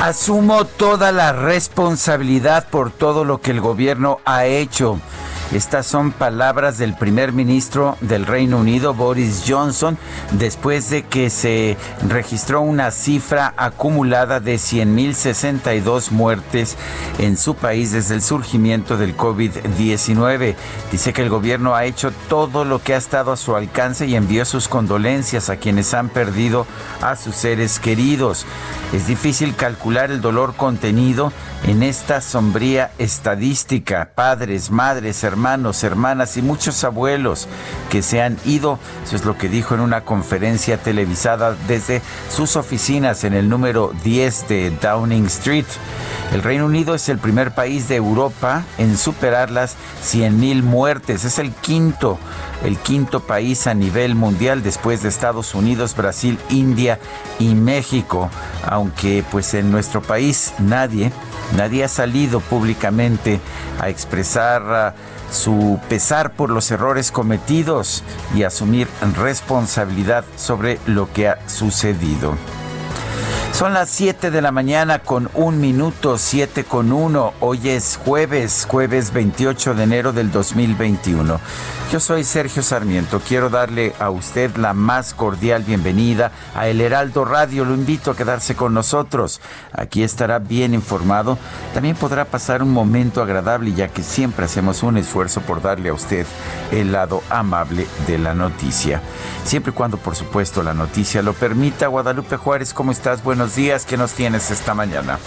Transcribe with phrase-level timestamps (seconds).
[0.00, 4.98] Asumo toda la responsabilidad por todo lo que el gobierno ha hecho.
[5.52, 9.98] Estas son palabras del primer ministro del Reino Unido, Boris Johnson,
[10.30, 16.76] después de que se registró una cifra acumulada de 100.062 muertes
[17.18, 20.54] en su país desde el surgimiento del COVID-19.
[20.92, 24.14] Dice que el gobierno ha hecho todo lo que ha estado a su alcance y
[24.14, 26.64] envió sus condolencias a quienes han perdido
[27.02, 28.46] a sus seres queridos.
[28.92, 31.32] Es difícil calcular el dolor contenido
[31.64, 34.12] en esta sombría estadística.
[34.14, 35.39] Padres, madres, hermanos,
[35.82, 37.48] hermanas y muchos abuelos
[37.90, 38.78] que se han ido.
[39.04, 43.92] Eso es lo que dijo en una conferencia televisada desde sus oficinas en el número
[44.04, 45.66] 10 de Downing Street.
[46.32, 51.24] El Reino Unido es el primer país de Europa en superar las 100.000 muertes.
[51.24, 52.18] Es el quinto,
[52.64, 56.98] el quinto país a nivel mundial después de Estados Unidos, Brasil, India
[57.38, 58.30] y México.
[58.64, 61.12] Aunque pues en nuestro país nadie,
[61.56, 63.40] nadie ha salido públicamente
[63.80, 64.94] a expresar
[65.30, 68.02] su pesar por los errores cometidos
[68.34, 72.34] y asumir responsabilidad sobre lo que ha sucedido.
[73.52, 77.34] Son las 7 de la mañana con un minuto, 7 con 1.
[77.40, 81.38] Hoy es jueves, jueves 28 de enero del 2021.
[81.92, 83.20] Yo soy Sergio Sarmiento.
[83.20, 87.64] Quiero darle a usted la más cordial bienvenida a El Heraldo Radio.
[87.64, 89.40] Lo invito a quedarse con nosotros.
[89.72, 91.36] Aquí estará bien informado.
[91.74, 95.94] También podrá pasar un momento agradable ya que siempre hacemos un esfuerzo por darle a
[95.94, 96.26] usted
[96.70, 99.02] el lado amable de la noticia.
[99.44, 101.88] Siempre y cuando, por supuesto, la noticia lo permita.
[101.88, 103.24] Guadalupe Juárez, ¿cómo estás?
[103.24, 103.84] Buenos días.
[103.86, 105.18] ¿Qué nos tienes esta mañana?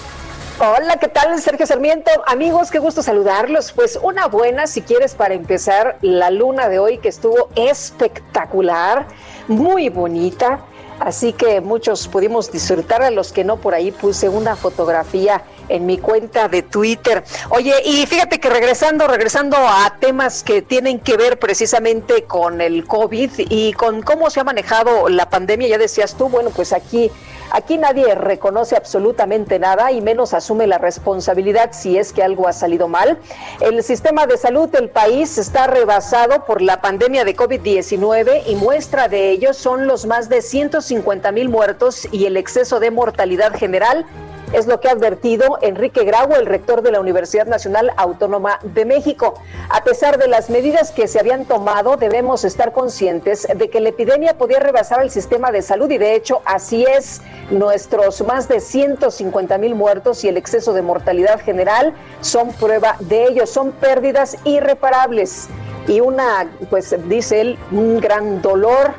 [0.59, 1.41] Hola, ¿qué tal?
[1.41, 2.11] Sergio Sarmiento.
[2.27, 3.71] Amigos, qué gusto saludarlos.
[3.71, 9.07] Pues una buena, si quieres, para empezar la luna de hoy que estuvo espectacular,
[9.47, 10.59] muy bonita.
[10.99, 15.41] Así que muchos pudimos disfrutar, a los que no, por ahí puse una fotografía
[15.73, 17.23] en mi cuenta de Twitter.
[17.49, 22.85] Oye, y fíjate que regresando, regresando a temas que tienen que ver precisamente con el
[22.85, 27.11] COVID y con cómo se ha manejado la pandemia, ya decías tú, bueno, pues aquí
[27.53, 32.53] Aquí nadie reconoce absolutamente nada y menos asume la responsabilidad si es que algo ha
[32.53, 33.19] salido mal.
[33.59, 39.07] El sistema de salud del país está rebasado por la pandemia de COVID-19 y muestra
[39.07, 44.07] de ello son los más de 150 mil muertos y el exceso de mortalidad general
[44.53, 48.85] es lo que ha advertido Enrique Grau, el rector de la Universidad Nacional Autónoma de
[48.85, 49.33] México.
[49.69, 53.89] A pesar de las medidas que se habían tomado, debemos estar conscientes de que la
[53.89, 57.21] epidemia podía rebasar el sistema de salud y de hecho así es.
[57.49, 63.25] Nuestros más de 150 mil muertos y el exceso de mortalidad general son prueba de
[63.25, 65.49] ello, son pérdidas irreparables
[65.87, 68.93] y una, pues dice él, un gran dolor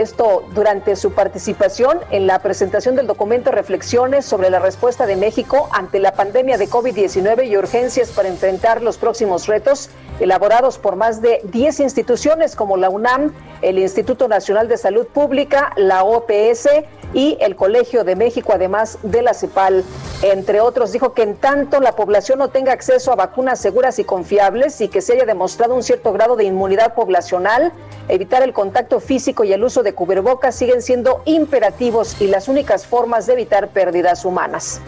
[0.00, 5.68] esto durante su participación en la presentación del documento Reflexiones sobre la respuesta de México
[5.72, 9.90] ante la pandemia de COVID-19 y urgencias para enfrentar los próximos retos,
[10.20, 13.32] elaborados por más de 10 instituciones como la UNAM,
[13.62, 16.68] el Instituto Nacional de Salud Pública, la OPS
[17.14, 19.84] y el Colegio de México, además de la CEPAL,
[20.22, 20.92] entre otros.
[20.92, 24.88] Dijo que en tanto la población no tenga acceso a vacunas seguras y confiables y
[24.88, 27.72] que se haya demostrado un cierto grado de inmunidad poblacional,
[28.08, 32.86] evitar el contacto físico y el uso de cubrebocas siguen siendo imperativos y las únicas
[32.86, 34.80] formas de evitar pérdidas humanas.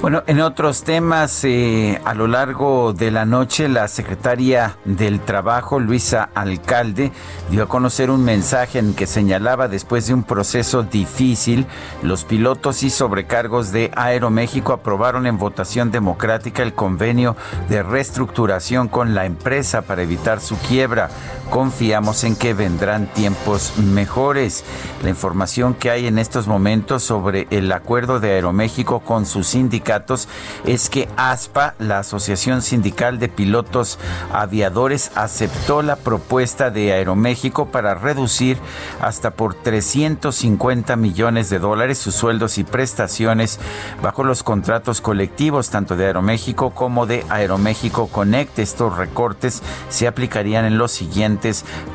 [0.00, 5.78] Bueno, en otros temas, eh, a lo largo de la noche, la secretaria del Trabajo,
[5.78, 7.12] Luisa Alcalde,
[7.50, 11.66] dio a conocer un mensaje en que señalaba después de un proceso difícil,
[12.02, 17.36] los pilotos y sobrecargos de Aeroméxico aprobaron en votación democrática el convenio
[17.68, 21.10] de reestructuración con la empresa para evitar su quiebra.
[21.50, 24.62] Confiamos en que vendrán tiempos mejores.
[25.02, 30.28] La información que hay en estos momentos sobre el acuerdo de Aeroméxico con sus sindicatos
[30.64, 33.98] es que ASPA, la Asociación Sindical de Pilotos
[34.32, 38.56] Aviadores, aceptó la propuesta de Aeroméxico para reducir
[39.00, 43.58] hasta por 350 millones de dólares sus sueldos y prestaciones
[44.00, 48.60] bajo los contratos colectivos tanto de Aeroméxico como de Aeroméxico Connect.
[48.60, 51.39] Estos recortes se aplicarían en los siguientes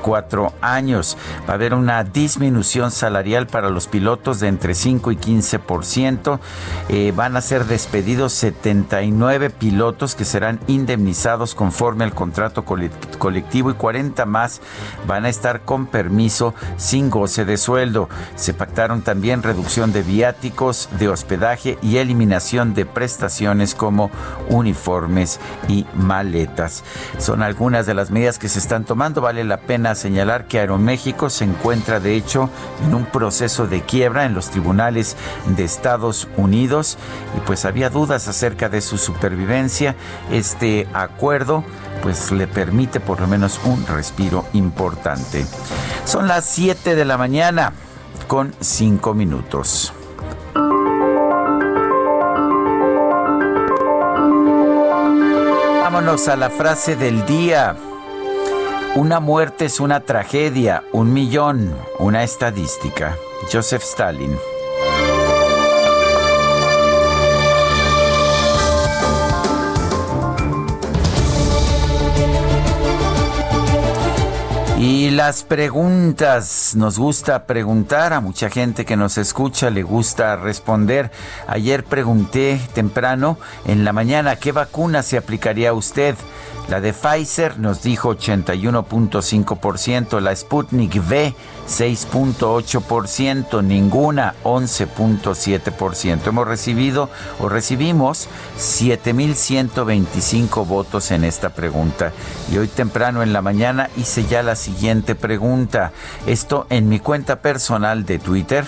[0.02, 1.18] cuatro años.
[1.48, 6.40] Va a haber una disminución salarial para los pilotos de entre 5 y 15%.
[6.90, 13.74] Eh, van a ser despedidos 79 pilotos que serán indemnizados conforme al contrato colectivo y
[13.74, 14.62] 40 más
[15.08, 18.10] van a estar con permiso sin goce de sueldo.
[18.36, 24.10] Se pactaron también reducción de viáticos, de hospedaje y eliminación de prestaciones como
[24.50, 26.84] uniformes y maletas.
[27.18, 29.22] Son algunas de las medidas que se están tomando.
[29.44, 32.50] La pena señalar que Aeroméxico se encuentra de hecho
[32.86, 35.18] en un proceso de quiebra en los tribunales
[35.48, 36.98] de Estados Unidos
[37.38, 39.96] y pues había dudas acerca de su supervivencia.
[40.32, 41.64] Este acuerdo
[42.02, 45.46] pues le permite por lo menos un respiro importante.
[46.06, 47.74] Son las 7 de la mañana
[48.28, 49.94] con 5 minutos.
[55.82, 57.76] Vámonos a la frase del día.
[58.96, 63.18] Una muerte es una tragedia, un millón, una estadística.
[63.52, 64.38] Joseph Stalin.
[74.80, 81.12] Y las preguntas, nos gusta preguntar, a mucha gente que nos escucha le gusta responder.
[81.48, 86.16] Ayer pregunté temprano en la mañana qué vacuna se aplicaría a usted.
[86.68, 91.36] La de Pfizer nos dijo 81.5%, la Sputnik V
[91.68, 96.28] 6.8%, ninguna 11.7%.
[96.28, 98.28] Hemos recibido o recibimos
[98.58, 102.12] 7.125 votos en esta pregunta.
[102.52, 105.92] Y hoy temprano en la mañana hice ya la siguiente pregunta.
[106.26, 108.66] Esto en mi cuenta personal de Twitter,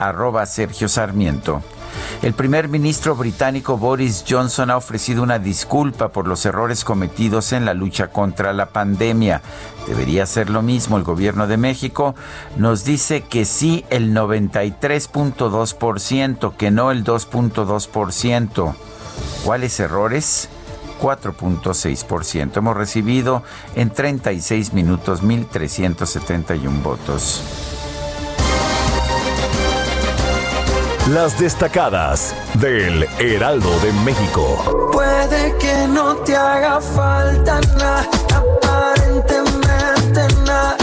[0.00, 1.62] arroba Sergio Sarmiento.
[2.22, 7.64] El primer ministro británico Boris Johnson ha ofrecido una disculpa por los errores cometidos en
[7.64, 9.40] la lucha contra la pandemia.
[9.86, 12.16] Debería ser lo mismo el gobierno de México.
[12.56, 18.74] Nos dice que sí el 93.2%, que no el 2.2%.
[19.44, 20.48] ¿Cuáles errores?
[21.00, 22.56] 4.6%.
[22.56, 23.44] Hemos recibido
[23.76, 27.77] en 36 minutos 1.371 votos.
[31.12, 34.90] Las destacadas del Heraldo de México.
[34.92, 40.76] Puede que no te haga falta nada, aparentemente nada.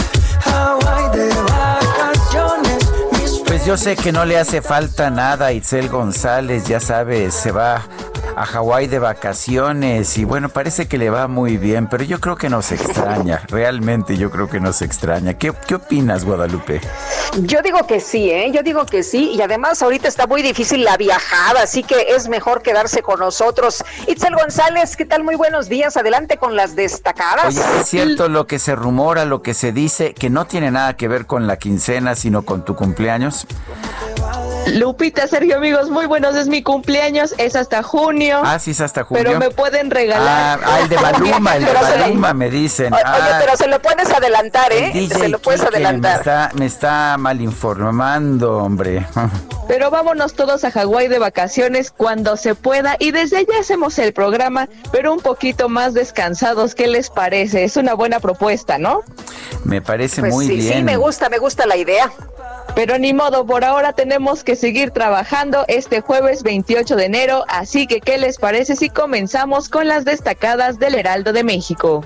[0.44, 2.90] Hawaii de vacaciones.
[3.46, 7.52] Pues yo sé que no le hace falta nada a Itzel González, ya sabes, se
[7.52, 7.82] va
[8.36, 12.36] a Hawái de vacaciones y bueno, parece que le va muy bien, pero yo creo
[12.36, 15.34] que nos extraña, realmente yo creo que nos extraña.
[15.34, 16.82] ¿Qué, qué opinas, Guadalupe?
[17.40, 18.50] Yo digo que sí, ¿eh?
[18.52, 22.28] Yo digo que sí, y además ahorita está muy difícil la viajada, así que es
[22.28, 23.82] mejor quedarse con nosotros.
[24.06, 25.24] Itzel González, ¿qué tal?
[25.24, 27.56] Muy buenos días, adelante con las destacadas.
[27.56, 30.94] Oye, es cierto lo que se rumora, lo que se dice, que no tiene nada
[30.94, 33.46] que ver con la quincena, sino con tu cumpleaños.
[34.66, 36.34] Lupita, Sergio, amigos, muy buenos.
[36.34, 38.40] Es mi cumpleaños, es hasta junio.
[38.44, 39.22] Ah, sí, es hasta junio.
[39.24, 40.60] Pero me pueden regalar.
[40.64, 42.92] Ah, el de Maluma, el de Maluma, me dicen.
[42.92, 44.90] Oye, Ah, pero se lo puedes adelantar, el ¿eh?
[44.92, 46.14] DJ Se lo puedes Kike adelantar.
[46.14, 49.06] Me está, me está mal informando, hombre.
[49.68, 52.94] Pero vámonos todos a Hawái de vacaciones cuando se pueda.
[53.00, 56.76] Y desde allá hacemos el programa, pero un poquito más descansados.
[56.76, 57.64] ¿Qué les parece?
[57.64, 59.00] Es una buena propuesta, ¿no?
[59.64, 60.72] Me parece Pues muy sí, bien.
[60.74, 62.12] sí, me gusta, me gusta la idea.
[62.74, 67.86] Pero ni modo, por ahora tenemos que seguir trabajando este jueves 28 de enero, así
[67.86, 72.04] que ¿qué les parece si comenzamos con las destacadas del Heraldo de México?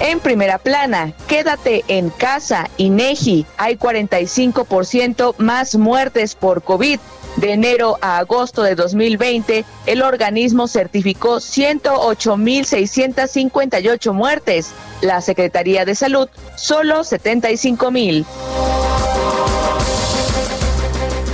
[0.00, 6.98] En primera plana, quédate en casa, INEGI, hay 45% más muertes por COVID.
[7.36, 14.72] De enero a agosto de 2020, el organismo certificó 108.658 muertes.
[15.00, 18.24] La Secretaría de Salud, solo 75.000.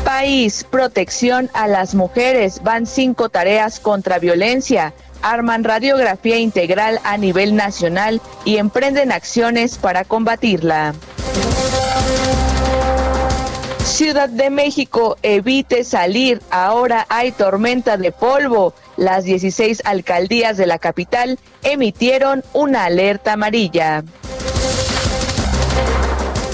[0.07, 7.55] país, protección a las mujeres, van cinco tareas contra violencia, arman radiografía integral a nivel
[7.55, 10.95] nacional y emprenden acciones para combatirla.
[13.87, 18.75] Ciudad de México, evite salir, ahora hay tormenta de polvo.
[18.97, 24.03] Las 16 alcaldías de la capital emitieron una alerta amarilla.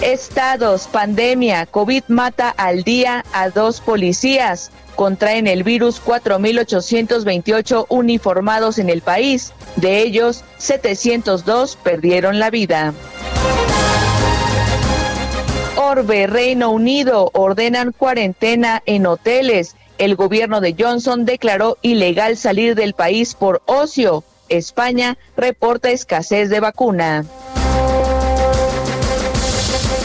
[0.02, 4.70] Estados, pandemia, COVID mata al día a dos policías.
[4.94, 9.52] Contraen el virus 4.828 uniformados en el país.
[9.76, 12.92] De ellos, 702 perdieron la vida.
[15.94, 19.76] Reino Unido, ordenan cuarentena en hoteles.
[19.98, 24.24] El gobierno de Johnson declaró ilegal salir del país por ocio.
[24.48, 27.26] España reporta escasez de vacuna.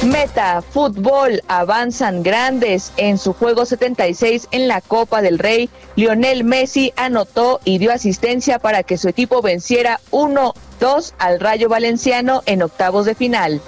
[0.03, 2.91] Meta, fútbol, avanzan grandes.
[2.97, 8.59] En su juego 76 en la Copa del Rey, Lionel Messi anotó y dio asistencia
[8.59, 13.61] para que su equipo venciera 1-2 al Rayo Valenciano en octavos de final.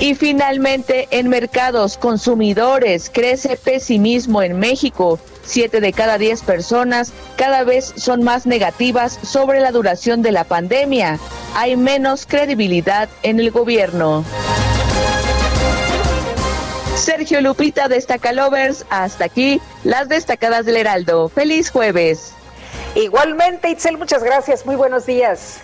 [0.00, 5.20] Y finalmente, en mercados consumidores, crece pesimismo en México.
[5.44, 10.44] Siete de cada diez personas cada vez son más negativas sobre la duración de la
[10.44, 11.18] pandemia.
[11.54, 14.24] Hay menos credibilidad en el gobierno.
[16.96, 21.28] Sergio Lupita, Destacalovers, hasta aquí las destacadas del Heraldo.
[21.28, 22.32] Feliz jueves.
[22.94, 24.64] Igualmente, Itzel, muchas gracias.
[24.64, 25.60] Muy buenos días.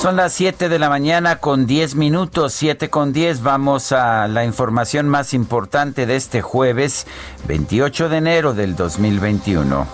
[0.00, 3.42] Son las 7 de la mañana con 10 minutos, 7 con 10.
[3.42, 7.06] Vamos a la información más importante de este jueves
[7.46, 9.86] 28 de enero del 2021.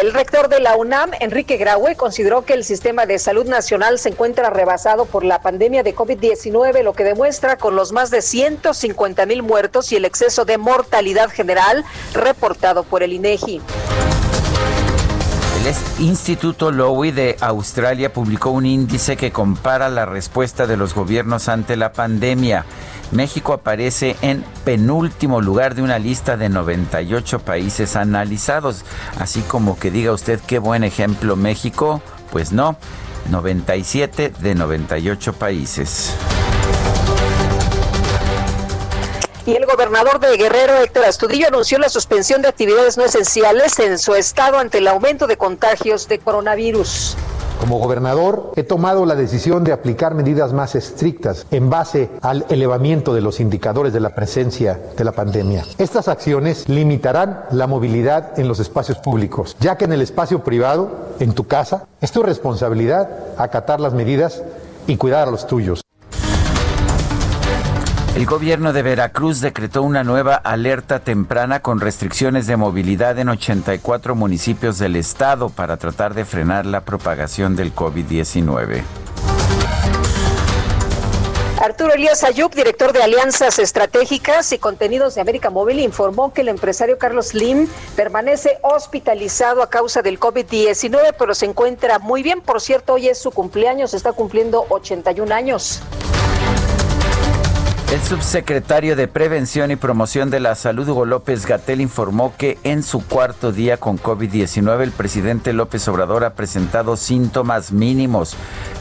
[0.00, 4.10] El rector de la UNAM, Enrique Graue, consideró que el sistema de salud nacional se
[4.10, 9.26] encuentra rebasado por la pandemia de COVID-19, lo que demuestra con los más de 150
[9.26, 13.60] mil muertos y el exceso de mortalidad general reportado por el INEGI.
[15.98, 21.76] Instituto Lowy de Australia publicó un índice que compara la respuesta de los gobiernos ante
[21.76, 22.64] la pandemia.
[23.10, 28.84] México aparece en penúltimo lugar de una lista de 98 países analizados.
[29.18, 32.76] Así como que diga usted qué buen ejemplo México, pues no,
[33.30, 36.14] 97 de 98 países.
[39.48, 43.96] Y el gobernador de Guerrero, Héctor Astudillo, anunció la suspensión de actividades no esenciales en
[43.96, 47.16] su estado ante el aumento de contagios de coronavirus.
[47.58, 53.14] Como gobernador he tomado la decisión de aplicar medidas más estrictas en base al elevamiento
[53.14, 55.64] de los indicadores de la presencia de la pandemia.
[55.78, 60.90] Estas acciones limitarán la movilidad en los espacios públicos, ya que en el espacio privado,
[61.20, 64.42] en tu casa, es tu responsabilidad acatar las medidas
[64.86, 65.87] y cuidar a los tuyos.
[68.18, 74.16] El gobierno de Veracruz decretó una nueva alerta temprana con restricciones de movilidad en 84
[74.16, 78.82] municipios del estado para tratar de frenar la propagación del COVID-19.
[81.62, 86.48] Arturo Elías Ayub, director de Alianzas Estratégicas y Contenidos de América Móvil, informó que el
[86.48, 92.40] empresario Carlos Lim permanece hospitalizado a causa del COVID-19, pero se encuentra muy bien.
[92.40, 95.82] Por cierto, hoy es su cumpleaños, está cumpliendo 81 años.
[97.90, 102.82] El subsecretario de Prevención y Promoción de la Salud, Hugo López Gatel, informó que en
[102.82, 108.36] su cuarto día con COVID-19 el presidente López Obrador ha presentado síntomas mínimos,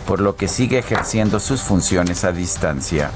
[0.06, 3.10] por lo que sigue ejerciendo sus funciones a distancia.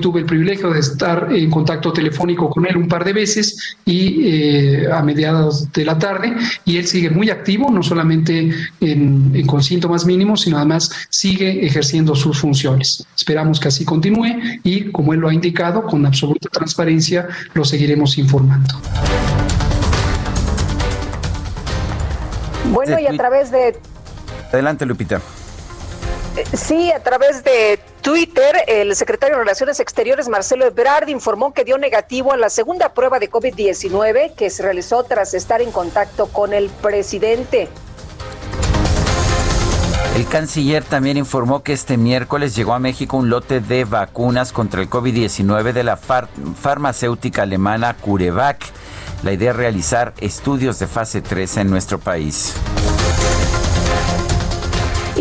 [0.00, 4.26] Tuve el privilegio de estar en contacto telefónico con él un par de veces y
[4.26, 6.34] eh, a mediados de la tarde
[6.64, 12.14] y él sigue muy activo, no solamente en, con síntomas mínimos, sino además sigue ejerciendo
[12.14, 13.06] sus funciones.
[13.14, 18.18] Esperamos que así continúe y como él lo ha indicado, con absoluta transparencia lo seguiremos
[18.18, 18.74] informando.
[22.72, 23.76] Bueno, y a través de...
[24.52, 25.20] Adelante, Lupita.
[26.54, 31.78] Sí, a través de Twitter, el secretario de Relaciones Exteriores, Marcelo Ebrard, informó que dio
[31.78, 36.52] negativo a la segunda prueba de COVID-19 que se realizó tras estar en contacto con
[36.52, 37.68] el presidente.
[40.16, 44.82] El canciller también informó que este miércoles llegó a México un lote de vacunas contra
[44.82, 48.64] el COVID-19 de la farmacéutica alemana CureVac
[49.22, 52.52] La idea es realizar estudios de fase 3 en nuestro país.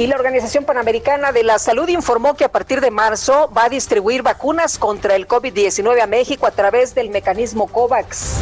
[0.02, 3.70] Y la Organización Panamericana de la Salud informó que a partir de marzo va a
[3.70, 8.38] distribuir vacunas contra el COVID-19 a México a través del mecanismo COVAX.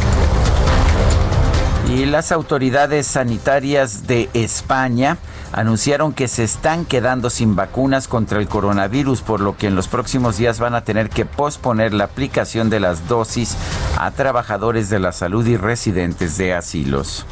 [1.89, 5.17] Y las autoridades sanitarias de España
[5.51, 9.89] anunciaron que se están quedando sin vacunas contra el coronavirus, por lo que en los
[9.89, 13.57] próximos días van a tener que posponer la aplicación de las dosis
[13.97, 17.25] a trabajadores de la salud y residentes de asilos.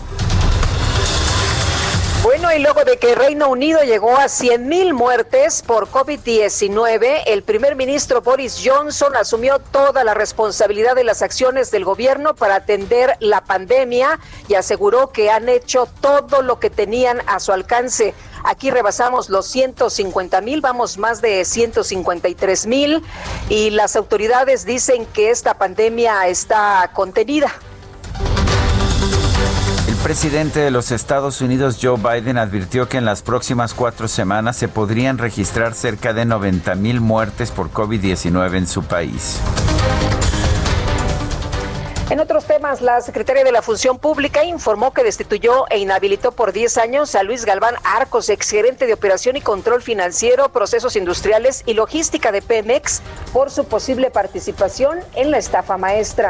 [2.27, 7.41] Bueno, y luego de que Reino Unido llegó a 100 mil muertes por COVID-19, el
[7.41, 13.15] primer ministro Boris Johnson asumió toda la responsabilidad de las acciones del gobierno para atender
[13.21, 14.19] la pandemia
[14.49, 18.13] y aseguró que han hecho todo lo que tenían a su alcance.
[18.43, 23.05] Aquí rebasamos los 150 mil, vamos más de 153 mil
[23.47, 27.53] y las autoridades dicen que esta pandemia está contenida.
[30.07, 34.69] Presidente de los Estados Unidos, Joe Biden, advirtió que en las próximas cuatro semanas se
[34.69, 39.37] podrían registrar cerca de 90 mil muertes por COVID-19 en su país.
[42.09, 46.53] En otros temas, la secretaria de la Función Pública informó que destituyó e inhabilitó por
[46.53, 51.73] 10 años a Luis Galván Arcos, exgerente de Operación y Control Financiero, Procesos Industriales y
[51.73, 53.01] Logística de Pemex,
[53.33, 56.29] por su posible participación en la estafa maestra.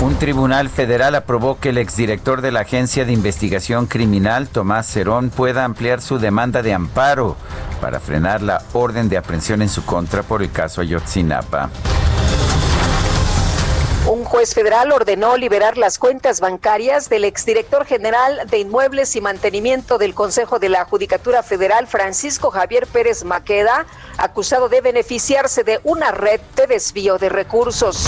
[0.00, 5.28] Un tribunal federal aprobó que el exdirector de la Agencia de Investigación Criminal, Tomás Cerón,
[5.30, 7.36] pueda ampliar su demanda de amparo
[7.80, 11.70] para frenar la orden de aprehensión en su contra por el caso Ayotzinapa.
[14.06, 19.98] Un juez federal ordenó liberar las cuentas bancarias del exdirector general de Inmuebles y Mantenimiento
[19.98, 23.84] del Consejo de la Judicatura Federal, Francisco Javier Pérez Maqueda,
[24.16, 28.06] acusado de beneficiarse de una red de desvío de recursos.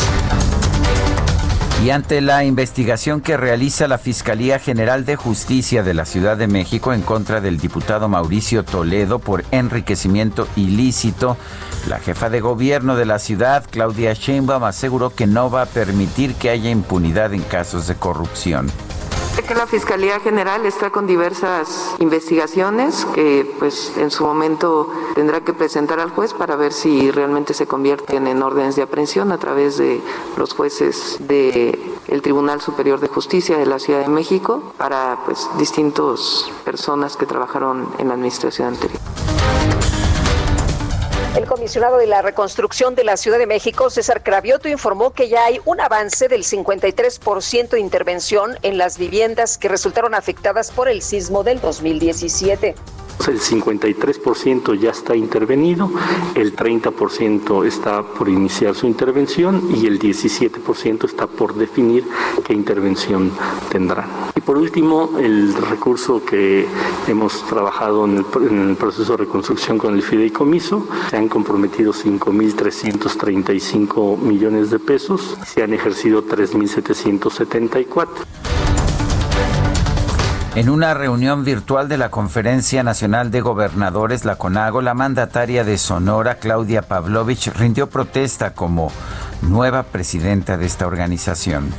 [1.82, 6.46] Y ante la investigación que realiza la Fiscalía General de Justicia de la Ciudad de
[6.46, 11.38] México en contra del diputado Mauricio Toledo por enriquecimiento ilícito,
[11.88, 16.34] la jefa de gobierno de la ciudad, Claudia Sheinbaum, aseguró que no va a permitir
[16.34, 18.70] que haya impunidad en casos de corrupción
[19.46, 25.52] que la Fiscalía General está con diversas investigaciones que pues en su momento tendrá que
[25.52, 29.76] presentar al juez para ver si realmente se convierten en órdenes de aprehensión a través
[29.78, 30.00] de
[30.36, 36.50] los jueces el Tribunal Superior de Justicia de la Ciudad de México para pues distintas
[36.64, 39.00] personas que trabajaron en la administración anterior.
[41.36, 45.44] El comisionado de la reconstrucción de la Ciudad de México, César Cravioto, informó que ya
[45.44, 51.02] hay un avance del 53% de intervención en las viviendas que resultaron afectadas por el
[51.02, 52.74] sismo del 2017.
[53.28, 55.90] El 53% ya está intervenido,
[56.34, 62.08] el 30% está por iniciar su intervención y el 17% está por definir
[62.44, 63.30] qué intervención
[63.70, 64.08] tendrá.
[64.50, 66.66] Por último, el recurso que
[67.06, 68.24] hemos trabajado en el,
[68.74, 75.72] proceso de reconstrucción con el fideicomiso, se han comprometido 5.335 millones de pesos, se han
[75.72, 78.08] ejercido 3.774.
[80.56, 85.78] En una reunión virtual de la Conferencia Nacional de Gobernadores, la CONAGO, la mandataria de
[85.78, 88.90] Sonora, Claudia Pavlovich, rindió protesta como
[89.42, 91.70] nueva presidenta de esta organización.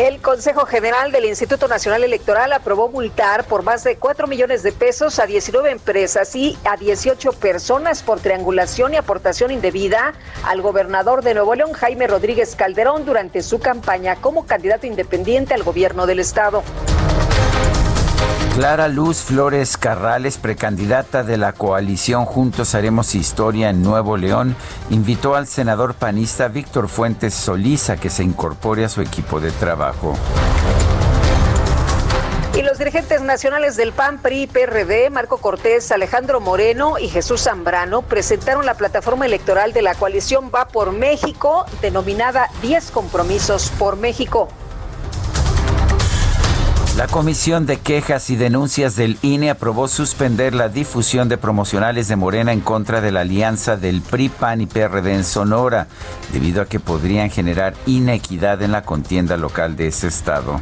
[0.00, 4.72] El Consejo General del Instituto Nacional Electoral aprobó multar por más de 4 millones de
[4.72, 11.22] pesos a 19 empresas y a 18 personas por triangulación y aportación indebida al gobernador
[11.22, 16.20] de Nuevo León, Jaime Rodríguez Calderón, durante su campaña como candidato independiente al gobierno del
[16.20, 16.62] estado.
[18.54, 24.56] Clara Luz Flores Carrales, precandidata de la coalición Juntos Haremos Historia en Nuevo León,
[24.90, 29.52] invitó al senador panista Víctor Fuentes Solís a que se incorpore a su equipo de
[29.52, 30.16] trabajo.
[32.56, 38.02] Y los dirigentes nacionales del PAN, PRI, PRD, Marco Cortés, Alejandro Moreno y Jesús Zambrano
[38.02, 44.48] presentaron la plataforma electoral de la coalición Va por México, denominada 10 compromisos por México.
[47.00, 52.16] La Comisión de Quejas y Denuncias del INE aprobó suspender la difusión de promocionales de
[52.16, 55.86] Morena en contra de la alianza del PRI, PAN y PRD en Sonora,
[56.30, 60.60] debido a que podrían generar inequidad en la contienda local de ese estado.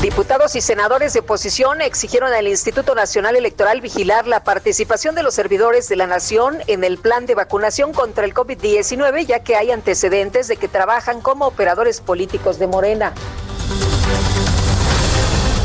[0.00, 5.34] Diputados y senadores de oposición exigieron al Instituto Nacional Electoral vigilar la participación de los
[5.34, 9.72] servidores de la nación en el plan de vacunación contra el COVID-19, ya que hay
[9.72, 13.12] antecedentes de que trabajan como operadores políticos de Morena.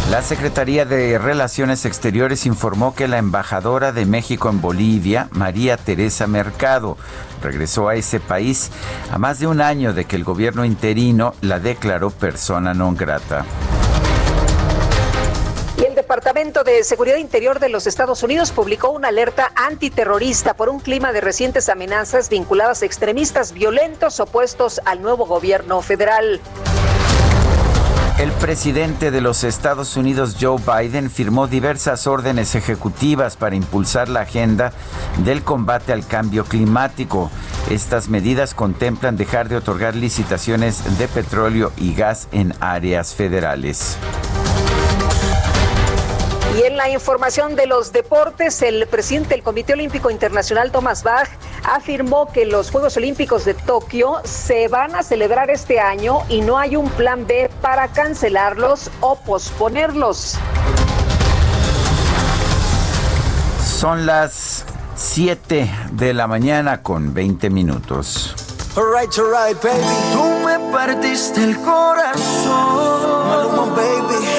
[0.09, 6.25] La Secretaría de Relaciones Exteriores informó que la embajadora de México en Bolivia, María Teresa
[6.25, 6.97] Mercado,
[7.43, 8.71] regresó a ese país
[9.11, 13.45] a más de un año de que el gobierno interino la declaró persona non grata.
[15.77, 20.79] El Departamento de Seguridad Interior de los Estados Unidos publicó una alerta antiterrorista por un
[20.79, 26.41] clima de recientes amenazas vinculadas a extremistas violentos opuestos al nuevo gobierno federal.
[28.19, 34.19] El presidente de los Estados Unidos, Joe Biden, firmó diversas órdenes ejecutivas para impulsar la
[34.21, 34.73] agenda
[35.23, 37.31] del combate al cambio climático.
[37.69, 43.97] Estas medidas contemplan dejar de otorgar licitaciones de petróleo y gas en áreas federales.
[46.59, 51.29] Y en la información de los deportes, el presidente del Comité Olímpico Internacional, Thomas Bach,
[51.63, 56.57] afirmó que los Juegos Olímpicos de Tokio se van a celebrar este año y no
[56.57, 60.35] hay un plan B para cancelarlos o posponerlos.
[63.63, 64.65] Son las
[64.97, 68.35] 7 de la mañana con 20 minutos.
[68.75, 69.79] Alright, alright, baby.
[70.11, 72.49] Tú me partiste el corazón,
[73.77, 74.38] baby.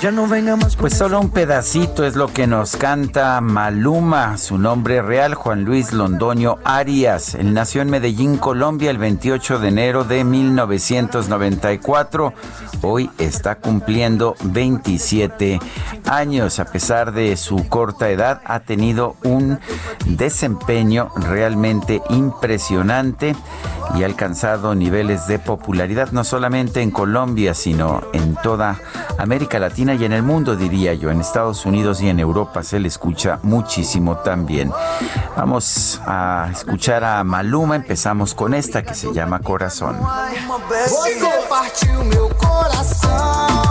[0.00, 4.56] Ya no venga más Pues solo un pedacito es lo que nos canta Maluma, su
[4.56, 7.34] nombre real Juan Luis Londoño Arias.
[7.34, 12.32] Él nació en Medellín, Colombia, el 28 de enero de 1994.
[12.82, 15.58] Hoy está cumpliendo 27
[16.06, 16.60] años.
[16.60, 19.58] A pesar de su corta edad, ha tenido un
[20.06, 23.34] desempeño realmente impresionante
[23.96, 28.78] y ha alcanzado niveles de popularidad no solamente en Colombia, sino en toda
[29.18, 31.10] América Latina y en el mundo, diría yo.
[31.10, 34.72] En Estados Unidos y en Europa se le escucha muchísimo también.
[35.36, 37.76] Vamos a escuchar a Maluma.
[37.76, 39.96] Empezamos con esta que se llama Corazón.
[40.68, 43.67] Você partiu meu coração,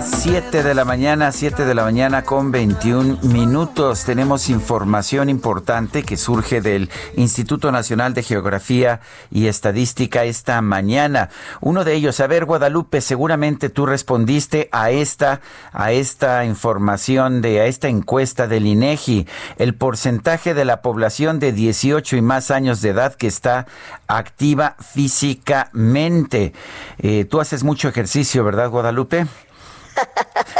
[0.00, 4.06] las 7 de la mañana, 7 de la mañana con 21 minutos.
[4.06, 11.28] Tenemos información importante que surge del Instituto Nacional de Geografía y Estadística esta mañana.
[11.60, 17.60] Uno de ellos, a ver, Guadalupe, seguramente tú respondiste a esta, a esta información de,
[17.60, 19.26] a esta encuesta del INEGI.
[19.58, 23.66] El porcentaje de la población de 18 y más años de edad que está
[24.06, 26.54] activa físicamente.
[27.00, 29.26] Eh, tú haces mucho ejercicio, ¿verdad, Guadalupe?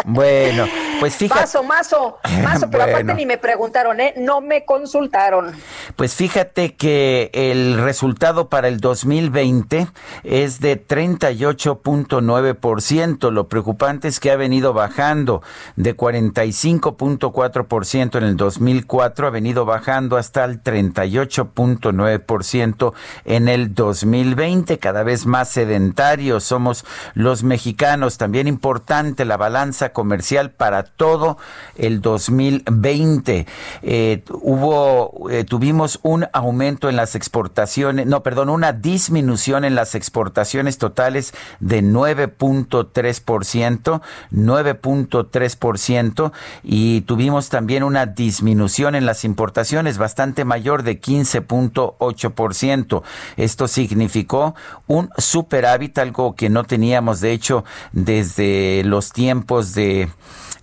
[0.04, 0.66] Bueno,
[0.98, 1.40] pues fíjate.
[1.40, 2.98] Mazo, mazo, mazo, pero Bueno.
[2.98, 4.14] aparte ni me preguntaron, ¿eh?
[4.16, 5.52] No me consultaron.
[5.96, 9.88] Pues fíjate que el resultado para el 2020
[10.24, 13.30] es de 38.9%.
[13.30, 15.42] Lo preocupante es que ha venido bajando
[15.76, 22.92] de 45.4% en el 2004, ha venido bajando hasta el 38.9%
[23.24, 24.78] en el 2020.
[24.78, 28.16] Cada vez más sedentarios somos los mexicanos.
[28.18, 31.38] También importante la balanza comercial para todo
[31.76, 33.46] el 2020.
[33.82, 39.94] Eh, hubo, eh, tuvimos un aumento en las exportaciones, no, perdón, una disminución en las
[39.94, 44.00] exportaciones totales de 9.3%,
[44.32, 53.02] 9.3%, y tuvimos también una disminución en las importaciones bastante mayor de 15.8%.
[53.36, 54.54] Esto significó
[54.86, 59.19] un superávit, algo que no teníamos, de hecho, desde los tiempos
[59.74, 60.08] de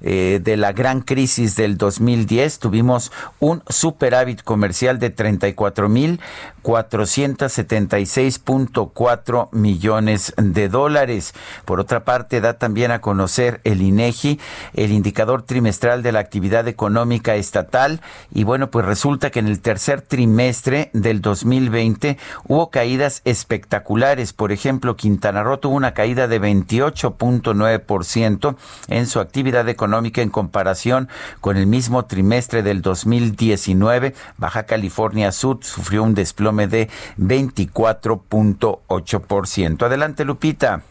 [0.01, 6.19] eh, de la gran crisis del 2010 tuvimos un superávit comercial de 34 mil
[6.67, 11.33] 476.4 millones de dólares.
[11.63, 14.38] Por otra parte, da también a conocer el INEGI
[14.73, 18.01] el indicador trimestral de la actividad económica estatal
[18.33, 24.33] y bueno, pues resulta que en el tercer trimestre del 2020 hubo caídas espectaculares.
[24.33, 28.57] Por ejemplo, Quintana Roo tuvo una caída de 28.9%
[28.89, 29.87] en su actividad económica
[30.21, 31.10] en comparación
[31.41, 34.15] con el mismo trimestre del 2019.
[34.38, 39.86] Baja California Sur sufrió un desplome de 24.8%.
[39.86, 40.82] Adelante, Lupita.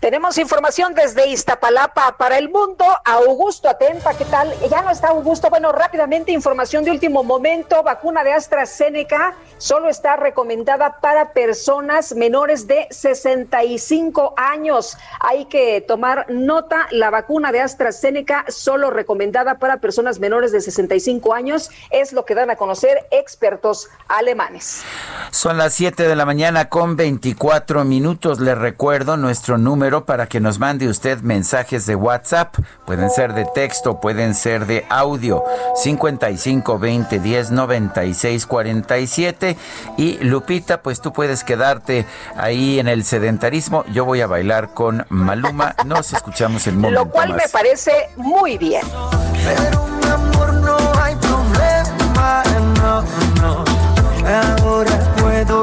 [0.00, 2.84] Tenemos información desde Iztapalapa para el mundo.
[3.02, 4.52] Augusto Atempa, ¿qué tal?
[4.70, 5.48] Ya no está Augusto.
[5.48, 7.82] Bueno, rápidamente, información de último momento.
[7.82, 14.98] Vacuna de AstraZeneca solo está recomendada para personas menores de 65 años.
[15.18, 16.88] Hay que tomar nota.
[16.90, 22.34] La vacuna de AstraZeneca solo recomendada para personas menores de 65 años es lo que
[22.34, 24.82] dan a conocer expertos alemanes.
[25.30, 28.40] Son las 7 de la mañana con 24 minutos.
[28.40, 32.56] Le recuerdo nuestro número para que nos mande usted mensajes de WhatsApp.
[32.84, 35.44] Pueden ser de texto, pueden ser de audio.
[35.76, 39.56] 55 20 10 96 47.
[39.96, 42.04] Y Lupita, pues tú puedes quedarte
[42.36, 43.84] ahí en el sedentarismo.
[43.92, 45.76] Yo voy a bailar con Maluma.
[45.84, 48.82] Nos escuchamos en momento Lo cual me parece muy bien.
[49.44, 52.42] Pero mi amor no hay problema,
[52.80, 53.02] no,
[53.40, 53.64] no.
[54.26, 55.62] Ahora puedo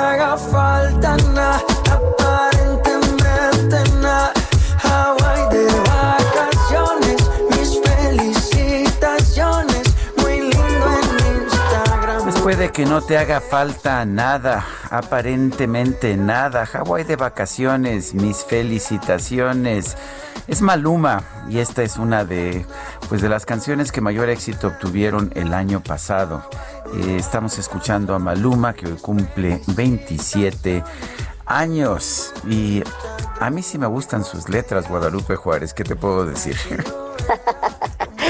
[0.00, 1.69] haga falta nada.
[12.68, 16.66] Que no te haga falta nada, aparentemente nada.
[16.66, 19.96] Hawái de vacaciones, mis felicitaciones.
[20.46, 22.66] Es Maluma y esta es una de
[23.08, 26.50] pues de las canciones que mayor éxito obtuvieron el año pasado.
[26.94, 30.84] Eh, estamos escuchando a Maluma que hoy cumple 27
[31.46, 32.82] años y
[33.40, 36.56] a mí sí me gustan sus letras, Guadalupe Juárez, ¿qué te puedo decir?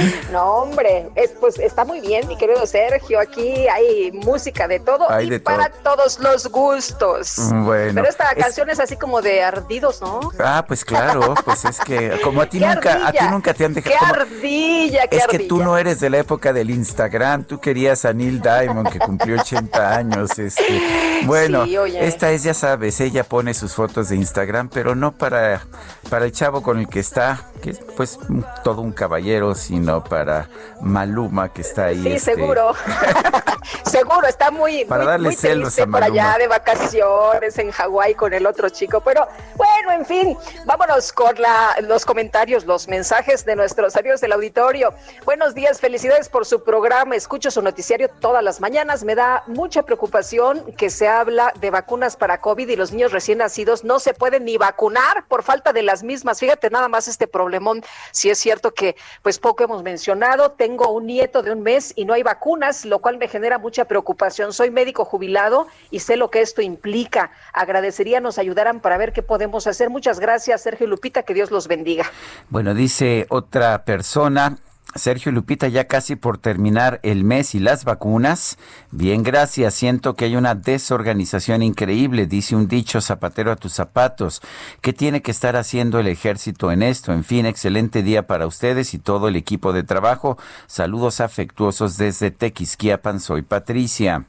[0.30, 3.18] No, hombre, es, pues está muy bien, mi querido Sergio.
[3.18, 7.36] Aquí hay música de todo y para todos los gustos.
[7.50, 7.94] Bueno.
[7.94, 10.20] Pero esta canción es así como de ardidos, ¿no?
[10.38, 13.74] Ah, pues claro, pues es que como a ti nunca, a ti nunca te han
[13.74, 13.96] dejado.
[13.98, 18.04] Qué ardilla, qué Es que tú no eres de la época del Instagram, tú querías
[18.04, 20.38] a Neil Diamond que cumplió 80 años.
[20.38, 20.80] Este.
[21.24, 25.66] Bueno, esta es, ya sabes, ella pone sus fotos de Instagram, pero no para,
[26.08, 28.18] para el chavo con el que está, que es pues
[28.64, 30.48] todo un caballero, sino para
[30.80, 32.02] Maluma que está ahí.
[32.02, 32.74] Sí, este, seguro.
[33.84, 38.32] seguro, está muy, para darle muy celos a por allá de vacaciones en Hawái con
[38.32, 39.00] el otro chico.
[39.00, 44.32] Pero bueno, en fin, vámonos con la, los comentarios, los mensajes de nuestros amigos del
[44.32, 44.94] auditorio.
[45.24, 47.16] Buenos días, felicidades por su programa.
[47.16, 49.04] Escucho su noticiario todas las mañanas.
[49.04, 53.38] Me da mucha preocupación que se habla de vacunas para COVID y los niños recién
[53.38, 56.40] nacidos no se pueden ni vacunar por falta de las mismas.
[56.40, 57.82] Fíjate nada más este problemón.
[58.12, 62.04] Si es cierto que pues poco hemos mencionado, tengo un nieto de un mes y
[62.04, 64.52] no hay vacunas, lo cual me genera mucha preocupación.
[64.52, 67.32] Soy médico jubilado y sé lo que esto implica.
[67.52, 69.90] Agradecería nos ayudaran para ver qué podemos hacer.
[69.90, 72.04] Muchas gracias, Sergio Lupita, que Dios los bendiga.
[72.50, 74.56] Bueno, dice otra persona,
[74.94, 78.58] Sergio Lupita, ya casi por terminar el mes y las vacunas.
[78.90, 79.74] Bien, gracias.
[79.74, 84.42] Siento que hay una desorganización increíble, dice un dicho zapatero a tus zapatos.
[84.80, 87.12] ¿Qué tiene que estar haciendo el ejército en esto?
[87.12, 90.38] En fin, excelente día para ustedes y todo el equipo de trabajo.
[90.66, 93.20] Saludos afectuosos desde Tequisquiapan.
[93.20, 94.26] Soy Patricia.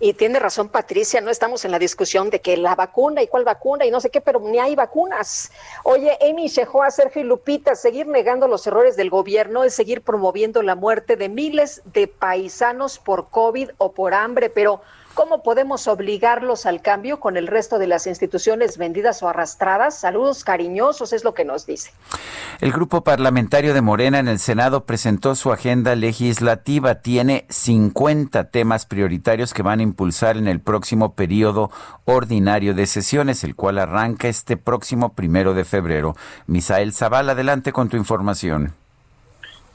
[0.00, 3.44] Y tiene razón Patricia, no estamos en la discusión de que la vacuna y cuál
[3.44, 5.52] vacuna y no sé qué, pero ni hay vacunas.
[5.84, 10.62] Oye, Amy a Sergio y Lupita, seguir negando los errores del gobierno es seguir promoviendo
[10.62, 14.80] la muerte de miles de paisanos por COVID o por hambre, pero
[15.14, 20.00] ¿Cómo podemos obligarlos al cambio con el resto de las instituciones vendidas o arrastradas?
[20.00, 21.92] Saludos cariñosos, es lo que nos dice.
[22.60, 26.96] El grupo parlamentario de Morena en el Senado presentó su agenda legislativa.
[26.96, 31.70] Tiene 50 temas prioritarios que van a impulsar en el próximo periodo
[32.06, 36.16] ordinario de sesiones, el cual arranca este próximo primero de febrero.
[36.48, 38.72] Misael Zavala, adelante con tu información.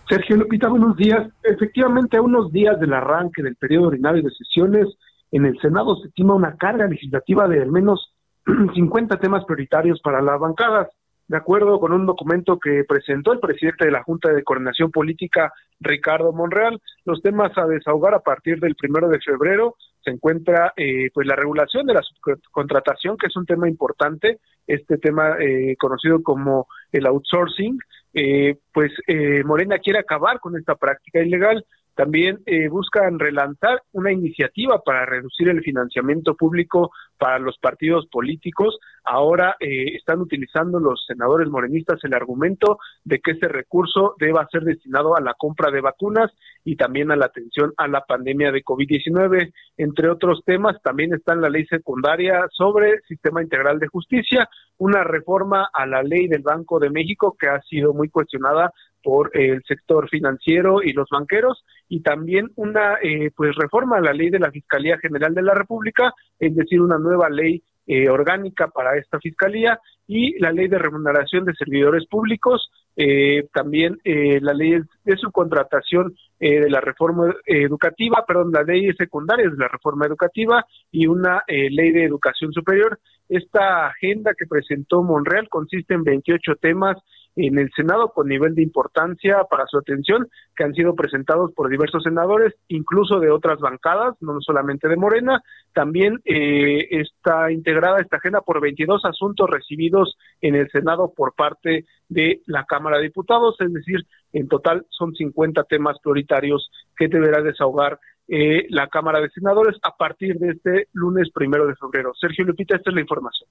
[0.10, 1.32] Sergio Lupita, buenos días.
[1.43, 4.88] Efectivamente, a unos días del arranque del periodo ordinario de sesiones,
[5.32, 8.13] en el Senado se estima una carga legislativa de al menos
[8.74, 10.89] 50 temas prioritarios para las bancadas.
[11.28, 15.54] De acuerdo con un documento que presentó el presidente de la Junta de Coordinación Política,
[15.80, 21.10] Ricardo Monreal, los temas a desahogar a partir del primero de febrero se encuentra eh,
[21.13, 26.24] pues la regulación de la subcontratación, que es un tema importante, este tema eh, conocido
[26.24, 27.78] como el outsourcing,
[28.13, 31.65] eh, pues eh, Morena quiere acabar con esta práctica ilegal.
[32.00, 38.80] También eh, buscan relanzar una iniciativa para reducir el financiamiento público para los partidos políticos.
[39.04, 44.64] Ahora eh, están utilizando los senadores morenistas el argumento de que ese recurso deba ser
[44.64, 46.32] destinado a la compra de vacunas
[46.64, 49.52] y también a la atención a la pandemia de COVID-19.
[49.76, 55.70] Entre otros temas, también está la ley secundaria sobre sistema integral de justicia, una reforma
[55.74, 58.72] a la ley del Banco de México que ha sido muy cuestionada
[59.04, 64.14] por el sector financiero y los banqueros y también una eh, pues reforma a la
[64.14, 68.68] ley de la Fiscalía General de la República, es decir, una nueva ley eh, orgánica
[68.68, 74.80] para esta fiscalía y la ley de remuneración de servidores públicos, eh, también la ley
[75.04, 81.08] de subcontratación de la reforma educativa, perdón, la ley secundaria de la reforma educativa y
[81.08, 83.00] una ley de educación superior.
[83.28, 86.98] Esta agenda que presentó Monreal consiste en 28 temas
[87.36, 91.70] en el Senado con nivel de importancia para su atención, que han sido presentados por
[91.70, 95.42] diversos senadores, incluso de otras bancadas, no solamente de Morena.
[95.74, 101.86] También eh, está integrada esta agenda por 22 asuntos recibidos en el Senado por parte
[102.10, 107.42] de la Cámara de Diputados, es decir, en total son 50 temas prioritarios que deberá
[107.42, 112.12] desahogar eh, la Cámara de Senadores a partir de este lunes primero de febrero.
[112.20, 113.50] Sergio Lupita, esta es la información.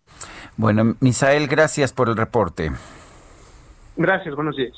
[0.57, 2.71] Bueno, Misael, gracias por el reporte.
[3.99, 4.73] Gracias, buenos días.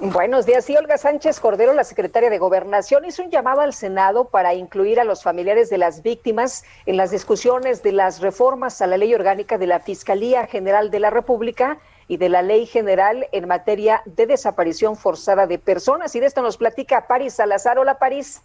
[0.00, 0.64] Buenos días.
[0.64, 4.98] Sí, Olga Sánchez Cordero, la secretaria de Gobernación, hizo un llamado al Senado para incluir
[4.98, 9.14] a los familiares de las víctimas en las discusiones de las reformas a la ley
[9.14, 11.76] orgánica de la Fiscalía General de la República
[12.08, 16.16] y de la Ley General en materia de desaparición forzada de personas.
[16.16, 17.78] Y de esto nos platica París Salazar.
[17.78, 18.42] Hola, París.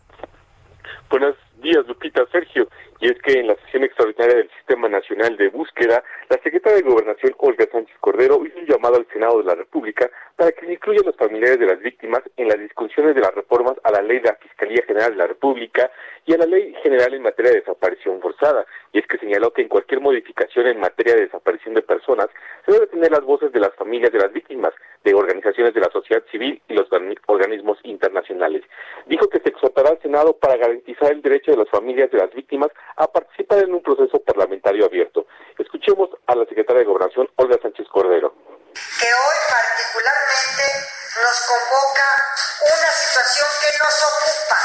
[1.10, 2.68] Buenos días, Lupita, Sergio
[3.00, 6.90] y es que en la sesión extraordinaria del Sistema Nacional de Búsqueda, la secretaria de
[6.90, 10.74] Gobernación, Olga Sánchez Cordero, hizo un llamado al Senado de la República para que se
[10.74, 14.20] incluyan los familiares de las víctimas en las discusiones de las reformas a la ley
[14.20, 15.92] de la Fiscalía General de la República
[16.26, 18.66] y a la ley general en materia de desaparición forzada.
[18.92, 22.28] Y es que señaló que en cualquier modificación en materia de desaparición de personas
[22.66, 25.92] se debe tener las voces de las familias de las víctimas, de organizaciones de la
[25.92, 26.88] sociedad civil y los
[27.28, 28.64] organismos internacionales.
[29.06, 32.34] Dijo que se exhortará al Senado para garantizar el derecho de las familias de las
[32.34, 35.28] víctimas a participar en un proceso parlamentario abierto.
[35.58, 38.34] Escuchemos a la secretaria de Gobernación, Olga Sánchez Cordero.
[38.74, 40.66] Que hoy particularmente
[41.22, 42.08] nos convoca
[42.62, 44.60] una situación que nos ocupa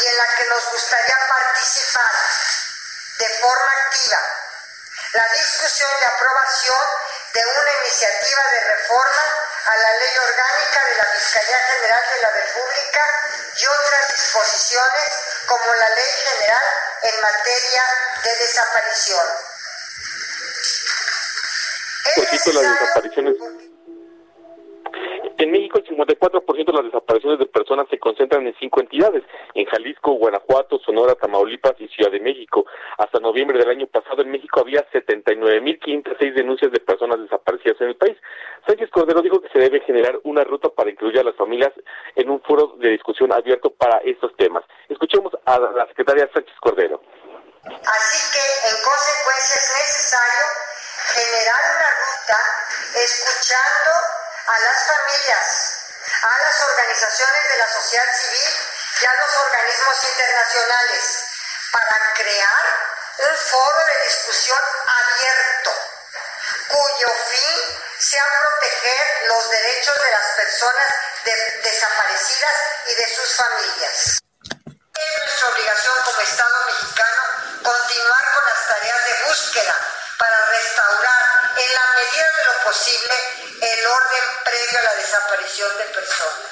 [0.00, 2.12] y en la que nos gustaría participar
[3.18, 4.53] de forma activa.
[5.14, 6.86] La discusión de aprobación
[7.34, 9.24] de una iniciativa de reforma
[9.66, 13.00] a la ley orgánica de la Fiscalía General de la República
[13.56, 15.10] y otras disposiciones
[15.46, 16.62] como la ley general
[17.02, 17.82] en materia
[18.24, 19.26] de desaparición.
[22.16, 23.34] Es las desapariciones
[25.38, 29.22] en México, el 54% de las desapariciones de personas se concentran en cinco entidades,
[29.54, 32.66] en Jalisco, Guanajuato, Sonora, Tamaulipas y Ciudad de México.
[32.98, 37.96] Hasta noviembre del año pasado en México había 79.506 denuncias de personas desaparecidas en el
[37.96, 38.16] país.
[38.66, 41.72] Sánchez Cordero dijo que se debe generar una ruta para incluir a las familias
[42.16, 44.64] en un foro de discusión abierto para estos temas.
[44.88, 47.00] Escuchemos a la secretaria Sánchez Cordero.
[47.64, 50.44] Así que, en consecuencia, es necesario
[51.14, 52.38] generar una ruta
[52.94, 55.46] escuchando a las familias,
[56.22, 58.50] a las organizaciones de la sociedad civil
[59.00, 61.24] y a los organismos internacionales
[61.72, 62.64] para crear
[63.18, 65.72] un foro de discusión abierto
[66.68, 70.88] cuyo fin sea proteger los derechos de las personas
[71.62, 72.54] desaparecidas
[72.86, 74.20] y de sus familias.
[74.94, 77.22] Es nuestra obligación como Estado mexicano
[77.62, 79.74] continuar con las tareas de búsqueda
[80.18, 81.23] para restaurar
[81.64, 83.16] en la medida de lo posible
[83.56, 86.50] el orden previo a la desaparición de personas.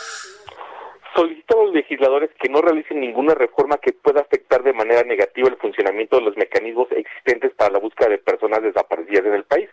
[1.14, 5.48] solicitó a los legisladores que no realicen ninguna reforma que pueda afectar de manera negativa
[5.48, 9.68] el funcionamiento de los mecanismos existentes para la búsqueda de personas desaparecidas en el país.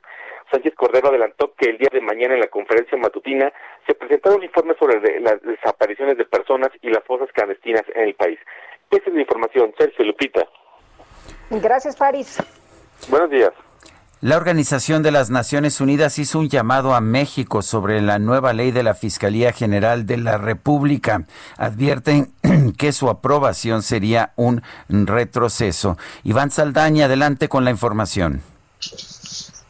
[0.51, 3.53] Sánchez Cordero adelantó que el día de mañana en la conferencia matutina
[3.87, 8.39] se presentaron informes sobre las desapariciones de personas y las fosas clandestinas en el país.
[8.91, 9.73] Esa es la información.
[9.77, 10.45] Sergio Lupita.
[11.51, 12.43] Gracias, Faris.
[13.09, 13.51] Buenos días.
[14.21, 18.71] La Organización de las Naciones Unidas hizo un llamado a México sobre la nueva ley
[18.71, 21.25] de la Fiscalía General de la República.
[21.55, 22.33] Advierten
[22.77, 25.97] que su aprobación sería un retroceso.
[26.25, 28.41] Iván Saldaña, adelante con la información.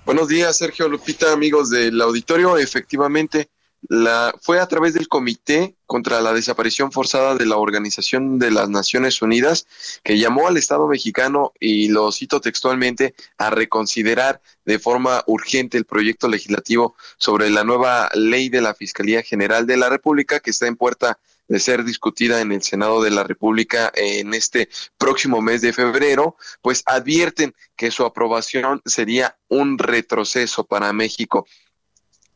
[0.04, 2.58] Buenos días, Sergio Lupita, amigos del auditorio.
[2.58, 3.52] Efectivamente,
[3.88, 8.70] la, fue a través del Comité contra la Desaparición Forzada de la Organización de las
[8.70, 9.68] Naciones Unidas
[10.04, 15.86] que llamó al Estado mexicano, y lo cito textualmente, a reconsiderar de forma urgente el
[15.86, 20.68] proyecto legislativo sobre la nueva ley de la Fiscalía General de la República que está
[20.68, 21.20] en puerta
[21.50, 26.38] de ser discutida en el Senado de la República en este próximo mes de febrero,
[26.62, 31.48] pues advierten que su aprobación sería un retroceso para México.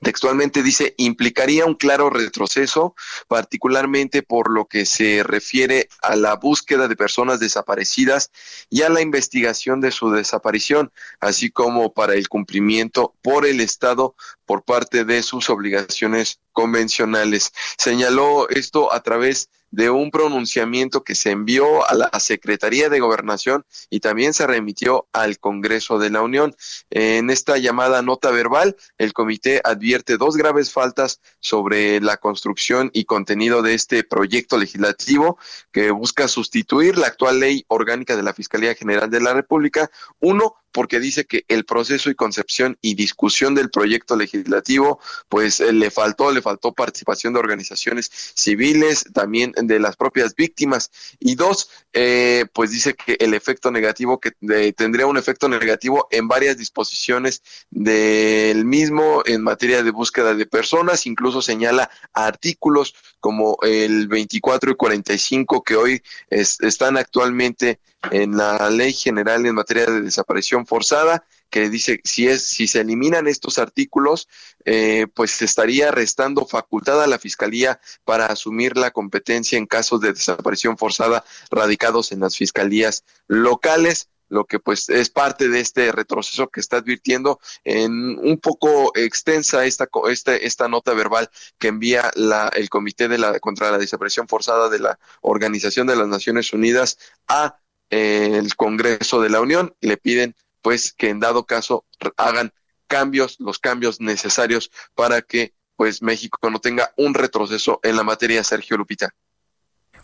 [0.04, 2.96] Textualmente dice, implicaría un claro retroceso,
[3.28, 8.32] particularmente por lo que se refiere a la búsqueda de personas desaparecidas
[8.70, 14.16] y a la investigación de su desaparición, así como para el cumplimiento por el Estado
[14.46, 17.52] por parte de sus obligaciones convencionales.
[17.78, 23.00] Señaló esto a través de de un pronunciamiento que se envió a la Secretaría de
[23.00, 26.56] Gobernación y también se remitió al Congreso de la Unión.
[26.92, 33.06] En esta llamada nota verbal, el comité advierte dos graves faltas sobre la construcción y
[33.06, 35.40] contenido de este proyecto legislativo
[35.72, 39.90] que busca sustituir la actual ley orgánica de la Fiscalía General de la República.
[40.20, 45.00] Uno, porque dice que el proceso y concepción y discusión del proyecto legislativo,
[45.30, 50.92] pues eh, le faltó, le faltó participación de organizaciones civiles, también de las propias víctimas.
[51.20, 54.32] Y dos, eh, pues dice que el efecto negativo, que
[54.74, 61.06] tendría un efecto negativo en varias disposiciones del mismo en materia de búsqueda de personas,
[61.06, 67.80] incluso señala artículos como el 24 y 45 que hoy están actualmente
[68.12, 72.82] en la ley general en materia de desaparición forzada que dice si es si se
[72.82, 74.28] eliminan estos artículos
[74.66, 80.02] eh, pues se estaría restando facultad a la fiscalía para asumir la competencia en casos
[80.02, 85.92] de desaparición forzada radicados en las fiscalías locales lo que pues es parte de este
[85.92, 92.12] retroceso que está advirtiendo en un poco extensa esta esta, esta nota verbal que envía
[92.16, 96.52] la, el comité de la contra la desaparición forzada de la Organización de las Naciones
[96.52, 96.98] Unidas
[97.28, 97.60] a
[97.92, 99.76] el Congreso de la Unión.
[99.82, 101.86] Le piden pues que en dado caso
[102.18, 102.52] hagan
[102.88, 108.44] cambios, los cambios necesarios para que pues México no tenga un retroceso en la materia,
[108.44, 109.14] Sergio Lupita.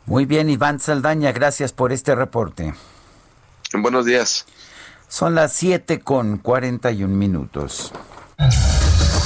[0.06, 2.74] Muy bien, Iván Saldaña, gracias por este reporte.
[3.74, 4.46] Buenos días.
[5.08, 7.92] Son las 7 con 41 minutos.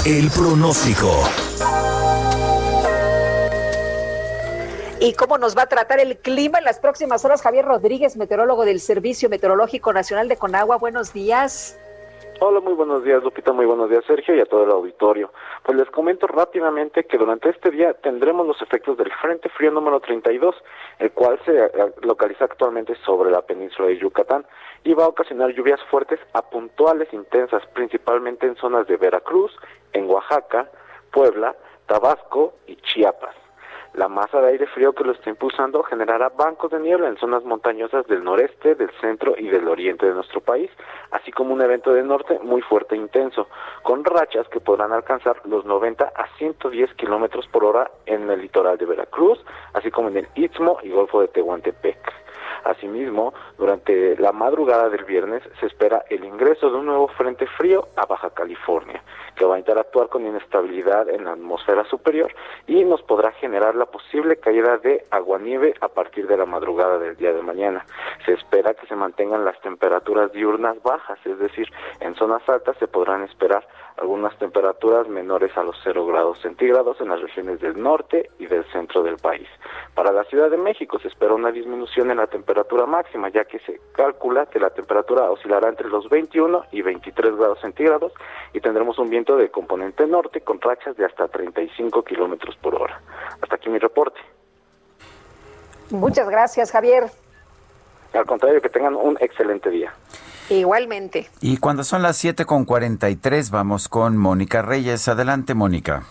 [0.06, 1.30] El pronóstico.
[5.04, 7.42] Y cómo nos va a tratar el clima en las próximas horas.
[7.42, 10.78] Javier Rodríguez, meteorólogo del Servicio Meteorológico Nacional de Conagua.
[10.78, 11.78] Buenos días.
[12.40, 15.34] Hola, muy buenos días, Lupita, muy buenos días, Sergio, y a todo el auditorio.
[15.64, 20.00] Pues les comento rápidamente que durante este día tendremos los efectos del Frente Frío número
[20.00, 20.56] 32,
[21.00, 21.70] el cual se eh,
[22.04, 24.46] localiza actualmente sobre la península de Yucatán
[24.86, 29.52] y va a ocasionar lluvias fuertes a puntuales intensas, principalmente en zonas de Veracruz,
[29.92, 30.70] en Oaxaca,
[31.12, 31.56] Puebla,
[31.88, 33.36] Tabasco y Chiapas.
[33.94, 37.44] La masa de aire frío que lo está impulsando generará bancos de niebla en zonas
[37.44, 40.72] montañosas del noreste, del centro y del oriente de nuestro país,
[41.12, 43.48] así como un evento de norte muy fuerte e intenso,
[43.84, 48.80] con rachas que podrán alcanzar los 90 a 110 kilómetros por hora en el litoral
[48.80, 49.40] de Veracruz,
[49.74, 52.23] así como en el Istmo y Golfo de Tehuantepec.
[52.64, 57.88] Asimismo, durante la madrugada del viernes se espera el ingreso de un nuevo frente frío
[57.96, 59.04] a Baja California,
[59.36, 62.34] que va a interactuar con inestabilidad en la atmósfera superior
[62.68, 67.18] y nos podrá generar la posible caída de aguanieve a partir de la madrugada del
[67.18, 67.86] día de mañana.
[68.26, 71.68] Se espera que se mantengan las temperaturas diurnas bajas, es decir,
[72.00, 77.10] en zonas altas se podrán esperar algunas temperaturas menores a los 0 grados centígrados en
[77.10, 79.48] las regiones del norte y del centro del país.
[79.94, 83.58] Para la Ciudad de México se espera una disminución en la temperatura máxima, ya que
[83.60, 88.14] se calcula que la temperatura oscilará entre los 21 y 23 grados centígrados
[88.54, 93.02] y tendremos un viento de componente norte con rachas de hasta 35 kilómetros por hora.
[93.42, 94.20] Hasta aquí mi reporte.
[95.90, 97.06] Muchas gracias, Javier.
[98.14, 99.92] Al contrario, que tengan un excelente día.
[100.50, 101.28] Igualmente.
[101.42, 105.08] Y cuando son las 7 con 43, vamos con Mónica Reyes.
[105.08, 106.04] Adelante, Mónica.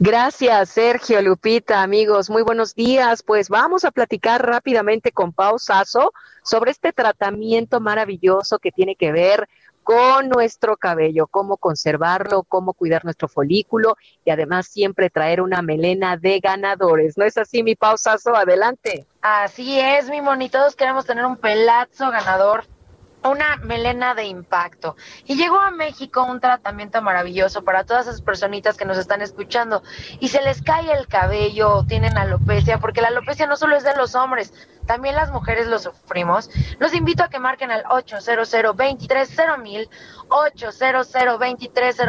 [0.00, 3.22] Gracias, Sergio, Lupita, amigos, muy buenos días.
[3.22, 9.48] Pues vamos a platicar rápidamente con Pau sobre este tratamiento maravilloso que tiene que ver
[9.84, 16.16] con nuestro cabello, cómo conservarlo, cómo cuidar nuestro folículo y además siempre traer una melena
[16.16, 17.16] de ganadores.
[17.16, 18.34] ¿No es así, mi Pau Sasso?
[18.34, 19.06] Adelante.
[19.22, 22.64] Así es, mi moni, todos queremos tener un pelazo ganador
[23.24, 24.96] una melena de impacto.
[25.24, 29.82] Y llegó a México un tratamiento maravilloso para todas esas personitas que nos están escuchando
[30.20, 33.94] y se les cae el cabello, tienen alopecia, porque la alopecia no solo es de
[33.96, 34.52] los hombres,
[34.86, 36.50] también las mujeres lo sufrimos.
[36.78, 38.52] Los invito a que marquen al 800
[39.62, 39.88] mil
[40.28, 41.08] 800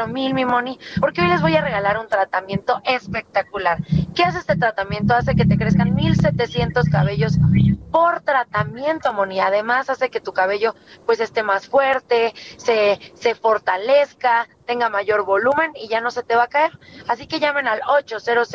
[0.07, 3.80] mil mi money, porque hoy les voy a regalar un tratamiento espectacular.
[4.15, 5.13] ¿Qué hace este tratamiento?
[5.13, 7.38] Hace que te crezcan 1700 cabellos
[7.91, 9.39] por tratamiento, Moni.
[9.39, 15.72] Además hace que tu cabello pues esté más fuerte, se, se fortalezca, tenga mayor volumen
[15.76, 16.78] y ya no se te va a caer.
[17.07, 18.49] Así que llamen al 800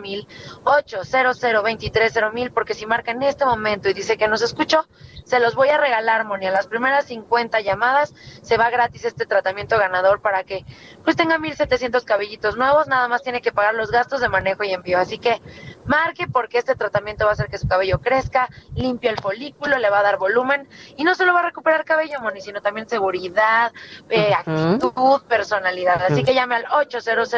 [0.00, 0.26] mil
[0.64, 4.86] 800 mil porque si marca en este momento y dice que nos escuchó,
[5.24, 6.46] se los voy a regalar, Moni.
[6.46, 10.64] A las primeras 50 llamadas se va gratis este tratamiento ganador para que
[11.04, 14.72] pues tenga 1700 cabellitos nuevos, nada más tiene que pagar los gastos de manejo y
[14.72, 14.98] envío.
[14.98, 15.40] Así que
[15.84, 19.90] marque porque este tratamiento va a hacer que su cabello crezca, limpia el folículo, le
[19.90, 23.72] va a dar volumen y no solo va a recuperar cabello, Moni, sino también seguridad,
[24.08, 24.91] eh, actitud,
[25.28, 26.02] personalidad.
[26.02, 27.30] Así que llame al 800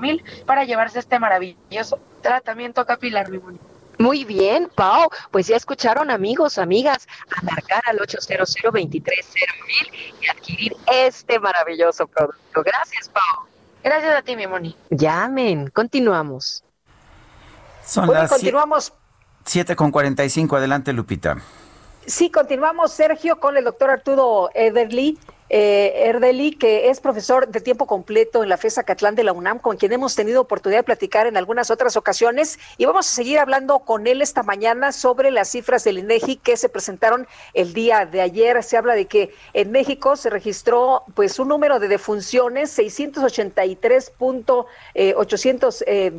[0.00, 3.58] mil para llevarse este maravilloso tratamiento capilar, mi Moni.
[3.98, 5.08] Muy bien, Pau.
[5.30, 7.06] Pues ya escucharon, amigos, amigas,
[7.36, 8.92] a marcar al 800 mil
[10.20, 12.62] y adquirir este maravilloso producto.
[12.62, 13.46] Gracias, Pau.
[13.82, 14.76] Gracias a ti, mi Moni.
[14.90, 16.64] Llamen, continuamos.
[17.84, 18.92] Son las continuamos.
[19.44, 20.56] 7 con 45.
[20.56, 21.36] Adelante, Lupita.
[22.06, 25.18] Sí, continuamos, Sergio, con el doctor Arturo Ederly
[25.50, 29.58] eh, Erdeli, que es profesor de tiempo completo en la FESA Catlán de la UNAM,
[29.58, 32.58] con quien hemos tenido oportunidad de platicar en algunas otras ocasiones.
[32.78, 36.56] Y vamos a seguir hablando con él esta mañana sobre las cifras del INEGI que
[36.56, 38.62] se presentaron el día de ayer.
[38.62, 44.64] Se habla de que en México se registró pues un número de defunciones, 683.823
[45.86, 46.10] eh,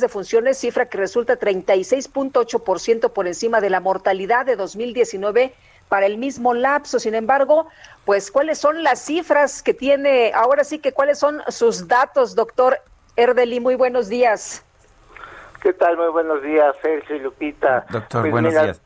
[0.00, 5.54] defunciones, cifra que resulta 36.8% por encima de la mortalidad de 2019
[5.88, 6.98] para el mismo lapso.
[6.98, 7.68] Sin embargo,
[8.04, 12.78] pues cuáles son las cifras que tiene, ahora sí que cuáles son sus datos, doctor
[13.16, 13.60] Erdeli.
[13.60, 14.64] Muy buenos días.
[15.62, 15.96] ¿Qué tal?
[15.96, 17.86] Muy buenos días, Sergio y Lupita.
[17.90, 18.80] Doctor, pues buenos días.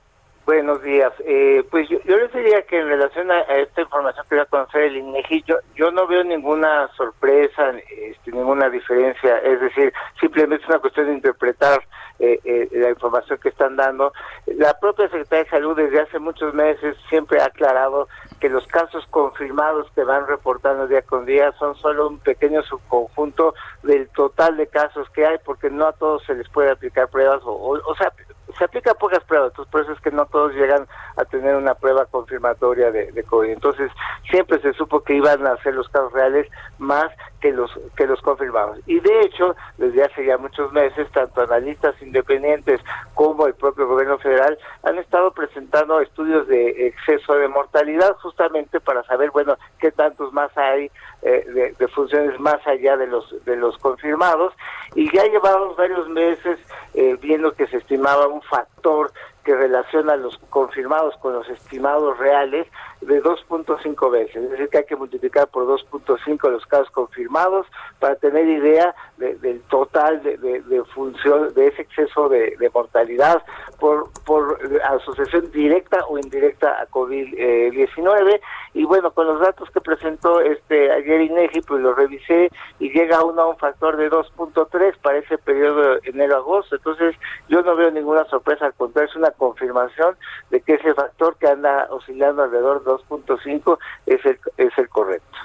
[0.51, 1.13] Buenos días.
[1.21, 4.83] Eh, pues yo, les diría que en relación a, esta información que voy a conocer
[4.83, 9.39] el INEGI, yo, yo no veo ninguna sorpresa, este, ninguna diferencia.
[9.39, 11.81] Es decir, simplemente es una cuestión de interpretar
[12.19, 14.13] eh, eh, la información que están dando.
[14.47, 18.09] La propia Secretaría de Salud desde hace muchos meses siempre ha aclarado
[18.41, 23.55] que los casos confirmados que van reportando día con día son solo un pequeño subconjunto
[23.85, 27.41] del total de casos que hay, porque no a todos se les puede aplicar pruebas,
[27.45, 28.13] o, o, sea,
[28.59, 30.87] se aplican pocas pruebas, entonces por eso es que no todos llegan
[31.17, 33.51] a tener una prueba confirmatoria de, COVID.
[33.51, 33.91] Entonces,
[34.31, 36.49] siempre se supo que iban a ser los casos reales
[36.79, 38.79] más que los que los confirmamos.
[38.87, 42.81] Y de hecho, desde hace ya muchos meses, tanto analistas independientes
[43.15, 49.03] como el propio gobierno federal han estado presentando estudios de exceso de mortalidad justamente para
[49.05, 50.91] saber, bueno, qué tantos más hay
[51.23, 54.55] eh, de, funciones más allá de los de los confirmados
[54.95, 56.59] y ya llevamos varios meses
[56.95, 59.13] eh, viendo que se estimaba un factor
[59.45, 62.67] que relaciona los confirmados con los estimados reales
[63.01, 67.67] de 2.5 veces, es decir, que hay que multiplicar por 2.5 los casos confirmados
[67.99, 73.43] para tener idea del total de, de, función de ese exceso de, mortalidad
[73.79, 78.41] por, por asociación directa o indirecta a COVID-19.
[78.75, 83.25] y bueno, con los datos que presentó este ayer INEGI, pues lo revisé y llega
[83.25, 86.77] uno a un factor de 2.3 para ese periodo de enero-agosto.
[86.77, 87.17] Entonces,
[87.49, 90.17] yo no veo ninguna sorpresa, al contrario, es una confirmación
[90.51, 95.39] de que ese factor que anda oscilando alrededor de 2.5 es el, es el correcto.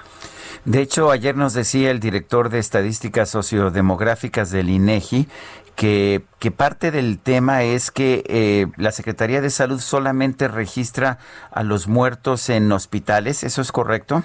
[0.64, 5.28] De hecho, ayer nos decía el director de Estadísticas Sociodemográficas del INEGI
[5.76, 11.18] que, que parte del tema es que eh, la Secretaría de Salud solamente registra
[11.52, 13.44] a los muertos en hospitales.
[13.44, 14.24] ¿Eso es correcto?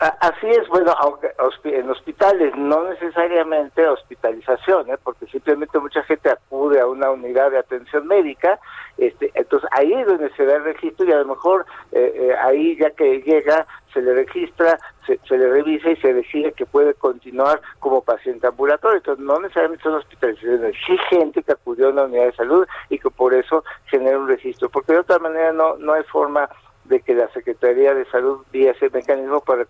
[0.00, 1.30] Así es, bueno, aunque
[1.64, 4.98] en hospitales no necesariamente hospitalización, ¿eh?
[5.02, 8.58] porque simplemente mucha gente acude a una unidad de atención médica,
[8.98, 12.34] este, entonces ahí es donde se da el registro y a lo mejor eh, eh,
[12.42, 16.94] ahí ya que llega se le registra, se, le revisa y se decide que puede
[16.94, 18.96] continuar como paciente ambulatorio.
[18.96, 22.98] Entonces no necesariamente son hospitalizaciones, sí gente que acudió a una unidad de salud y
[22.98, 26.48] que por eso genera un registro, porque de otra manera no, no hay forma
[26.84, 29.66] de que la Secretaría de Salud vía ese mecanismo para eh,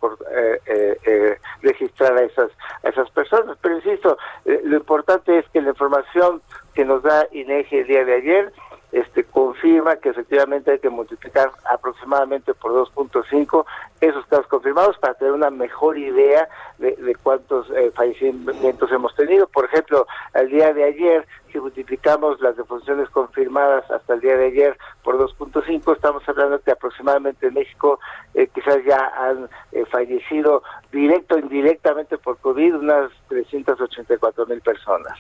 [0.67, 2.51] eh, eh, registrar a esas,
[2.83, 3.57] esas personas.
[3.61, 6.43] Pero insisto, lo importante es que la información
[6.75, 8.53] que nos da INEGI el día de ayer
[8.95, 13.65] este, confirma que efectivamente hay que multiplicar aproximadamente por 2.5
[14.01, 19.49] esos casos confirmados para tener una mejor idea de, cuántos eh, fallecimientos hemos tenido.
[19.49, 24.47] Por ejemplo, al día de ayer, si multiplicamos las defunciones confirmadas hasta el día de
[24.47, 27.99] ayer por 2.5, estamos hablando que aproximadamente en México
[28.35, 35.19] eh, quizás ya han eh, fallecido directo o indirectamente por COVID unas 384 mil personas.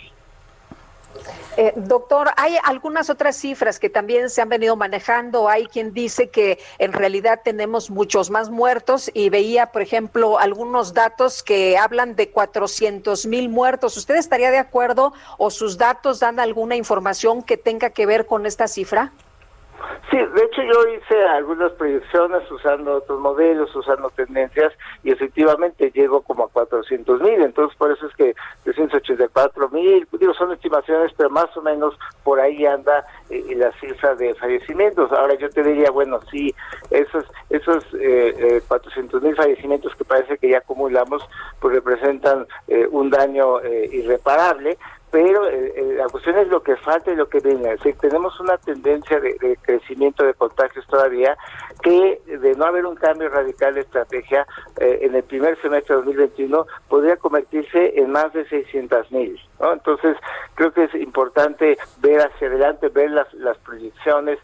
[1.56, 5.48] Eh, doctor, hay algunas otras cifras que también se han venido manejando.
[5.48, 10.94] Hay quien dice que en realidad tenemos muchos más muertos y veía, por ejemplo, algunos
[10.94, 13.96] datos que hablan de 400 mil muertos.
[13.96, 18.46] ¿Usted estaría de acuerdo o sus datos dan alguna información que tenga que ver con
[18.46, 19.12] esta cifra?
[20.10, 24.72] Sí, de hecho yo hice algunas proyecciones usando otros modelos, usando tendencias
[25.02, 30.34] y efectivamente llego como a 400 mil, entonces por eso es que 384 mil, digo,
[30.34, 35.10] son estimaciones, pero más o menos por ahí anda eh, la cifra de fallecimientos.
[35.12, 36.54] Ahora yo te diría, bueno, sí,
[36.90, 41.26] esos, esos eh, 400 eh, mil fallecimientos que parece que ya acumulamos,
[41.60, 44.76] pues representan eh, un daño irreparable,
[45.14, 47.78] pero eh, eh, la cuestión es lo que falta y lo que viene.
[47.84, 51.38] Si tenemos una tendencia de, crecimiento de contagios todavía,
[51.84, 54.44] que de no haber un cambio radical de estrategia
[54.80, 59.38] eh, en el primer semestre de 2021 podría convertirse en más de 600 mil.
[59.72, 60.16] Entonces,
[60.54, 64.38] creo que es importante ver hacia adelante, ver las, las proyecciones,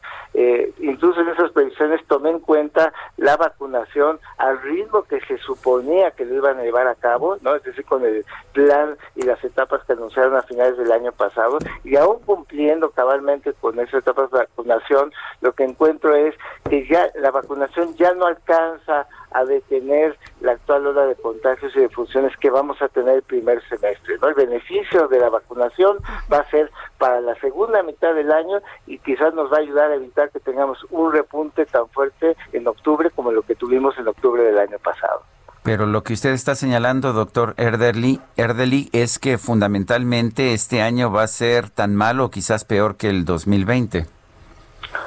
[0.78, 6.24] incluso en esas proyecciones tomé en cuenta la vacunación al ritmo que se suponía que
[6.24, 7.54] lo iban a llevar a cabo, ¿no?
[7.54, 11.58] es decir, con el plan y las etapas que anunciaron a final del año pasado
[11.84, 16.34] y aún cumpliendo cabalmente con esas etapas de vacunación, lo que encuentro es
[16.68, 21.80] que ya la vacunación ya no alcanza a detener la actual ola de contagios y
[21.80, 24.16] de funciones que vamos a tener el primer semestre.
[24.20, 24.28] ¿no?
[24.28, 25.98] El beneficio de la vacunación
[26.32, 29.90] va a ser para la segunda mitad del año y quizás nos va a ayudar
[29.90, 34.08] a evitar que tengamos un repunte tan fuerte en octubre como lo que tuvimos en
[34.08, 35.22] octubre del año pasado.
[35.62, 41.24] Pero lo que usted está señalando, doctor Erdely, Erdely, es que fundamentalmente este año va
[41.24, 44.06] a ser tan malo o quizás peor que el 2020.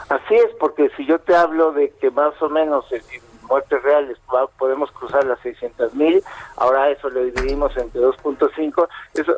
[0.10, 3.02] Así es, porque si yo te hablo de que más o menos en,
[3.54, 4.18] muertes reales
[4.58, 6.24] podemos cruzar las 600 mil,
[6.58, 8.88] ahora eso lo dividimos entre 2.5,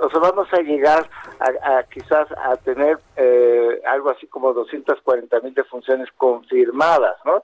[0.02, 1.10] o sea, vamos a llegar
[1.42, 7.44] a, quizás a tener eh, algo así como 240 mil defunciones confirmadas, ¿no?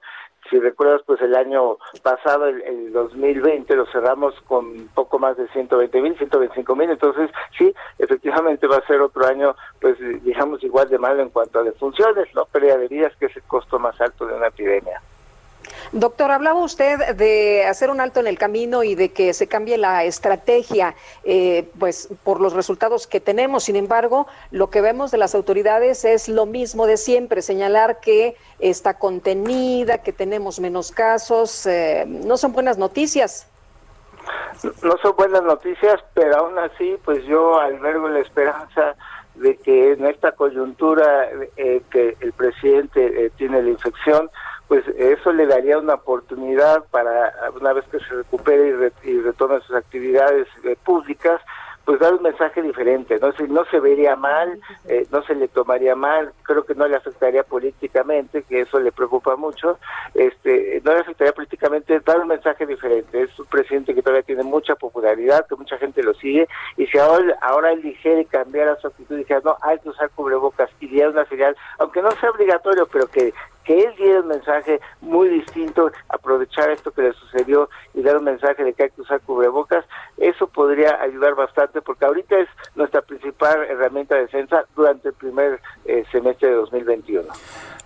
[0.50, 6.02] si recuerdas, pues el año pasado, el, 2020, lo cerramos con poco más de 120
[6.02, 10.98] mil, 125 mil, entonces sí, efectivamente va a ser otro año, pues digamos igual de
[10.98, 12.46] malo en cuanto a defunciones, ¿no?
[12.46, 15.02] Pérdida de vidas, que es el costo más alto de una epidemia.
[15.92, 19.78] Doctor, hablaba usted de hacer un alto en el camino y de que se cambie
[19.78, 23.66] la estrategia, eh, pues por los resultados que tenemos.
[23.66, 28.36] Sin embargo, lo que vemos de las autoridades es lo mismo de siempre, señalar que
[28.60, 31.66] está contenida, que tenemos menos casos.
[31.66, 33.48] Eh, no son buenas noticias.
[34.84, 38.96] No son buenas noticias, pero aún así, pues yo albergo la esperanza
[39.36, 44.30] de que en esta coyuntura eh, que el presidente tiene la infección,
[44.72, 48.70] pues eso le daría una oportunidad para, una vez que se recupere
[49.04, 51.42] y, retome sus actividades eh, públicas,
[51.84, 55.50] pues dar un mensaje diferente, no se, no se vería mal, eh, no se le
[55.50, 59.78] tomaría mal, creo que no le afectaría políticamente, que eso le preocupa mucho,
[60.14, 64.44] este, no le afectaría políticamente dar un mensaje diferente, es un presidente que todavía tiene
[64.44, 66.48] mucha popularidad, que mucha gente lo sigue,
[66.78, 69.90] y si ahora, ahora él dijera y cambiara su actitud y dijera, no, hay que
[69.90, 73.34] usar cubrebocas y diera una señal, aunque no sea obligatorio, pero que
[73.64, 78.26] que él diera un mensaje muy distinto, aprovechar esto que le sucedió y dar un
[78.26, 79.86] mensaje de que hay que usar cubrebocas,
[80.18, 85.60] eso podría ayudar bastante porque ahorita es nuestra principal herramienta de defensa durante el primer
[85.86, 87.28] eh, semestre de 2021.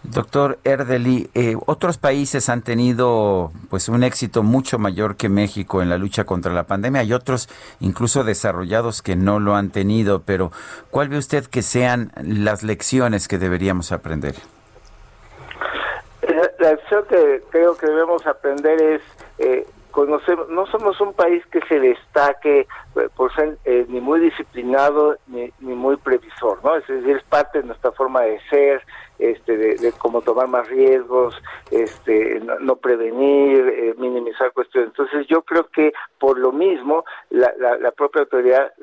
[0.03, 5.89] Doctor Erdeli, eh, otros países han tenido pues un éxito mucho mayor que México en
[5.89, 7.01] la lucha contra la pandemia.
[7.01, 7.49] Hay otros
[7.79, 10.51] incluso desarrollados que no lo han tenido, pero
[10.91, 14.35] ¿cuál ve usted que sean las lecciones que deberíamos aprender?
[16.59, 19.01] La lección que creo que debemos aprender es
[19.39, 24.19] eh, conocer, no somos un país que se destaque eh, por ser eh, ni muy
[24.19, 26.75] disciplinado ni, ni, muy previsor, ¿no?
[26.75, 28.83] Es decir, es parte de nuestra forma de ser,
[29.19, 31.35] este, de, cómo tomar más riesgos,
[31.71, 34.89] este, no, prevenir, minimizar cuestiones.
[34.89, 38.73] Entonces yo creo que por lo mismo, la, la, propia autoridad,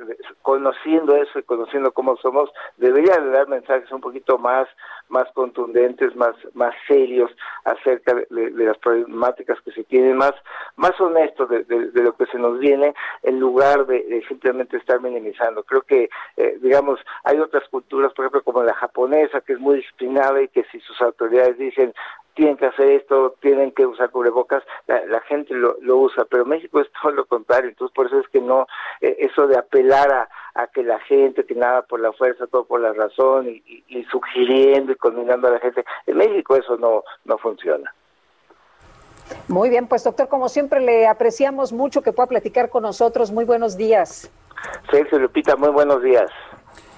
[0.43, 4.68] conociendo eso y conociendo cómo somos, debería de dar mensajes un poquito más
[5.09, 7.30] más contundentes, más más serios
[7.64, 10.33] acerca de, las problemáticas que se tienen, más
[10.76, 15.62] más honestos de, lo que se nos viene, en lugar de, simplemente estar minimizando.
[15.64, 19.76] Creo que, eh, digamos, hay otras culturas, por ejemplo, como la japonesa, que es muy
[19.76, 21.93] disciplinada y que si sus autoridades dicen
[22.35, 26.81] tienen que hacer esto, tienen que usar cubrebocas, la, gente lo, lo, usa, pero México
[26.81, 28.66] es todo lo contrario, entonces por eso es que no,
[29.01, 32.64] eh, eso de apelar a, a, que la gente, que nada por la fuerza, todo
[32.64, 37.05] por la razón, y, y, sugiriendo y condenando a la gente, en México eso no,
[37.25, 37.93] no funciona.
[39.49, 43.31] Muy bien, pues doctor, como siempre le apreciamos mucho que pueda platicar con nosotros.
[43.31, 44.31] Muy buenos días.
[44.91, 46.31] Sergio Lupita, muy buenos días.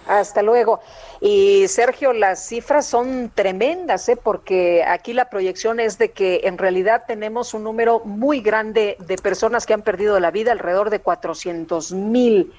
[0.06, 0.80] Hasta luego.
[1.20, 4.16] Y Sergio, las cifras son tremendas, ¿eh?
[4.16, 9.16] porque aquí la proyección es de que en realidad tenemos un número muy grande de
[9.16, 12.52] personas que han perdido la vida, alrededor de 400 mil.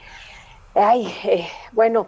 [0.73, 2.07] Ay, eh, bueno,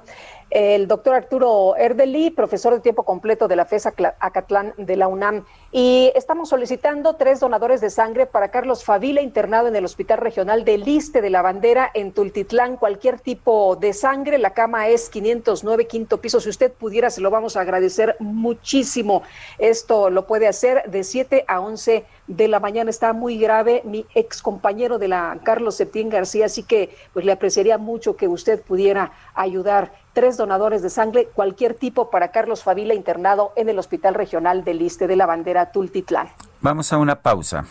[0.50, 3.88] el doctor Arturo Erdeli, profesor de tiempo completo de la FES
[4.20, 5.46] Acatlán de la UNAM.
[5.72, 10.64] Y estamos solicitando tres donadores de sangre para Carlos Favila, internado en el Hospital Regional
[10.64, 12.78] de Liste de la Bandera en Tultitlán.
[12.78, 16.40] Cualquier tipo de sangre, la cama es 509, quinto piso.
[16.40, 19.24] Si usted pudiera, se lo vamos a agradecer muchísimo.
[19.58, 22.90] Esto lo puede hacer de 7 a 11 de la mañana.
[22.90, 27.34] Está muy grave mi ex compañero de la Carlos Septién García, así que pues le
[27.34, 32.96] apreciaría mucho que usted pudiera ayudar tres donadores de sangre, cualquier tipo, para Carlos Favila,
[32.96, 36.28] internado en el Hospital Regional del Liste de la Bandera Tultitlán.
[36.60, 37.66] Vamos a una pausa.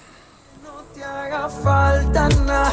[0.62, 2.72] No te haga falta nada,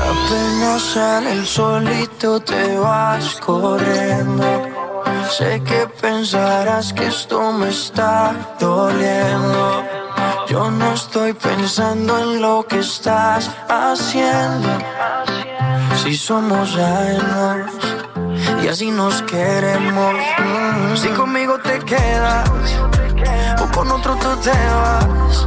[0.00, 4.44] Apenas sale el solito te vas corriendo.
[5.30, 9.84] Sé que pensarás que esto me está doliendo.
[10.48, 14.68] Yo no estoy pensando en lo que estás haciendo.
[16.02, 17.70] Si somos ajenos
[18.62, 20.14] y así nos queremos.
[20.94, 22.48] Si conmigo te quedas
[23.60, 25.46] o con otro tú te vas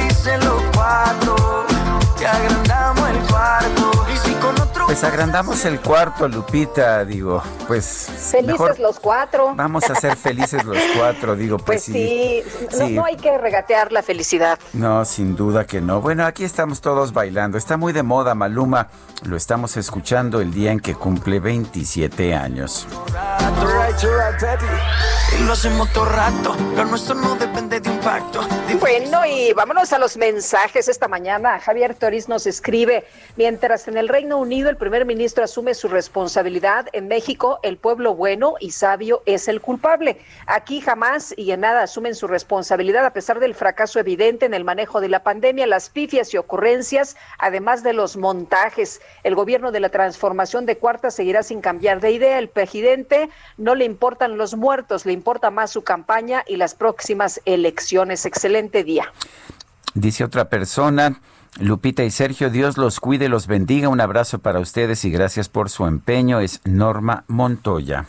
[4.91, 8.09] pues agrandamos el cuarto, Lupita, digo, pues.
[8.29, 9.53] Felices los cuatro.
[9.55, 12.89] Vamos a ser felices los cuatro, digo, pues, pues sí.
[12.89, 14.59] No, hay que regatear la felicidad.
[14.73, 16.01] No, sin duda que no.
[16.01, 17.57] Bueno, aquí estamos todos bailando.
[17.57, 18.89] Está muy de moda, Maluma.
[19.23, 22.85] Lo estamos escuchando el día en que cumple 27 años.
[25.37, 28.41] Y lo hacemos todo rato, lo nuestro no depende de un pacto.
[28.79, 31.59] Bueno, y vámonos a los mensajes esta mañana.
[31.59, 36.87] Javier Toriz nos escribe, mientras en el Reino Unido el primer ministro asume su responsabilidad,
[36.93, 40.21] en México el pueblo bueno y sabio es el culpable.
[40.47, 44.63] Aquí jamás y en nada asumen su responsabilidad a pesar del fracaso evidente en el
[44.63, 49.01] manejo de la pandemia, las pifias y ocurrencias, además de los montajes.
[49.23, 52.39] El gobierno de la transformación de Cuarta seguirá sin cambiar de idea.
[52.39, 57.41] El presidente no le importan los muertos, le importa más su campaña y las próximas
[57.45, 58.25] elecciones.
[58.25, 59.11] Excelente día.
[59.93, 61.21] Dice otra persona,
[61.59, 63.89] Lupita y Sergio, Dios los cuide, los bendiga.
[63.89, 66.39] Un abrazo para ustedes y gracias por su empeño.
[66.39, 68.07] Es Norma Montoya.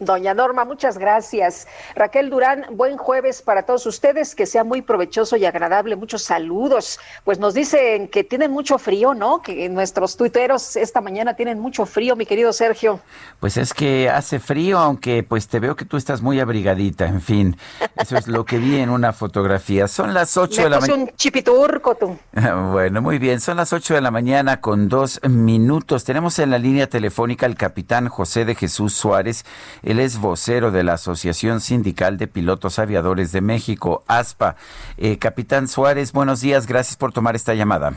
[0.00, 1.68] Doña Norma, muchas gracias.
[1.94, 5.94] Raquel Durán, buen jueves para todos ustedes, que sea muy provechoso y agradable.
[5.94, 6.98] Muchos saludos.
[7.22, 9.42] Pues nos dicen que tienen mucho frío, ¿no?
[9.42, 13.00] Que nuestros tuiteros esta mañana tienen mucho frío, mi querido Sergio.
[13.40, 17.20] Pues es que hace frío, aunque pues te veo que tú estás muy abrigadita, en
[17.20, 17.56] fin.
[17.96, 19.86] Eso es lo que vi en una fotografía.
[19.86, 21.02] Son las ocho de la mañana.
[21.02, 22.18] un chipiturco tú.
[22.72, 23.38] bueno, muy bien.
[23.40, 26.04] Son las ocho de la mañana con dos minutos.
[26.04, 29.44] Tenemos en la línea telefónica al capitán José de Jesús Suárez
[29.90, 34.56] él es vocero de la Asociación Sindical de Pilotos Aviadores de México, ASPA.
[34.96, 37.94] Eh, Capitán Suárez, buenos días, gracias por tomar esta llamada.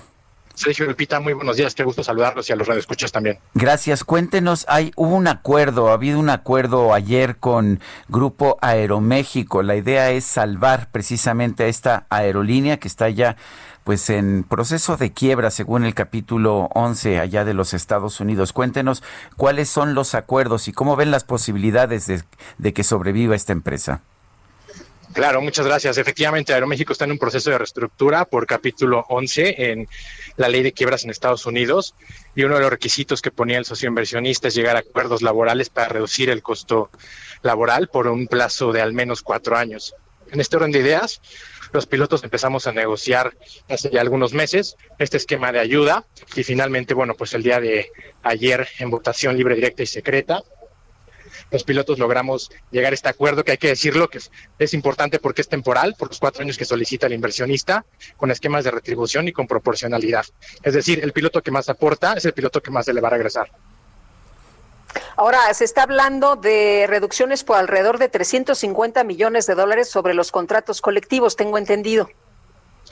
[0.56, 3.40] Sergio Lupita, muy buenos días, qué gusto saludarlos y a los radioescuchas también.
[3.56, 9.76] Gracias, cuéntenos, hay hubo un acuerdo, ha habido un acuerdo ayer con Grupo Aeroméxico, la
[9.76, 13.36] idea es salvar precisamente a esta aerolínea que está ya
[13.84, 18.54] pues en proceso de quiebra según el capítulo 11 allá de los Estados Unidos.
[18.54, 19.04] Cuéntenos
[19.38, 22.24] cuáles son los acuerdos y cómo ven las posibilidades de,
[22.58, 24.02] de que sobreviva esta empresa.
[25.14, 26.00] Claro, muchas gracias.
[26.00, 29.88] Efectivamente, Aeroméxico está en un proceso de reestructura por capítulo 11 en
[30.38, 31.94] la ley de quiebras en Estados Unidos
[32.36, 35.70] y uno de los requisitos que ponía el socio inversionista es llegar a acuerdos laborales
[35.70, 36.90] para reducir el costo
[37.44, 39.94] laboral por un plazo de al menos cuatro años.
[40.32, 41.22] En este orden de ideas,
[41.74, 43.36] los pilotos empezamos a negociar
[43.68, 46.06] hace ya algunos meses este esquema de ayuda
[46.36, 47.90] y finalmente, bueno, pues el día de
[48.22, 50.44] ayer en votación libre, directa y secreta,
[51.52, 54.20] los pilotos logramos llegar a este acuerdo que hay que decirlo que
[54.60, 57.86] es, importante porque es temporal, por los cuatro años que solicita el inversionista,
[58.18, 60.26] con esquemas de retribución y con proporcionalidad.
[60.62, 63.08] Es decir, el piloto que más aporta es el piloto que más se le va
[63.08, 63.52] a regresar.
[65.16, 70.32] Ahora, se está hablando de reducciones por alrededor de 350 millones de dólares sobre los
[70.32, 72.10] contratos colectivos, tengo entendido.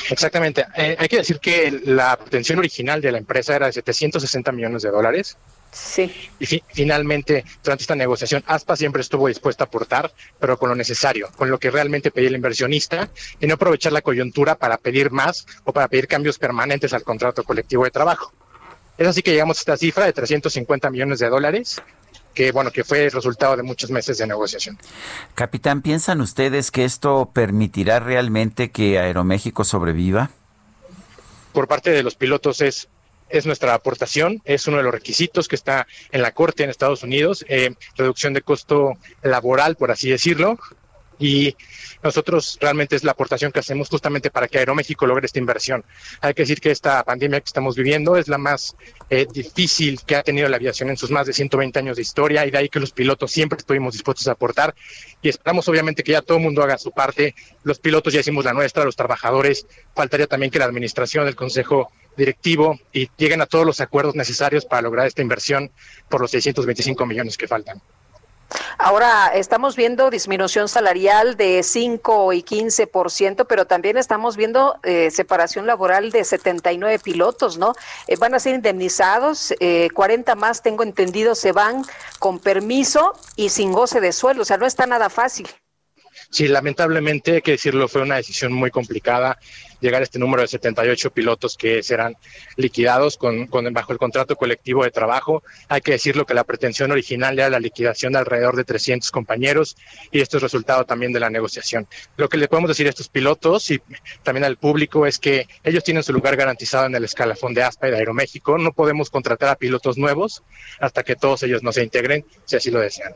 [0.09, 0.65] Exactamente.
[0.75, 4.81] Eh, hay que decir que la pretensión original de la empresa era de 760 millones
[4.81, 5.37] de dólares.
[5.71, 6.29] Sí.
[6.39, 11.29] Y finalmente, durante esta negociación, ASPA siempre estuvo dispuesta a aportar, pero con lo necesario,
[11.37, 15.45] con lo que realmente pedía el inversionista, y no aprovechar la coyuntura para pedir más
[15.63, 18.33] o para pedir cambios permanentes al contrato colectivo de trabajo.
[19.01, 21.81] Es así que llegamos a esta cifra de 350 millones de dólares,
[22.35, 24.77] que bueno, que fue el resultado de muchos meses de negociación.
[25.33, 30.29] Capitán, ¿piensan ustedes que esto permitirá realmente que Aeroméxico sobreviva?
[31.51, 32.89] Por parte de los pilotos es
[33.27, 37.01] es nuestra aportación, es uno de los requisitos que está en la Corte en Estados
[37.01, 40.59] Unidos, eh, reducción de costo laboral, por así decirlo,
[41.17, 41.55] y
[42.03, 45.83] nosotros realmente es la aportación que hacemos justamente para que Aeroméxico logre esta inversión.
[46.21, 48.75] Hay que decir que esta pandemia que estamos viviendo es la más
[49.09, 52.45] eh, difícil que ha tenido la aviación en sus más de 120 años de historia
[52.45, 54.73] y de ahí que los pilotos siempre estuvimos dispuestos a aportar
[55.21, 57.35] y esperamos obviamente que ya todo el mundo haga su parte.
[57.63, 61.91] Los pilotos ya hicimos la nuestra, los trabajadores, faltaría también que la administración, el Consejo
[62.17, 65.71] directivo y lleguen a todos los acuerdos necesarios para lograr esta inversión
[66.09, 67.81] por los 625 millones que faltan.
[68.77, 75.67] Ahora estamos viendo disminución salarial de 5 y 15%, pero también estamos viendo eh, separación
[75.67, 77.73] laboral de 79 pilotos, ¿no?
[78.07, 81.83] Eh, van a ser indemnizados, eh, 40 más, tengo entendido, se van
[82.19, 85.47] con permiso y sin goce de sueldo, o sea, no está nada fácil.
[86.31, 89.37] Sí, lamentablemente, hay que decirlo, fue una decisión muy complicada
[89.81, 92.15] llegar a este número de 78 pilotos que serán
[92.55, 95.43] liquidados con, bajo el contrato colectivo de trabajo.
[95.67, 99.75] Hay que decirlo que la pretensión original era la liquidación de alrededor de 300 compañeros
[100.09, 101.85] y esto es resultado también de la negociación.
[102.15, 103.81] Lo que le podemos decir a estos pilotos y
[104.23, 107.89] también al público es que ellos tienen su lugar garantizado en el escalafón de ASPA
[107.89, 108.57] y de Aeroméxico.
[108.57, 110.43] No podemos contratar a pilotos nuevos
[110.79, 113.15] hasta que todos ellos no se integren, si así lo desean.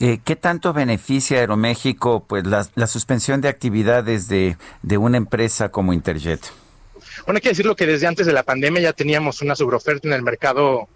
[0.00, 4.56] Eh, ¿Qué tanto beneficia Aeroméxico pues, la, suspensión de actividades de,
[4.96, 6.40] una empresa como Interjet?
[7.26, 10.14] Bueno, hay que decirlo que desde antes de la pandemia ya teníamos una sobreoferta en
[10.14, 10.88] el mercado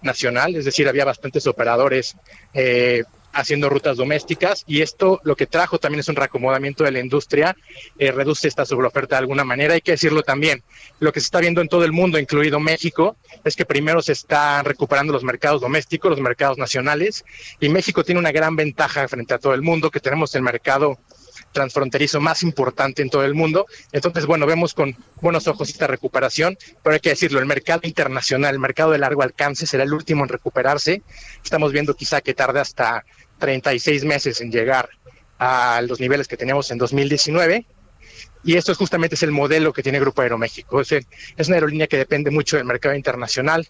[0.00, 2.16] nacional, es decir, había bastantes operadores
[2.54, 3.04] eh,
[3.38, 7.56] haciendo rutas domésticas y esto lo que trajo también es un reacomodamiento de la industria,
[7.98, 10.62] eh, reduce esta sobreoferta de alguna manera, hay que decirlo también,
[10.98, 14.12] lo que se está viendo en todo el mundo, incluido México, es que primero se
[14.12, 17.24] están recuperando los mercados domésticos, los mercados nacionales
[17.60, 20.98] y México tiene una gran ventaja frente a todo el mundo, que tenemos el mercado
[21.52, 23.66] transfronterizo más importante en todo el mundo.
[23.92, 28.54] Entonces, bueno, vemos con buenos ojos esta recuperación, pero hay que decirlo, el mercado internacional,
[28.54, 31.02] el mercado de largo alcance será el último en recuperarse.
[31.42, 33.04] Estamos viendo quizá que tarde hasta
[33.38, 34.88] 36 meses en llegar
[35.38, 37.64] a los niveles que teníamos en 2019.
[38.44, 40.80] Y esto es justamente es el modelo que tiene Grupo Aeroméxico.
[40.80, 43.68] Es, es una aerolínea que depende mucho del mercado internacional.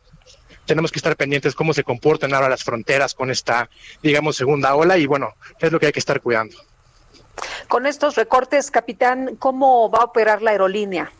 [0.66, 3.70] Tenemos que estar pendientes cómo se comportan ahora las fronteras con esta,
[4.02, 6.56] digamos, segunda ola y bueno, es lo que hay que estar cuidando.
[7.68, 11.12] Con estos recortes, capitán, ¿cómo va a operar la aerolínea?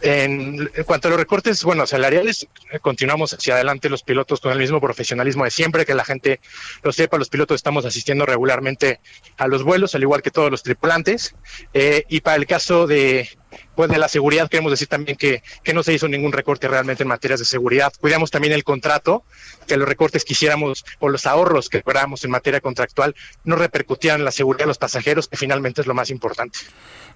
[0.00, 2.46] En, cuanto a los recortes, bueno, salariales,
[2.80, 6.40] continuamos hacia adelante los pilotos con el mismo profesionalismo de siempre, que la gente
[6.82, 9.00] lo sepa, los pilotos estamos asistiendo regularmente
[9.36, 11.34] a los vuelos, al igual que todos los tripulantes.
[11.72, 13.28] Eh, y para el caso de,
[13.74, 17.02] pues de la seguridad, queremos decir también que, que, no se hizo ningún recorte realmente
[17.02, 17.92] en materias de seguridad.
[18.00, 19.24] Cuidamos también el contrato,
[19.66, 23.14] que los recortes que hiciéramos o los ahorros que lográramos en materia contractual
[23.44, 26.58] no repercutían en la seguridad de los pasajeros, que finalmente es lo más importante.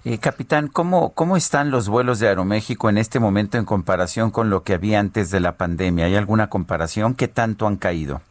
[0.05, 4.49] Eh, capitán, ¿cómo, ¿cómo están los vuelos de Aeroméxico en este momento en comparación con
[4.49, 6.05] lo que había antes de la pandemia?
[6.05, 7.15] ¿Hay alguna comparación?
[7.15, 8.21] ¿Qué tanto han caído?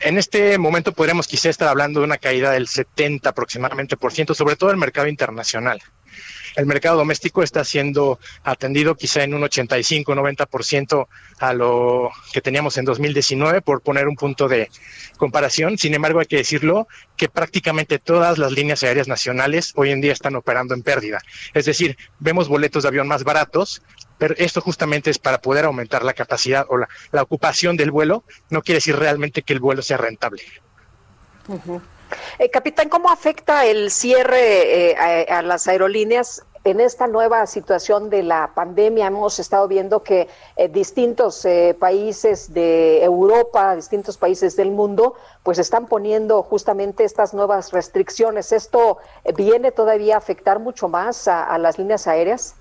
[0.00, 4.34] En este momento podríamos quizá estar hablando de una caída del 70 aproximadamente por ciento,
[4.34, 5.80] sobre todo el mercado internacional.
[6.56, 11.06] El mercado doméstico está siendo atendido quizá en un 85-90%
[11.38, 14.70] a lo que teníamos en 2019, por poner un punto de
[15.16, 15.78] comparación.
[15.78, 16.86] Sin embargo, hay que decirlo
[17.16, 21.20] que prácticamente todas las líneas aéreas nacionales hoy en día están operando en pérdida.
[21.54, 23.82] Es decir, vemos boletos de avión más baratos,
[24.18, 26.88] pero esto justamente es para poder aumentar la capacidad o la,
[27.22, 28.24] ocupación del vuelo.
[28.50, 30.42] No quiere decir realmente que el vuelo sea rentable.
[32.38, 38.22] Eh, capitán, ¿cómo afecta el cierre eh, a, las aerolíneas en esta nueva situación de
[38.22, 39.06] la pandemia?
[39.06, 41.46] Hemos estado viendo que eh, distintos
[41.78, 48.52] países de Europa, distintos países del mundo, pues están poniendo justamente estas nuevas restricciones.
[48.52, 48.98] ¿Esto
[49.36, 52.54] viene todavía a afectar mucho más a las líneas aéreas?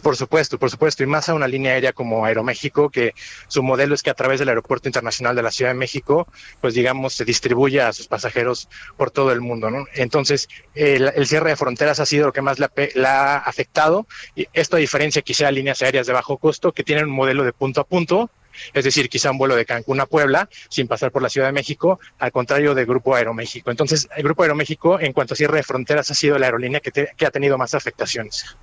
[0.00, 3.14] Por supuesto, por supuesto, y más a una línea aérea como Aeroméxico, que
[3.48, 6.26] su modelo es que a través del Aeropuerto Internacional de la Ciudad de México,
[6.60, 9.86] pues digamos, se distribuye a sus pasajeros por todo el mundo, ¿no?
[9.94, 12.70] Entonces, el, cierre de fronteras ha sido lo que más la,
[13.06, 17.06] ha afectado, y esto a diferencia quizá de líneas aéreas de bajo costo, que tienen
[17.06, 18.30] un modelo de punto a punto,
[18.72, 21.52] es decir, quizá un vuelo de Cancún a Puebla sin pasar por la Ciudad de
[21.52, 23.70] México, al contrario del Grupo Aeroméxico.
[23.70, 27.26] Entonces, el Grupo Aeroméxico, en cuanto a cierre de fronteras, ha sido la aerolínea que
[27.26, 28.56] ha tenido más afectaciones.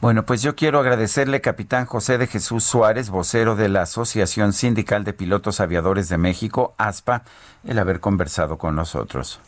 [0.00, 5.04] Bueno, pues yo quiero agradecerle, capitán José de Jesús Suárez, vocero de la Asociación Sindical
[5.04, 7.24] de Pilotos Aviadores de México, ASPA,
[7.64, 9.40] el haber conversado con nosotros.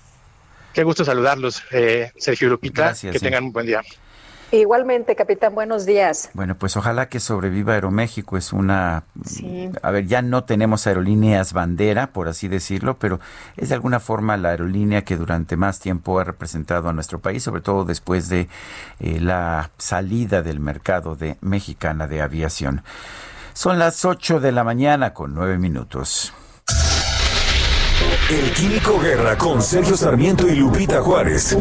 [0.73, 2.85] Qué gusto saludarlos, eh, Sergio Lupita.
[2.85, 3.13] Gracias.
[3.13, 3.83] Que tengan un buen día.
[4.51, 6.31] Igualmente, capitán, buenos días.
[6.33, 8.39] Bueno, pues ojalá que sobreviva Aeroméxico.
[8.39, 9.05] Es una...
[9.83, 13.21] A ver, ya no tenemos aerolíneas bandera, por así decirlo, pero
[13.59, 17.43] es de alguna forma la aerolínea que durante más tiempo ha representado a nuestro país,
[17.43, 18.49] sobre todo después de
[19.01, 22.83] eh, la salida del mercado de mexicana de aviación.
[23.53, 26.33] Son las 8 de la mañana con 9 minutos.
[28.31, 31.57] El Químico Guerra con Sergio Sarmiento y Lupita Juárez.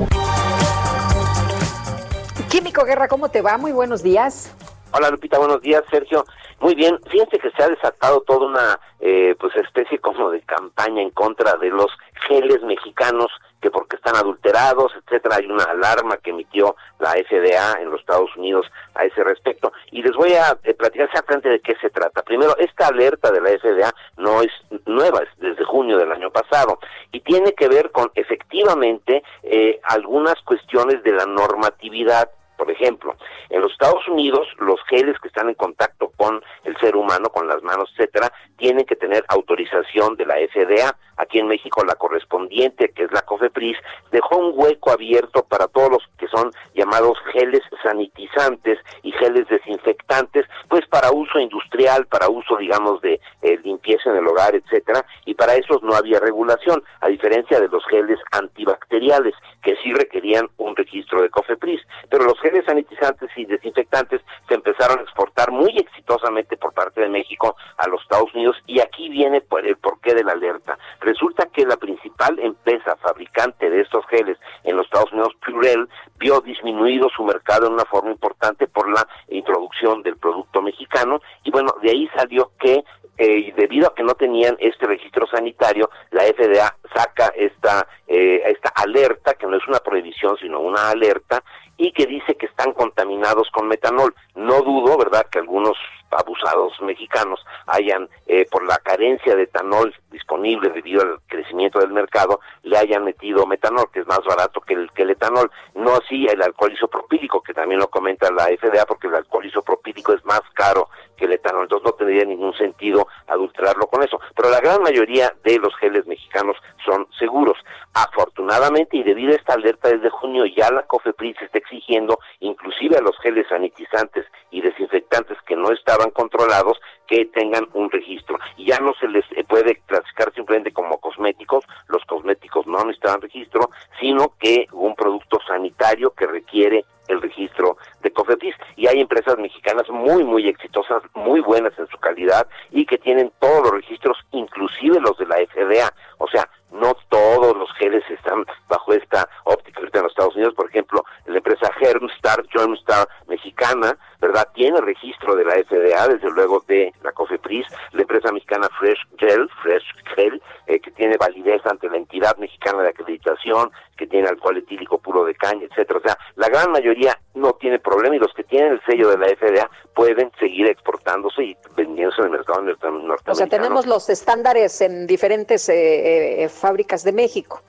[2.83, 3.57] Guerra, ¿cómo te va?
[3.57, 4.55] Muy buenos días.
[4.91, 6.25] Hola Lupita, buenos días, Sergio.
[6.59, 11.01] Muy bien, fíjense que se ha desatado toda una eh, pues especie como de campaña
[11.01, 11.87] en contra de los
[12.27, 13.27] geles mexicanos
[13.61, 18.35] que porque están adulterados, etcétera, hay una alarma que emitió la FDA en los Estados
[18.35, 19.71] Unidos a ese respecto.
[19.91, 22.21] Y les voy a eh, platicar exactamente de qué se trata.
[22.21, 24.51] Primero, esta alerta de la FDA no es
[24.85, 26.79] nueva, es desde junio del año pasado,
[27.11, 33.15] y tiene que ver con efectivamente eh, algunas cuestiones de la normatividad por ejemplo,
[33.49, 37.47] en los Estados Unidos, los geles que están en contacto con el ser humano, con
[37.47, 40.95] las manos, etcétera, tienen que tener autorización de la FDA.
[41.17, 43.77] Aquí en México, la correspondiente, que es la COFEPRIS,
[44.11, 50.45] dejó un hueco abierto para todos los que son llamados geles sanitizantes y geles desinfectantes,
[50.67, 55.33] pues para uso industrial, para uso, digamos, de eh, limpieza en el hogar, etcétera, y
[55.33, 59.33] para esos no había regulación, a diferencia de los geles antibacteriales,
[59.67, 61.81] que sí requerían un registro de COFEPRIS.
[62.09, 67.09] Pero los geles sanitizantes y desinfectantes se empezaron a exportar muy exitosamente por parte de
[67.09, 70.77] México a los Estados Unidos y aquí viene por el porqué de la alerta.
[71.01, 76.39] Resulta que la principal empresa fabricante de estos geles en los Estados Unidos, Purell, vio
[76.39, 81.75] disminuido su mercado en una forma importante por la introducción del producto mexicano y bueno,
[81.81, 82.85] de ahí salió que
[83.17, 88.69] eh, debido a que no tenían este registro sanitario, la FDA saca esta, eh, esta
[88.75, 91.43] alerta, que no es una prohibición, sino una alerta,
[91.77, 94.13] y que dice que están contaminados con metanol.
[94.35, 95.77] No dudo, ¿verdad?, que algunos
[96.11, 102.39] abusados mexicanos hayan, eh, por la carencia de etanol disponible debido al crecimiento del mercado,
[102.63, 105.51] le hayan metido metanol, que es más barato que el, que el etanol.
[105.75, 110.13] No así el alcohol isopropílico, que también lo comenta la FDA, porque el alcohol isopropílico
[110.13, 114.19] es más caro que el etanol, entonces no tendría ningún sentido adulterarlo con eso.
[114.35, 117.57] Pero la gran mayoría de los geles mexicanos son seguros.
[117.93, 123.01] Afortunadamente, y debido a esta alerta desde junio, ya la COFEPRIS está exigiendo, inclusive a
[123.01, 128.37] los geles sanitizantes y desinfectantes que no estaban controlados, que tengan un registro.
[128.57, 133.69] Y ya no se les puede clasificar simplemente como cosméticos, los cosméticos no necesitan registro,
[133.99, 137.77] sino que un producto sanitario que requiere el registro
[138.07, 142.85] de COFEPRIS y hay empresas mexicanas muy muy exitosas, muy buenas en su calidad y
[142.85, 145.93] que tienen todos los registros, inclusive los de la FDA.
[146.19, 150.53] O sea, no todos los geles están bajo esta óptica ahorita en los Estados Unidos,
[150.53, 154.47] por ejemplo, la empresa Germstar, Germstar mexicana, ¿verdad?
[154.53, 159.49] Tiene registro de la FDA, desde luego de la COFEPRIS, la empresa mexicana Fresh Gel,
[159.61, 159.85] Fresh
[160.15, 164.97] Gel, eh, que tiene validez ante la entidad mexicana de acreditación, que tiene alcohol etílico
[164.97, 165.99] puro de caña, etcétera.
[165.99, 169.17] O sea, la gran mayoría no tiene problema y los que tienen el sello de
[169.17, 173.15] la FDA pueden seguir exportándose y vendiéndose en el mercado norteamericano.
[173.27, 177.61] O sea, tenemos los estándares en diferentes eh, eh, fábricas de México.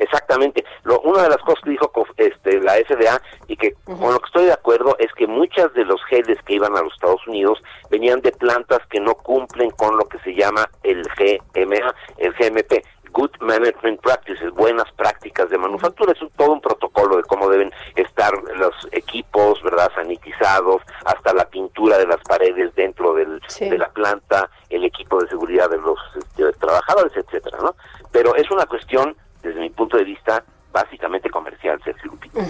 [0.00, 0.64] Exactamente.
[0.82, 4.26] Lo, una de las cosas que dijo este, la FDA y que con lo que
[4.26, 7.62] estoy de acuerdo es que muchas de los geles que iban a los Estados Unidos
[7.90, 12.82] venían de plantas que no cumplen con lo que se llama el GMA, el GMP,
[13.12, 16.12] Good Management Practices, buenas prácticas de manufactura.
[16.12, 19.90] Es todo un protocolo de cómo deben estar los equipos, ¿verdad?
[19.94, 25.28] Sanitizados, hasta la pintura de las paredes dentro del, de la planta, el equipo de
[25.28, 27.74] seguridad de los este, trabajadores, etcétera, ¿no?
[28.12, 32.40] Pero es una cuestión, desde mi punto de vista, básicamente comercial, Sergio Lupita.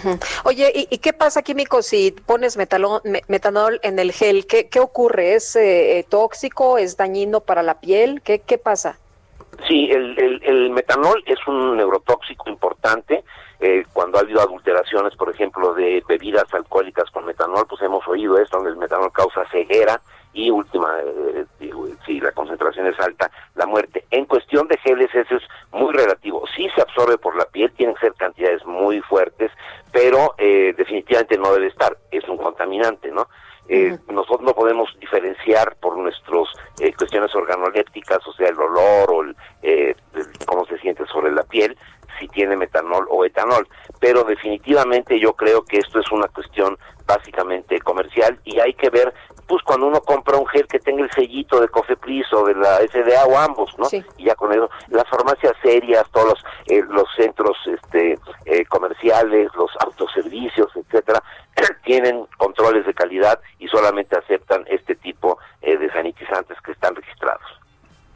[0.44, 4.46] Oye, ¿y, qué pasa, químico, si pones metanol, metanol en el gel?
[4.46, 5.34] ¿Qué, qué ocurre?
[5.34, 6.78] ¿Es eh, tóxico?
[6.78, 8.22] ¿Es dañino para la piel?
[8.22, 8.98] ¿Qué, qué pasa?
[9.66, 13.24] Sí, el, el, metanol es un neurotóxico importante.
[13.60, 18.38] Eh, cuando ha habido adulteraciones, por ejemplo, de bebidas alcohólicas con metanol, pues hemos oído
[18.38, 20.00] esto, donde el metanol causa ceguera
[20.32, 21.44] y última, eh,
[22.06, 24.04] si la concentración es alta, la muerte.
[24.10, 26.44] En cuestión de geles, eso es muy relativo.
[26.54, 29.50] Sí se absorbe por la piel, tienen que ser cantidades muy fuertes,
[29.92, 31.96] pero eh, definitivamente no debe estar.
[32.10, 33.26] Es un contaminante, ¿no?
[33.72, 36.48] Eh, nosotros no podemos diferenciar por nuestras
[36.80, 39.24] eh, cuestiones organolépticas, o sea, el olor o
[39.62, 39.94] eh,
[40.44, 41.78] cómo se siente sobre la piel,
[42.20, 43.66] si tiene metanol o etanol.
[43.98, 49.12] Pero definitivamente yo creo que esto es una cuestión básicamente comercial y hay que ver,
[49.48, 52.78] pues cuando uno compra un gel que tenga el sellito de Cofepris o de la
[52.78, 53.88] FDA o ambos, ¿no?
[54.16, 56.34] Y ya con eso, las farmacias serias, todos
[56.68, 58.16] los, los centros este,
[58.68, 61.20] comerciales, los autoservicios, etcétera,
[61.84, 67.42] tienen controles de calidad y solamente aceptan este tipo eh, de sanitizantes que están registrados.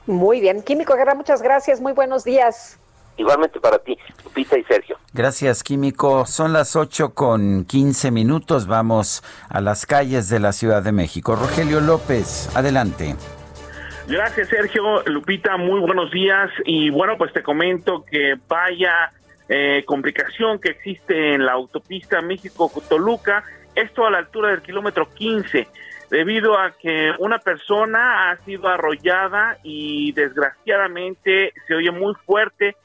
[0.07, 0.63] Muy bien.
[0.63, 1.81] Químico Guerra, muchas gracias.
[1.81, 2.79] Muy buenos días.
[3.17, 4.97] Igualmente para ti, Lupita y Sergio.
[5.13, 6.27] Gracias, Químico.
[6.27, 8.67] Son las 8 con 15 minutos.
[8.67, 11.37] Vamos a las calles de la Ciudad de México.
[11.37, 13.15] Rogelio López, adelante.
[14.09, 15.03] Gracias, Sergio.
[15.07, 16.51] Lupita, muy buenos días.
[16.65, 19.13] Y bueno, pues te comento que vaya
[19.49, 23.45] eh, complicación que existe en la autopista México-Toluca,
[23.75, 25.69] esto a la altura del kilómetro 15,
[26.11, 32.77] debido a que una persona ha sido arrollada y desgraciadamente se oye muy fuerte,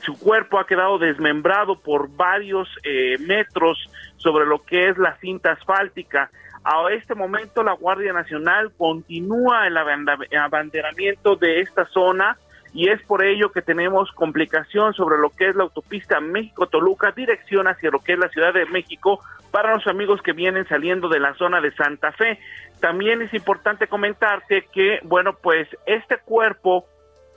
[0.00, 3.78] su cuerpo ha quedado desmembrado por varios eh, metros
[4.16, 6.30] sobre lo que es la cinta asfáltica.
[6.64, 12.36] A este momento la Guardia Nacional continúa el abanderamiento de esta zona
[12.74, 17.66] y es por ello que tenemos complicación sobre lo que es la autopista México-Toluca, dirección
[17.66, 19.20] hacia lo que es la Ciudad de México
[19.50, 22.38] para los amigos que vienen saliendo de la zona de Santa Fe.
[22.80, 26.86] También es importante comentarte que, bueno, pues este cuerpo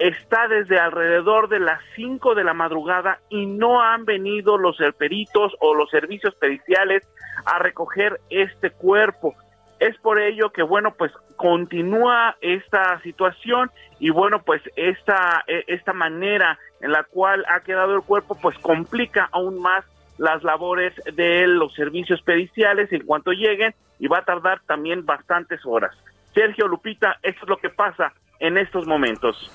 [0.02, 5.54] está desde alrededor de las 5 de la madrugada y no han venido los peritos
[5.60, 7.08] o los servicios periciales
[7.46, 9.36] a recoger este cuerpo.
[9.80, 15.94] Es por ello que, bueno, pues continúa esta situación y, bueno, pues esta, e, esta
[15.94, 19.86] manera en la cual ha quedado el cuerpo, pues complica aún más
[20.18, 25.64] las labores de los servicios periciales en cuanto lleguen y va a tardar también bastantes
[25.64, 25.96] horas.
[26.34, 29.52] Sergio Lupita, esto es lo que pasa en estos momentos.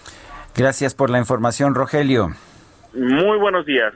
[0.57, 2.35] Gracias por la información, Rogelio.
[2.95, 3.93] Muy buenos días.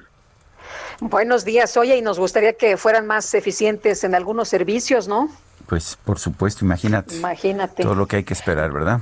[1.00, 1.74] Buenos días.
[1.78, 5.30] Oye, y nos gustaría que fueran más eficientes en algunos servicios, ¿no?
[5.66, 7.16] Pues por supuesto, imagínate.
[7.16, 7.82] Imagínate.
[7.82, 9.00] Todo lo que hay que esperar, ¿verdad?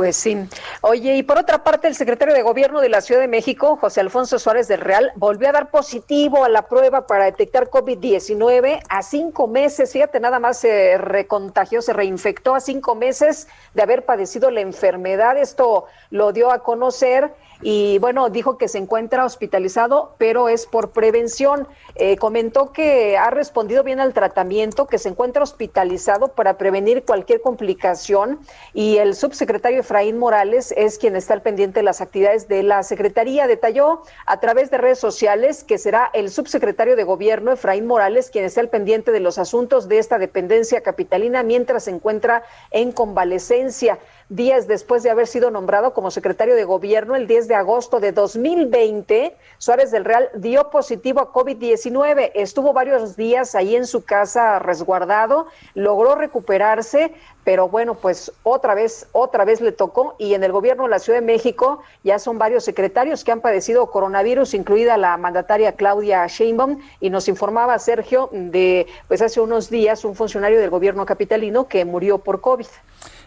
[0.00, 0.34] Pues sí.
[0.80, 4.00] Oye, y por otra parte, el secretario de Gobierno de la Ciudad de México, José
[4.00, 9.02] Alfonso Suárez del Real, volvió a dar positivo a la prueba para detectar COVID-19 a
[9.02, 9.92] cinco meses.
[9.92, 15.36] Fíjate, nada más se recontagió, se reinfectó a cinco meses de haber padecido la enfermedad.
[15.36, 20.90] Esto lo dio a conocer y bueno, dijo que se encuentra hospitalizado, pero es por
[20.92, 21.68] prevención.
[21.94, 27.42] Eh, comentó que ha respondido bien al tratamiento, que se encuentra hospitalizado para prevenir cualquier
[27.42, 28.40] complicación
[28.72, 32.82] y el subsecretario Efraín Morales es quien está al pendiente de las actividades de la
[32.82, 33.46] Secretaría.
[33.46, 38.44] Detalló a través de redes sociales que será el subsecretario de Gobierno Efraín Morales quien
[38.44, 43.98] está al pendiente de los asuntos de esta dependencia capitalina mientras se encuentra en convalecencia
[44.30, 48.12] días después de haber sido nombrado como secretario de gobierno el 10 de agosto de
[48.12, 52.30] 2020, Suárez del Real dio positivo a COVID-19.
[52.34, 57.12] Estuvo varios días ahí en su casa resguardado, logró recuperarse,
[57.42, 61.00] pero bueno, pues otra vez, otra vez le tocó y en el gobierno de la
[61.00, 66.24] Ciudad de México ya son varios secretarios que han padecido coronavirus, incluida la mandataria Claudia
[66.28, 71.66] Sheinbaum y nos informaba Sergio de pues hace unos días un funcionario del gobierno capitalino
[71.66, 72.66] que murió por COVID.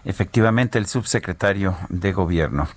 [0.06, 2.68] Efectivamente, el subsecretario de Gobierno.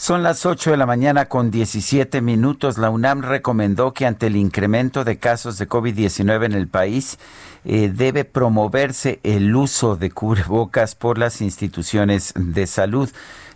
[0.00, 2.78] Son las 8 de la mañana con 17 minutos.
[2.78, 7.18] La UNAM recomendó que ante el incremento de casos de COVID-19 en el país,
[7.66, 13.10] eh, debe promoverse el uso de cubrebocas por las instituciones de salud.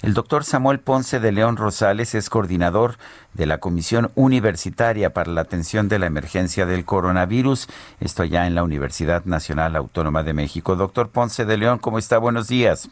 [0.05, 2.99] El doctor Samuel Ponce de León Rosales es coordinador
[3.33, 7.69] de la Comisión Universitaria para la Atención de la Emergencia del Coronavirus,
[8.01, 10.77] esto ya en la Universidad Nacional Autónoma de México.
[10.77, 12.19] Doctor Ponce de León, ¿cómo está?
[12.19, 12.91] Buenos días.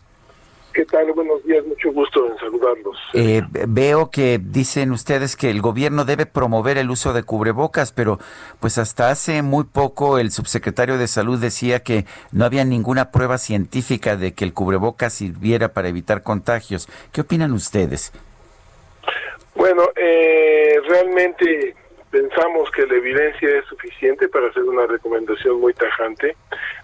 [0.73, 1.13] ¿Qué tal?
[1.13, 2.97] Buenos días, mucho gusto en saludarlos.
[3.13, 8.19] Eh, veo que dicen ustedes que el gobierno debe promover el uso de cubrebocas, pero
[8.59, 13.37] pues hasta hace muy poco el subsecretario de Salud decía que no había ninguna prueba
[13.37, 16.89] científica de que el cubrebocas sirviera para evitar contagios.
[17.13, 18.13] ¿Qué opinan ustedes?
[19.55, 21.75] Bueno, eh, realmente
[22.11, 26.35] pensamos que la evidencia es suficiente para hacer una recomendación muy tajante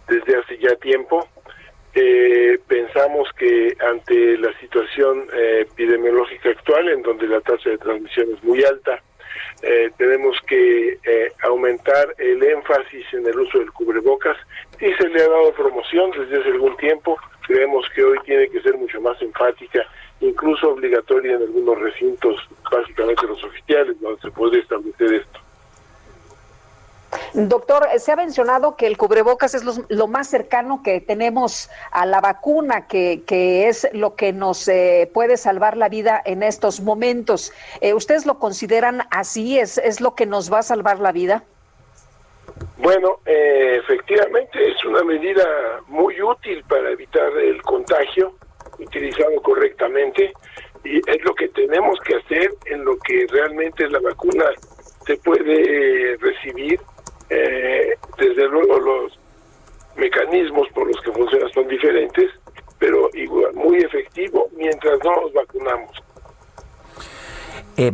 [0.09, 1.27] desde hace ya tiempo
[2.01, 8.29] eh, pensamos que ante la situación eh, epidemiológica actual, en donde la tasa de transmisión
[8.35, 9.03] es muy alta,
[9.63, 14.37] eh, tenemos que eh, aumentar el énfasis en el uso del cubrebocas
[14.81, 17.17] y se le ha dado promoción desde hace algún tiempo.
[17.47, 19.85] Creemos que hoy tiene que ser mucho más enfática,
[20.21, 22.37] incluso obligatoria en algunos recintos,
[22.71, 25.41] básicamente los oficiales, donde se puede establecer esto.
[27.33, 32.21] Doctor, se ha mencionado que el cubrebocas es lo, más cercano que tenemos a la
[32.21, 33.23] vacuna, que,
[33.69, 37.53] es lo que nos eh, puede salvar la vida en estos momentos.
[37.81, 39.59] Eh, ¿Ustedes lo consideran así?
[39.59, 41.45] ¿Es, ¿Es lo que nos va a salvar la vida?
[42.79, 45.45] Bueno, eh, efectivamente es una medida
[45.87, 48.35] muy útil para evitar el contagio,
[48.79, 50.33] utilizado correctamente,
[50.85, 54.45] y es lo que tenemos que hacer en lo que realmente la vacuna
[55.07, 56.81] se puede recibir
[57.31, 59.19] eh, desde luego los
[59.97, 62.31] mecanismos por los que funciona son diferentes,
[62.79, 65.91] pero igual muy efectivo mientras no nos vacunamos.
[67.81, 67.93] Eh,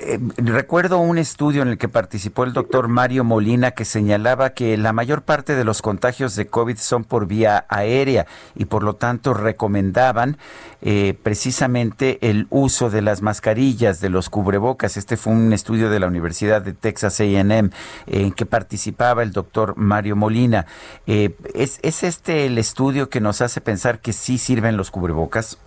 [0.00, 4.76] eh, recuerdo un estudio en el que participó el doctor Mario Molina que señalaba que
[4.76, 8.96] la mayor parte de los contagios de COVID son por vía aérea y por lo
[8.96, 10.36] tanto recomendaban
[10.82, 14.98] eh, precisamente el uso de las mascarillas, de los cubrebocas.
[14.98, 17.70] Este fue un estudio de la Universidad de Texas AM
[18.06, 20.66] en que participaba el doctor Mario Molina.
[21.06, 25.58] ¿es, ¿Es este el estudio que nos hace pensar que sí sirven los cubrebocas?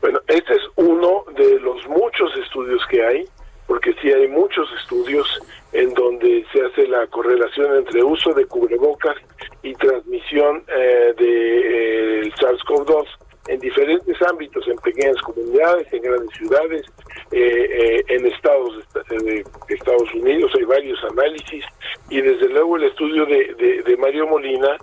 [0.00, 3.24] Bueno, este es uno de los muchos estudios que hay,
[3.66, 5.26] porque sí hay muchos estudios
[5.72, 9.16] en donde se hace la correlación entre uso de cubrebocas
[9.62, 13.06] y transmisión eh, de eh, SARS-CoV-2
[13.48, 16.86] en diferentes ámbitos, en pequeñas comunidades, en grandes ciudades,
[17.30, 21.64] eh, en estados de Estados Unidos, hay varios análisis
[22.10, 24.78] y desde luego el estudio de, de Mario Molina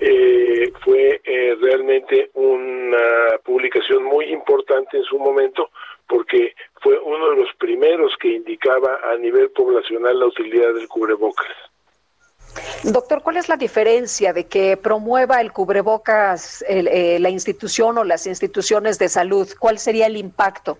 [0.00, 5.68] eh, fue eh, realmente una publicación muy importante en su momento
[6.08, 8.16] porque fue uno de los primeros
[8.74, 11.46] a nivel poblacional la utilidad del cubrebocas.
[12.82, 18.26] Doctor, ¿cuál es la diferencia de que promueva el cubrebocas eh, la institución o las
[18.26, 19.48] instituciones de salud?
[19.58, 20.78] ¿Cuál sería el impacto?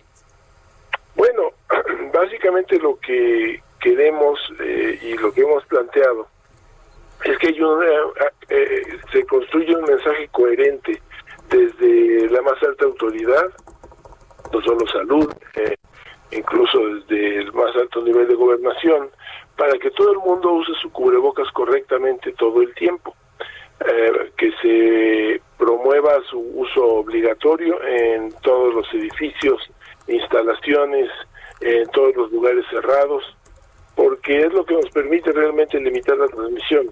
[1.15, 1.51] Bueno,
[2.13, 4.39] básicamente lo que queremos
[5.03, 6.27] y lo que hemos planteado
[7.25, 7.87] es que hay una,
[8.49, 11.01] eh, se construye un mensaje coherente
[11.51, 13.47] desde la más alta autoridad,
[14.53, 15.75] no solo salud, eh,
[16.33, 19.11] incluso desde el más alto nivel de gobernación,
[19.57, 23.15] para que todo el mundo use su cubrebocas correctamente todo el tiempo,
[23.81, 29.71] eh, que se promueva su uso obligatorio en todos los edificios,
[30.07, 31.11] instalaciones,
[31.61, 33.25] en todos los lugares cerrados,
[33.95, 36.91] porque es lo que nos permite realmente limitar la transmisión.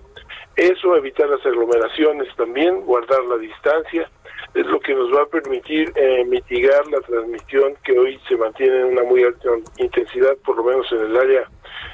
[0.57, 4.11] Eso, evitar las aglomeraciones también, guardar la distancia,
[4.55, 8.81] es lo que nos va a permitir eh, mitigar la transmisión que hoy se mantiene
[8.81, 11.49] en una muy alta intensidad, por lo menos en el área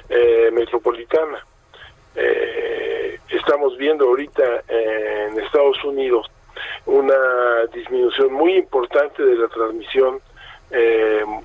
[0.08, 1.44] eh, metropolitana.
[2.14, 6.30] Eh, estamos viendo ahorita en Estados Unidos
[6.86, 10.20] una disminución muy importante de la transmisión,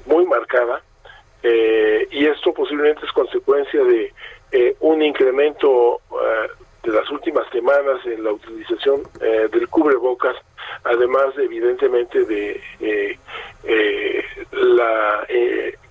[0.06, 0.82] muy marcada,
[1.44, 6.02] y esto posiblemente es consecuencia de un incremento
[6.84, 10.36] de las últimas semanas en la utilización eh, del cubrebocas,
[10.84, 13.20] además evidentemente de eh,
[13.64, 15.26] eh, la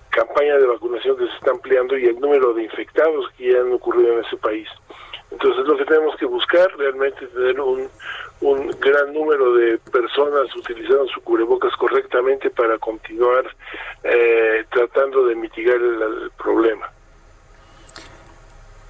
[0.09, 3.71] campaña de vacunación que se está ampliando y el número de infectados que ya han
[3.71, 4.67] ocurrido en ese país.
[5.31, 7.87] Entonces lo que tenemos que buscar realmente es tener un,
[8.41, 13.45] un gran número de personas utilizando su cubrebocas correctamente para continuar
[14.71, 16.91] tratando de mitigar el problema.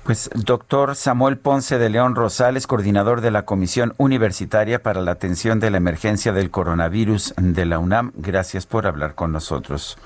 [0.03, 5.59] Pues doctor Samuel Ponce de León Rosales, coordinador de la Comisión Universitaria para la Atención
[5.59, 9.97] de la Emergencia del Coronavirus de la UNAM, gracias por hablar con nosotros.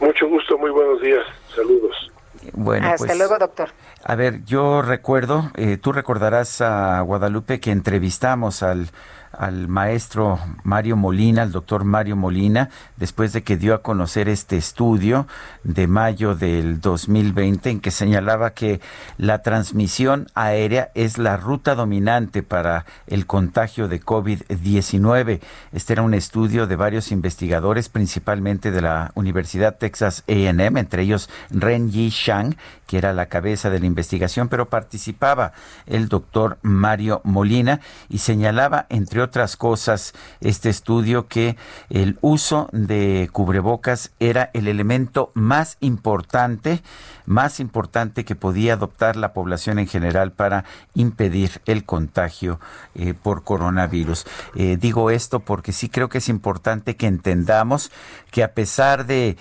[0.00, 1.24] Mucho gusto, muy buenos días,
[1.54, 2.12] saludos.
[2.52, 3.70] Bueno, Hasta pues, luego, doctor.
[4.04, 8.90] A ver, yo recuerdo, eh, tú recordarás a Guadalupe que entrevistamos al
[9.38, 14.56] al maestro Mario Molina, al doctor Mario Molina, después de que dio a conocer este
[14.56, 15.26] estudio
[15.64, 18.80] de mayo del 2020 en que señalaba que
[19.18, 25.40] la transmisión aérea es la ruta dominante para el contagio de COVID-19.
[25.72, 31.28] Este era un estudio de varios investigadores, principalmente de la Universidad Texas AM, entre ellos
[31.50, 32.56] Ren Yi Shang,
[32.86, 35.52] que era la cabeza de la investigación, pero participaba
[35.86, 41.56] el doctor Mario Molina y señalaba, entre otras cosas, este estudio que
[41.90, 46.82] el uso de cubrebocas era el elemento más importante,
[47.26, 50.64] más importante que podía adoptar la población en general para
[50.94, 52.60] impedir el contagio
[52.94, 54.26] eh, por coronavirus.
[54.54, 57.90] Eh, digo esto porque sí creo que es importante que entendamos
[58.30, 59.36] que a pesar de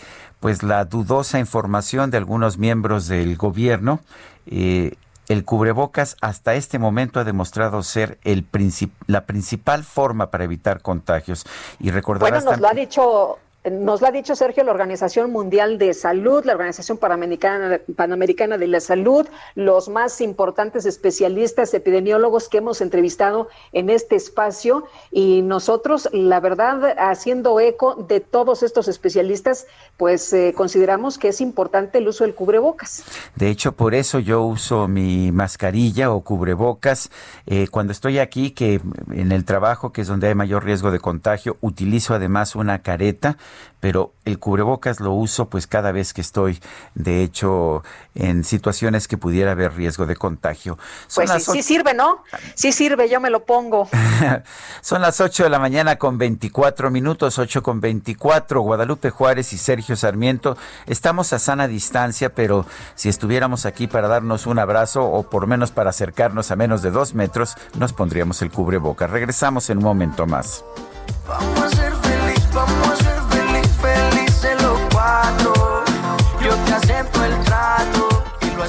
[0.46, 4.02] pues la dudosa información de algunos miembros del gobierno,
[4.46, 4.94] eh,
[5.28, 8.46] el cubrebocas hasta este momento ha demostrado ser el
[9.08, 11.48] la principal forma para evitar contagios.
[11.80, 13.40] Y recordarás bueno, nos lo ha dicho
[13.72, 18.68] nos lo ha dicho Sergio, la Organización Mundial de Salud, la Organización Panamericana, Panamericana de
[18.68, 26.10] la Salud, los más importantes especialistas epidemiólogos que hemos entrevistado en este espacio y nosotros,
[26.12, 29.68] la verdad, haciendo eco de todos estos especialistas,
[29.98, 33.04] pues eh, consideramos que es importante el uso del cubrebocas.
[33.36, 37.10] De hecho, por eso yo uso mi mascarilla o cubrebocas
[37.46, 38.80] eh, cuando estoy aquí, que
[39.12, 43.38] en el trabajo, que es donde hay mayor riesgo de contagio, utilizo además una careta
[43.80, 46.60] pero el cubrebocas lo uso pues cada vez que estoy,
[46.96, 47.84] de hecho,
[48.16, 50.80] en situaciones que pudiera haber riesgo de contagio.
[51.14, 52.24] pues sí, sí sirve, ¿no?
[52.56, 53.88] Sí sirve, yo me lo pongo.
[54.82, 59.58] Son las 8 de la mañana con 24 minutos, 8 con 24, Guadalupe Juárez y
[59.58, 60.58] Sergio Sarmiento.
[60.88, 62.66] Estamos a sana distancia, pero
[62.96, 66.92] si estuviéramos aquí para darnos un abrazo o por menos para acercarnos a menos de
[66.92, 69.10] dos metros, nos pondríamos el cubrebocas.
[69.10, 70.64] Regresamos en un momento más.
[71.28, 72.85] Vamos a ser feliz, vamos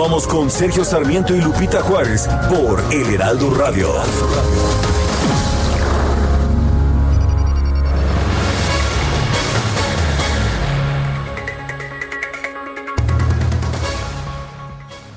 [0.00, 3.92] Continuamos con Sergio Sarmiento y Lupita Juárez por El Heraldo Radio.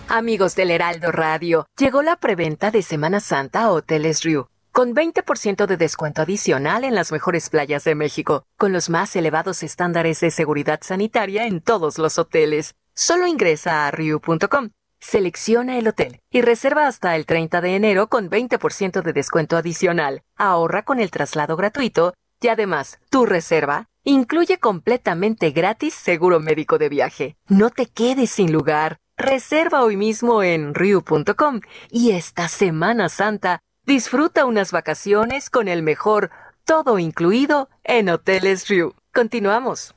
[0.09, 5.67] Amigos del Heraldo Radio, llegó la preventa de Semana Santa a Hoteles Riu con 20%
[5.67, 10.31] de descuento adicional en las mejores playas de México, con los más elevados estándares de
[10.31, 12.73] seguridad sanitaria en todos los hoteles.
[12.95, 18.29] Solo ingresa a riu.com, selecciona el hotel y reserva hasta el 30 de enero con
[18.29, 20.21] 20% de descuento adicional.
[20.35, 26.89] Ahorra con el traslado gratuito y además, tu reserva incluye completamente gratis seguro médico de
[26.89, 27.35] viaje.
[27.47, 28.97] No te quedes sin lugar.
[29.17, 36.31] Reserva hoy mismo en riu.com y esta Semana Santa disfruta unas vacaciones con el mejor
[36.65, 38.93] todo incluido en Hoteles Riu.
[39.13, 39.95] Continuamos.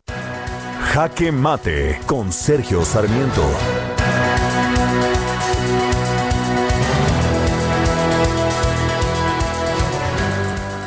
[0.92, 3.42] Jaque Mate con Sergio Sarmiento.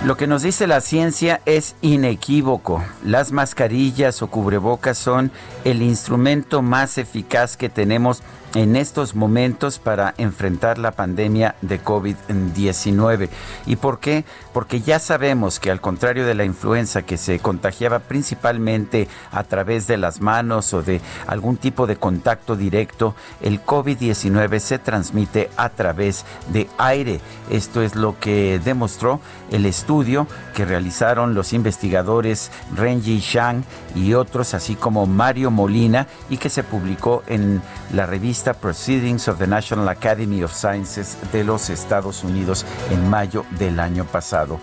[0.03, 2.83] Lo que nos dice la ciencia es inequívoco.
[3.03, 5.31] Las mascarillas o cubrebocas son
[5.63, 8.23] el instrumento más eficaz que tenemos
[8.55, 13.29] en estos momentos para enfrentar la pandemia de COVID-19.
[13.65, 14.25] ¿Y por qué?
[14.53, 19.87] Porque ya sabemos que al contrario de la influenza que se contagiaba principalmente a través
[19.87, 25.69] de las manos o de algún tipo de contacto directo, el COVID-19 se transmite a
[25.69, 27.19] través de aire.
[27.49, 29.19] Esto es lo que demostró
[29.51, 33.63] el estudio que realizaron los investigadores Renji Shang
[33.95, 37.61] y otros, así como Mario Molina, y que se publicó en
[37.93, 43.45] la revista Proceedings of the National Academy of Sciences de los Estados Unidos en mayo
[43.59, 44.59] del año pasado.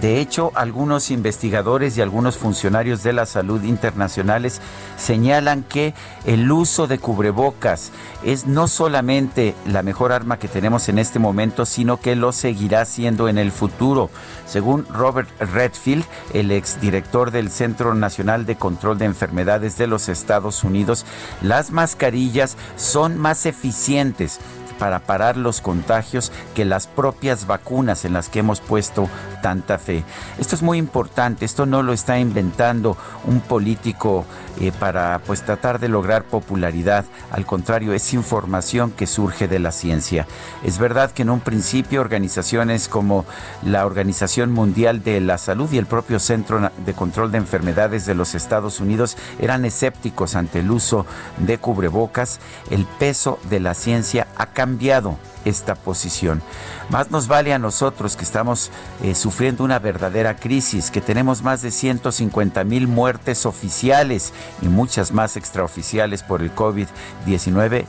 [0.00, 4.62] De hecho, algunos investigadores y algunos funcionarios de la salud internacionales
[4.96, 5.92] señalan que
[6.24, 7.90] el uso de cubrebocas
[8.24, 12.86] es no solamente la mejor arma que tenemos en este momento, sino que lo seguirá
[12.86, 14.08] siendo en el futuro.
[14.46, 20.64] Según Robert Redfield, el exdirector del Centro Nacional de Control de Enfermedades de los Estados
[20.64, 21.04] Unidos,
[21.42, 24.40] las mascarillas son más eficientes
[24.80, 29.10] para parar los contagios que las propias vacunas en las que hemos puesto
[29.42, 30.04] tanta fe.
[30.38, 32.96] Esto es muy importante, esto no lo está inventando
[33.26, 34.24] un político
[34.60, 39.72] eh, para pues tratar de lograr popularidad, al contrario, es información que surge de la
[39.72, 40.26] ciencia.
[40.62, 43.24] Es verdad que en un principio organizaciones como
[43.62, 48.14] la Organización Mundial de la Salud y el propio Centro de Control de Enfermedades de
[48.14, 51.06] los Estados Unidos eran escépticos ante el uso
[51.38, 56.42] de cubrebocas, el peso de la ciencia ha cambiado esta posición.
[56.88, 58.70] Más nos vale a nosotros que estamos
[59.02, 65.12] eh, sufriendo una verdadera crisis, que tenemos más de 150 mil muertes oficiales y muchas
[65.12, 67.84] más extraoficiales por el COVID-19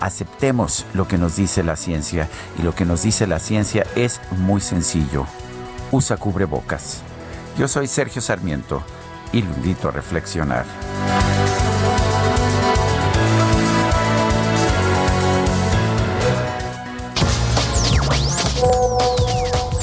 [0.00, 2.28] aceptemos lo que nos dice la ciencia.
[2.58, 5.26] Y lo que nos dice la ciencia es muy sencillo.
[5.90, 7.02] Usa cubrebocas.
[7.58, 8.82] Yo soy Sergio Sarmiento
[9.32, 10.64] y lo invito a reflexionar.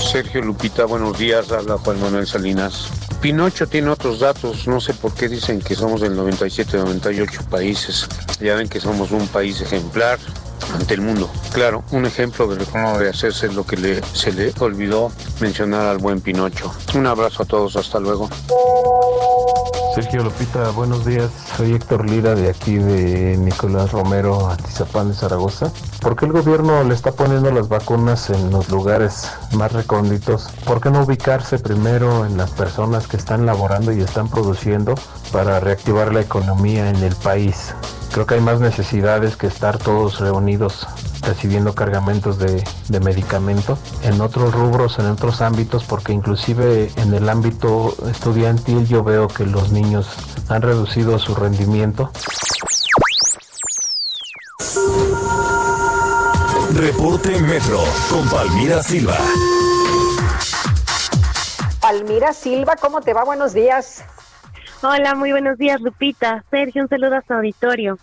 [0.08, 2.88] Sergio Lupita, buenos días, habla Juan Manuel Salinas.
[3.22, 8.08] Pinocho tiene otros datos, no sé por qué dicen que somos del 97, 98 países.
[8.40, 10.18] Ya ven que somos un país ejemplar
[10.74, 11.30] ante el mundo.
[11.54, 14.54] Claro, un ejemplo de lo que no debe hacerse es lo que le, se le
[14.60, 16.74] olvidó mencionar al buen Pinocho.
[16.96, 18.30] Un abrazo a todos, hasta luego.
[19.96, 21.32] Sergio Lupita, buenos días.
[21.58, 25.72] Soy Héctor Lira de aquí de Nicolás Romero, Atizapán de Zaragoza.
[26.02, 30.50] ¿Por qué el gobierno le está poniendo las vacunas en los lugares más recónditos?
[30.66, 34.94] ¿Por qué no ubicarse primero en las personas que están laborando y están produciendo
[35.32, 37.74] para reactivar la economía en el país?
[38.12, 40.88] Creo que hay más necesidades que estar todos reunidos
[41.22, 47.30] recibiendo cargamentos de, de medicamento en otros rubros, en otros ámbitos, porque inclusive en el
[47.30, 50.08] ámbito estudiantil yo veo que los niños
[50.50, 52.12] han reducido su rendimiento.
[56.74, 59.18] Reporte Metro con Palmira Silva.
[61.82, 63.24] Palmira Silva, ¿cómo te va?
[63.24, 64.04] Buenos días.
[64.84, 66.44] Hola, muy buenos días, Lupita.
[66.52, 67.98] Sergio, un saludo a su auditorio.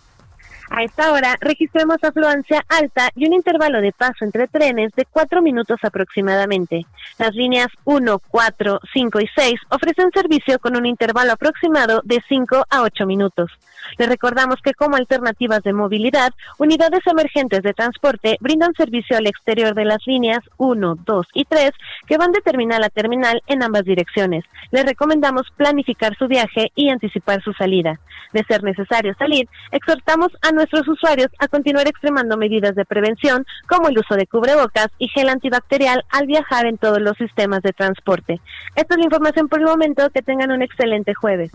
[0.70, 5.40] A esta hora registremos afluencia alta y un intervalo de paso entre trenes de cuatro
[5.40, 6.84] minutos aproximadamente.
[7.16, 12.64] Las líneas 1, 4, 5 y 6 ofrecen servicio con un intervalo aproximado de 5
[12.68, 13.52] a 8 minutos.
[13.98, 19.74] Les recordamos que como alternativas de movilidad, unidades emergentes de transporte brindan servicio al exterior
[19.74, 21.70] de las líneas 1, 2 y 3
[22.06, 24.44] que van de terminal a terminal en ambas direcciones.
[24.70, 28.00] Les recomendamos planificar su viaje y anticipar su salida.
[28.32, 33.88] De ser necesario salir, exhortamos a nuestros usuarios a continuar extremando medidas de prevención como
[33.88, 38.40] el uso de cubrebocas y gel antibacterial al viajar en todos los sistemas de transporte.
[38.74, 39.94] Esta es la información por el momento.
[40.12, 41.50] Que tengan un excelente jueves.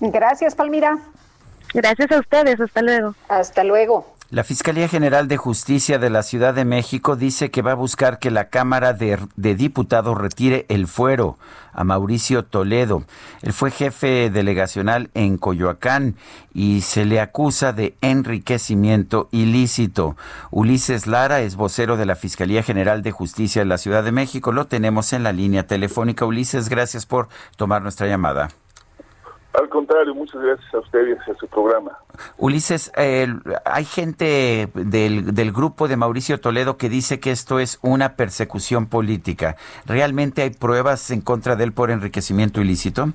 [0.00, 0.98] Gracias, Palmira.
[1.76, 2.58] Gracias a ustedes.
[2.58, 3.14] Hasta luego.
[3.28, 4.16] Hasta luego.
[4.30, 8.18] La Fiscalía General de Justicia de la Ciudad de México dice que va a buscar
[8.18, 11.38] que la Cámara de, de, Diputados retire el fuero
[11.74, 13.04] a Mauricio Toledo.
[13.42, 16.16] Él fue jefe delegacional en Coyoacán
[16.54, 20.16] y se le acusa de enriquecimiento ilícito.
[20.50, 24.50] Ulises Lara es vocero de la Fiscalía General de Justicia de la Ciudad de México.
[24.50, 26.24] Lo tenemos en la línea telefónica.
[26.24, 28.48] Ulises, gracias por tomar nuestra llamada.
[29.58, 31.98] Al contrario, muchas gracias a ustedes y a su programa.
[32.36, 33.26] Ulises, eh,
[33.64, 38.86] hay gente del, del, grupo de Mauricio Toledo que dice que esto es una persecución
[38.86, 39.56] política.
[39.86, 43.08] ¿Realmente hay pruebas en contra de él por enriquecimiento ilícito?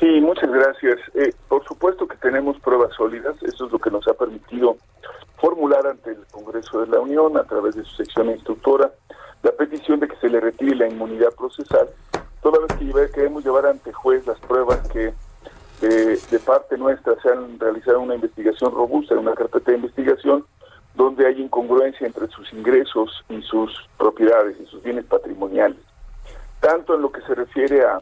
[0.00, 0.98] Sí, muchas gracias.
[1.14, 3.36] Eh, por supuesto que tenemos pruebas sólidas.
[3.42, 4.78] Eso es lo que nos ha permitido
[5.36, 8.90] formular ante el Congreso de la Unión, a través de su sección instructora,
[9.44, 11.88] la petición de que se le retire la inmunidad procesal
[12.44, 15.14] toda vez que queremos llevar ante juez las pruebas que
[15.80, 20.44] de, de, parte nuestra se han realizado una investigación robusta, una carpeta de investigación,
[20.94, 25.80] donde hay incongruencia entre sus ingresos y sus propiedades y sus bienes patrimoniales.
[26.60, 28.00] Tanto en lo que se refiere a,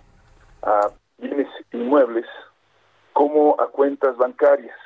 [0.62, 2.26] a bienes inmuebles
[3.12, 4.76] como a cuentas bancarias.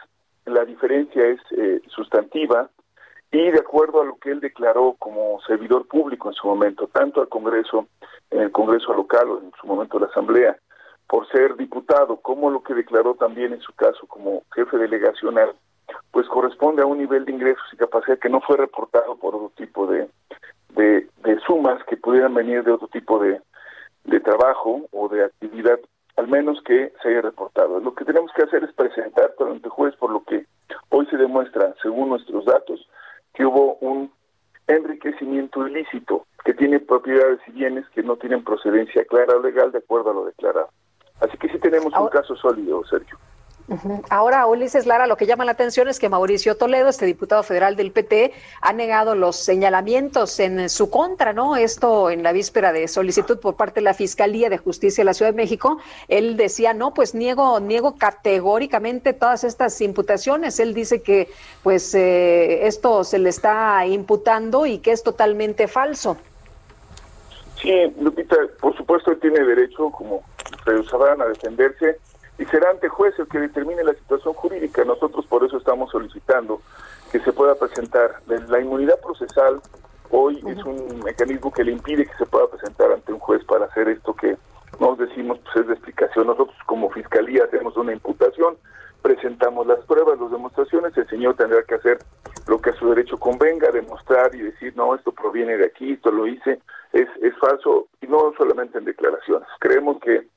[0.44, 2.68] La diferencia es eh, sustantiva
[3.30, 7.20] y de acuerdo a lo que él declaró como servidor público en su momento, tanto
[7.20, 7.86] al Congreso,
[8.30, 10.56] en el Congreso local o en su momento la Asamblea,
[11.08, 15.54] por ser diputado, como lo que declaró también en su caso como jefe delegacional,
[16.10, 19.52] pues corresponde a un nivel de ingresos y capacidad que no fue reportado por otro
[19.56, 20.08] tipo de,
[20.70, 21.08] de,
[21.46, 23.40] sumas que pudieran venir de otro tipo de,
[24.04, 25.78] de trabajo o de actividad,
[26.16, 27.78] al menos que se haya reportado.
[27.78, 30.46] Lo que tenemos que hacer es presentar ante juez por lo que
[30.88, 32.88] hoy se demuestra, según nuestros datos,
[33.36, 34.10] que hubo un
[34.66, 39.78] enriquecimiento ilícito que tiene propiedades y bienes que no tienen procedencia clara o legal de
[39.78, 40.70] acuerdo a lo declarado.
[41.20, 43.18] Así que sí tenemos un caso sólido, Sergio.
[44.10, 47.74] Ahora, Ulises Lara, lo que llama la atención es que Mauricio Toledo, este diputado federal
[47.74, 51.56] del PT, ha negado los señalamientos en su contra, ¿no?
[51.56, 55.14] Esto en la víspera de solicitud por parte de la Fiscalía de Justicia de la
[55.14, 55.78] Ciudad de México.
[56.06, 60.60] Él decía, no, pues niego, niego categóricamente todas estas imputaciones.
[60.60, 61.28] Él dice que,
[61.64, 66.16] pues, eh, esto se le está imputando y que es totalmente falso.
[67.60, 70.22] Sí, Lupita, por supuesto, él tiene derecho, como
[70.56, 71.98] ustedes sabrán, a defenderse
[72.38, 74.84] y será ante juez el que determine la situación jurídica.
[74.84, 76.60] Nosotros por eso estamos solicitando
[77.10, 78.20] que se pueda presentar.
[78.26, 79.60] La inmunidad procesal
[80.10, 83.66] hoy es un mecanismo que le impide que se pueda presentar ante un juez para
[83.66, 84.36] hacer esto que
[84.80, 86.26] nos decimos pues es de explicación.
[86.26, 88.56] Nosotros como fiscalía hacemos una imputación,
[89.02, 91.98] presentamos las pruebas, las demostraciones, el señor tendrá que hacer
[92.46, 96.10] lo que a su derecho convenga, demostrar y decir, no, esto proviene de aquí, esto
[96.12, 96.60] lo hice,
[96.92, 99.48] es, es falso, y no solamente en declaraciones.
[99.58, 100.28] Creemos que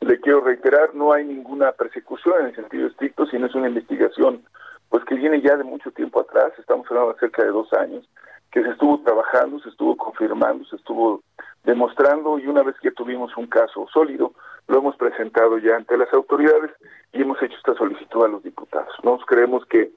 [0.00, 4.42] le quiero reiterar, no hay ninguna persecución en el sentido estricto, sino es una investigación
[4.88, 8.08] pues que viene ya de mucho tiempo atrás, estamos hablando de cerca de dos años,
[8.50, 11.22] que se estuvo trabajando, se estuvo confirmando, se estuvo
[11.62, 14.32] demostrando y una vez que tuvimos un caso sólido,
[14.66, 16.72] lo hemos presentado ya ante las autoridades
[17.12, 18.92] y hemos hecho esta solicitud a los diputados.
[19.04, 19.92] Nos creemos que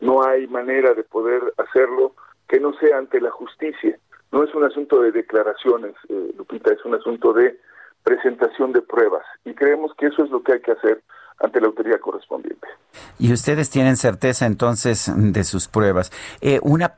[0.00, 2.14] no hay manera de poder hacerlo
[2.48, 3.98] que no sea ante la justicia.
[4.30, 7.58] No es un asunto de declaraciones, eh, Lupita, es un asunto de
[8.04, 11.02] presentación de pruebas y creemos que eso es lo que hay que hacer
[11.40, 12.68] ante la autoridad correspondiente.
[13.18, 16.12] Y ustedes tienen certeza entonces de sus pruebas.
[16.40, 16.94] Eh, una,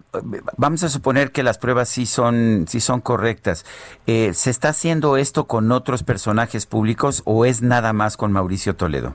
[0.56, 3.64] vamos a suponer que las pruebas sí son, sí son correctas.
[4.06, 8.76] Eh, ¿Se está haciendo esto con otros personajes públicos o es nada más con Mauricio
[8.76, 9.14] Toledo?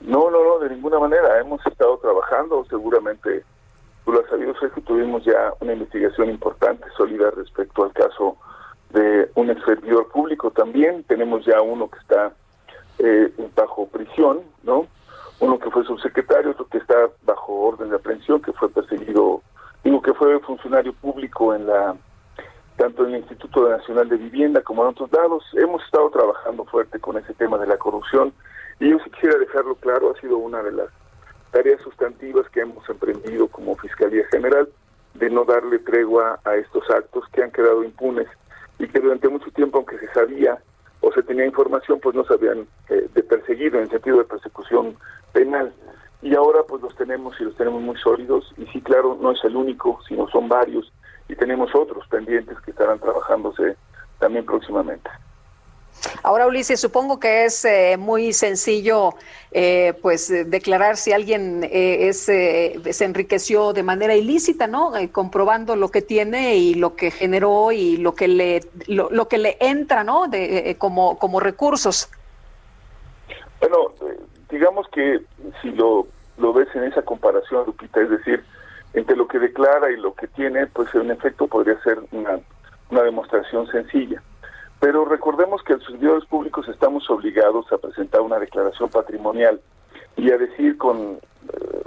[0.00, 1.40] No, no, no, de ninguna manera.
[1.40, 3.44] Hemos estado trabajando, seguramente
[4.04, 8.36] tú lo has sabido, sé que tuvimos ya una investigación importante, sólida respecto al caso
[8.90, 11.04] de un servidor público también.
[11.04, 12.32] Tenemos ya uno que está
[12.98, 14.86] eh, bajo prisión, ¿no?
[15.40, 19.42] Uno que fue subsecretario, otro que está bajo orden de aprehensión, que fue perseguido,
[19.84, 21.96] digo que fue funcionario público en la
[22.76, 25.44] tanto en el Instituto Nacional de Vivienda como en otros lados.
[25.54, 28.32] Hemos estado trabajando fuerte con ese tema de la corrupción
[28.78, 30.88] y yo sí quisiera dejarlo claro, ha sido una de las
[31.50, 34.68] tareas sustantivas que hemos emprendido como Fiscalía General
[35.14, 38.28] de no darle tregua a estos actos que han quedado impunes
[38.78, 40.58] y que durante mucho tiempo, aunque se sabía
[41.00, 44.24] o se tenía información, pues no se habían eh, de perseguido en el sentido de
[44.24, 44.96] persecución
[45.32, 45.72] penal.
[46.22, 49.44] Y ahora pues los tenemos y los tenemos muy sólidos y sí, claro, no es
[49.44, 50.92] el único, sino son varios
[51.28, 53.76] y tenemos otros pendientes que estarán trabajándose
[54.18, 55.08] también próximamente.
[56.22, 59.14] Ahora, Ulises, supongo que es eh, muy sencillo,
[59.50, 64.92] eh, pues, eh, declarar si alguien es, se enriqueció de manera ilícita, ¿no?
[65.12, 69.56] comprobando lo que tiene y lo que generó y lo que le, lo, que le
[69.60, 70.28] entra, ¿no?
[70.28, 72.10] De, como, como recursos.
[73.60, 73.92] Bueno,
[74.50, 75.20] digamos que
[75.62, 76.06] si lo,
[76.36, 78.44] lo ves en esa comparación, Lupita, es decir,
[78.94, 82.38] entre lo que declara y lo que tiene, pues en efecto podría ser una,
[82.90, 84.22] una demostración sencilla.
[84.80, 89.60] Pero recordemos que los servidores públicos estamos obligados a presentar una declaración patrimonial
[90.16, 91.18] y a decir con
[91.52, 91.82] eh,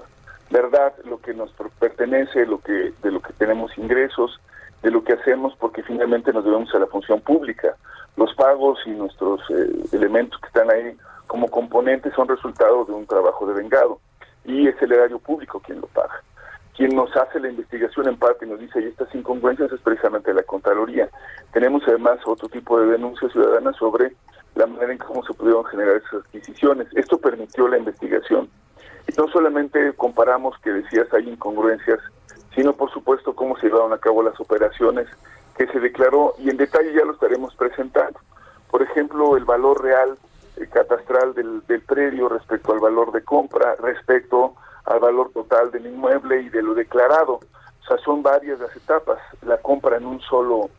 [0.49, 4.39] verdad lo que nos pertenece, lo que de lo que tenemos ingresos,
[4.83, 7.75] de lo que hacemos, porque finalmente nos debemos a la función pública.
[8.17, 10.97] Los pagos y nuestros eh, elementos que están ahí
[11.27, 14.01] como componentes son resultado de un trabajo de vengado
[14.43, 16.21] y es el erario público quien lo paga
[16.75, 20.43] quien nos hace la investigación en parte y nos dice, estas incongruencias es precisamente la
[20.43, 21.09] Contraloría.
[21.51, 24.15] Tenemos además otro tipo de denuncias ciudadanas sobre
[24.55, 26.87] la manera en cómo se pudieron generar esas adquisiciones.
[26.95, 28.49] Esto permitió la investigación.
[29.07, 31.99] Y no solamente comparamos que decías hay incongruencias,
[32.55, 35.07] sino por supuesto cómo se llevaron a cabo las operaciones
[35.57, 38.19] que se declaró y en detalle ya lo estaremos presentando.
[38.69, 40.17] Por ejemplo, el valor real
[40.57, 44.55] el catastral del, del predio respecto al valor de compra, respecto
[44.85, 47.33] al valor total del inmueble y de lo declarado.
[47.33, 49.19] O sea, son varias las etapas.
[49.41, 50.69] La compra en un solo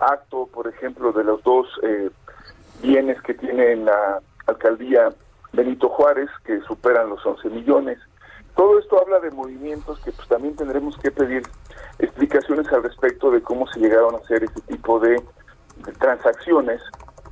[0.00, 2.10] acto, por ejemplo, de los dos eh,
[2.82, 5.10] bienes que tiene en la alcaldía
[5.52, 7.98] Benito Juárez, que superan los 11 millones.
[8.54, 11.42] Todo esto habla de movimientos que pues también tendremos que pedir
[11.98, 15.22] explicaciones al respecto de cómo se llegaron a hacer este tipo de,
[16.00, 16.82] transacciones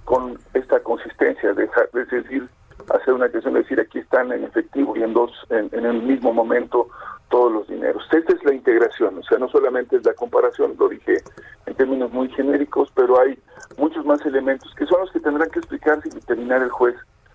[0.05, 2.49] con esta consistencia, de, es decir,
[2.91, 6.03] hacer una cuestión de decir aquí están en efectivo y en dos, en, en, el
[6.03, 6.89] mismo momento
[7.29, 8.03] todos los dineros.
[8.13, 11.19] Esta es la integración, o sea, no solamente es la comparación, lo dije
[11.67, 13.39] en términos muy genéricos, pero hay
[13.77, 16.95] muchos más elementos que son los que tendrán que explicarse y determinar el juez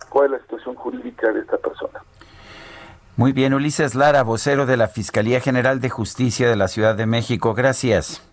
[0.10, 2.00] cuál es la situación jurídica de esta persona.
[3.18, 7.06] Muy bien, Ulises Lara, vocero de la Fiscalía General de Justicia de la Ciudad de
[7.06, 7.54] México.
[7.54, 8.28] Gracias.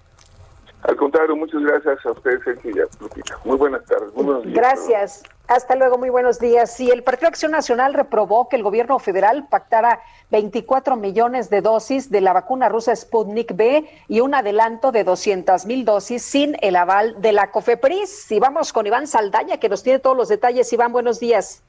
[0.83, 4.15] Al contrario, muchas gracias a ustedes, Sergio y Muy buenas tardes.
[4.15, 4.57] Muy buenos días.
[4.57, 5.38] Gracias.
[5.49, 6.77] Hasta luego, muy buenos días.
[6.77, 12.11] Si el Partido Acción Nacional reprobó que el gobierno federal pactara 24 millones de dosis
[12.11, 16.77] de la vacuna rusa Sputnik B y un adelanto de 200 mil dosis sin el
[16.77, 18.31] aval de la COFEPRIS.
[18.31, 20.71] Y vamos con Iván Saldaña, que nos tiene todos los detalles.
[20.71, 21.63] Iván, buenos días.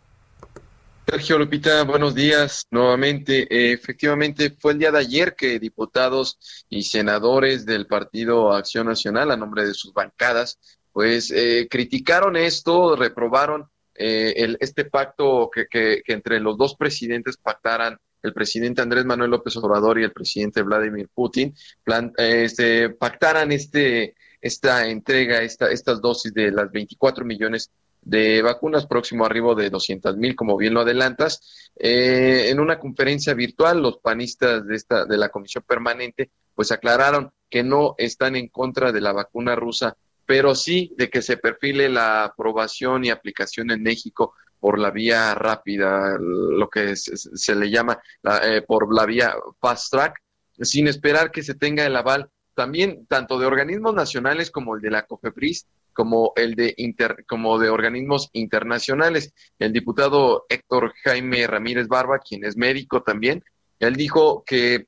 [1.08, 3.48] Sergio Lupita, buenos días nuevamente.
[3.50, 6.38] Eh, efectivamente, fue el día de ayer que diputados
[6.70, 10.60] y senadores del Partido Acción Nacional, a nombre de sus bancadas,
[11.00, 17.98] pues eh, criticaron esto, reprobaron eh, el, este pacto que, entre los dos presidentes pactaran
[18.22, 21.56] el presidente Andrés Manuel López Obrador y el presidente Vladimir Putin,
[21.86, 27.72] plan, este, pactaran este, esta entrega, esta, estas dosis de las 24 millones
[28.02, 31.72] de vacunas, próximo arribo de 200 mil, como bien lo adelantas.
[31.78, 37.32] Eh, en una conferencia virtual, los panistas de, esta, de la Comisión Permanente, pues aclararon
[37.50, 39.96] que no están en contra de la vacuna rusa,
[40.30, 45.34] pero sí de que se perfile la aprobación y aplicación en México por la vía
[45.34, 48.00] rápida, lo que se, le llama
[48.44, 50.22] eh, por la vía fast track,
[50.62, 54.92] sin esperar que se tenga el aval también tanto de organismos nacionales como el de
[54.92, 59.34] la COFEPRIS como el de inter, como de organismos internacionales.
[59.58, 63.44] El diputado Héctor Jaime Ramírez Barba, quien es médico también,
[63.80, 64.86] él dijo que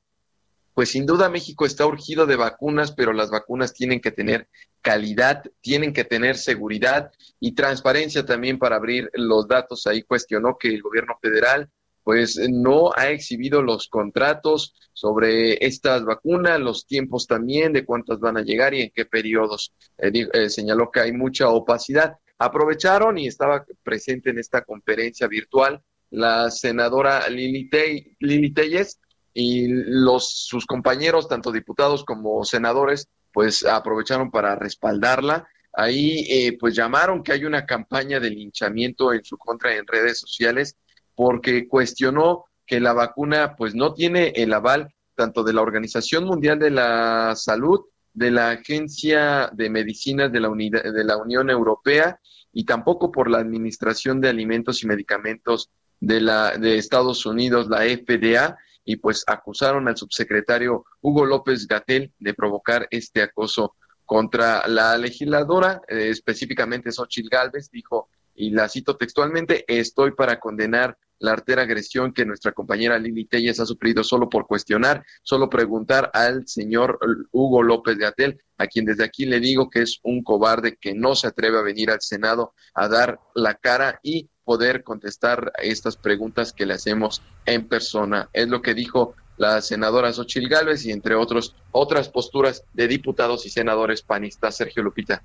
[0.74, 4.48] pues sin duda México está urgido de vacunas, pero las vacunas tienen que tener
[4.82, 7.10] calidad, tienen que tener seguridad
[7.40, 9.86] y transparencia también para abrir los datos.
[9.86, 11.70] Ahí cuestionó que el gobierno federal
[12.04, 18.36] pues no ha exhibido los contratos sobre estas vacunas, los tiempos también de cuántas van
[18.36, 19.72] a llegar y en qué periodos.
[19.98, 22.18] Eh, eh, señaló que hay mucha opacidad.
[22.38, 25.80] Aprovecharon y estaba presente en esta conferencia virtual
[26.12, 29.00] la senadora Lili, Telles
[29.34, 35.46] y los, sus compañeros, tanto diputados como senadores, pues aprovecharon para respaldarla.
[35.72, 40.18] Ahí eh, pues llamaron que hay una campaña de linchamiento en su contra en redes
[40.18, 40.76] sociales
[41.14, 46.58] porque cuestionó que la vacuna pues no tiene el aval tanto de la Organización Mundial
[46.58, 47.80] de la Salud,
[48.14, 52.18] de la Agencia de Medicinas de la, de la Unión Europea
[52.52, 57.80] y tampoco por la Administración de Alimentos y Medicamentos de, la, de Estados Unidos, la
[57.82, 64.98] FDA, y pues acusaron al subsecretario Hugo López Gatel de provocar este acoso contra la
[64.98, 71.62] legisladora, eh, específicamente Xochitl Galvez, dijo y la cito textualmente, estoy para condenar la artera
[71.62, 76.98] agresión que nuestra compañera Lili Telles ha sufrido solo por cuestionar, solo preguntar al señor
[77.30, 80.94] Hugo López de Atel, a quien desde aquí le digo que es un cobarde que
[80.94, 85.96] no se atreve a venir al Senado a dar la cara y poder contestar estas
[85.96, 88.28] preguntas que le hacemos en persona.
[88.32, 93.46] Es lo que dijo la senadora Xochil Gálvez y entre otros otras posturas de diputados
[93.46, 94.56] y senadores panistas.
[94.56, 95.22] Sergio Lupita.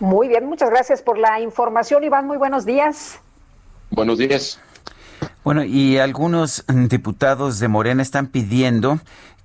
[0.00, 2.26] Muy bien, muchas gracias por la información, Iván.
[2.26, 3.20] Muy buenos días.
[3.90, 4.58] Buenos días.
[5.44, 9.00] Bueno, y algunos diputados de Morena están pidiendo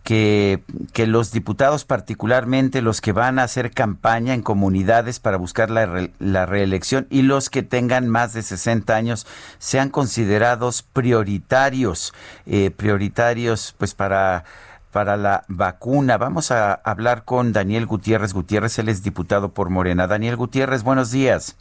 [0.05, 0.63] que,
[0.93, 6.09] que, los diputados, particularmente los que van a hacer campaña en comunidades para buscar la,
[6.19, 9.25] la, reelección y los que tengan más de 60 años,
[9.57, 12.13] sean considerados prioritarios,
[12.45, 14.45] eh, prioritarios pues para
[14.91, 16.17] para la vacuna.
[16.17, 18.31] Vamos a hablar con Daniel Gutiérrez.
[18.31, 20.07] Gutiérrez, él es diputado por Morena.
[20.07, 21.57] Daniel Gutiérrez, buenos días.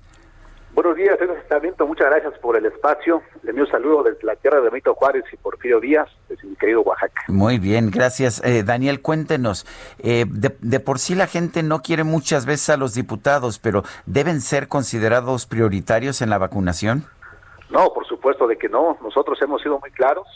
[0.75, 3.23] Buenos días, señor Muchas gracias por el espacio.
[3.45, 6.57] Le envío un saludo desde la tierra de Benito Juárez y Porfirio Díaz, desde mi
[6.57, 7.23] querido Oaxaca.
[7.29, 8.43] Muy bien, gracias.
[8.45, 9.67] Eh, Daniel, cuéntenos.
[10.01, 13.85] Eh, de, de, por sí la gente no quiere muchas veces a los diputados, pero
[14.07, 17.05] ¿deben ser considerados prioritarios en la vacunación?
[17.71, 18.99] No, por supuesto de que no.
[19.01, 20.27] Nosotros hemos sido muy claros.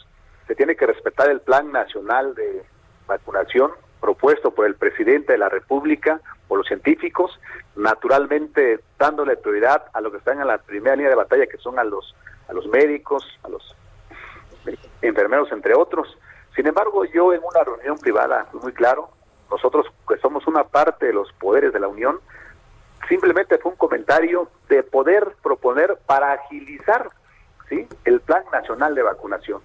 [0.47, 2.63] Se tiene que respetar el Plan Nacional de
[3.09, 7.39] vacunación propuesto por el presidente de la República, por los científicos,
[7.77, 11.79] naturalmente dándole prioridad a los que están en la primera línea de batalla, que son
[11.79, 12.15] a los,
[12.49, 13.77] a los médicos, a los
[15.03, 16.19] enfermeros, entre otros.
[16.55, 19.11] Sin embargo, yo en una reunión privada, muy claro,
[19.51, 22.21] nosotros que somos una parte de los poderes de la Unión,
[23.09, 27.11] simplemente fue un comentario de poder proponer para agilizar
[27.69, 27.87] ¿sí?
[28.05, 29.63] el Plan Nacional de Vacunación.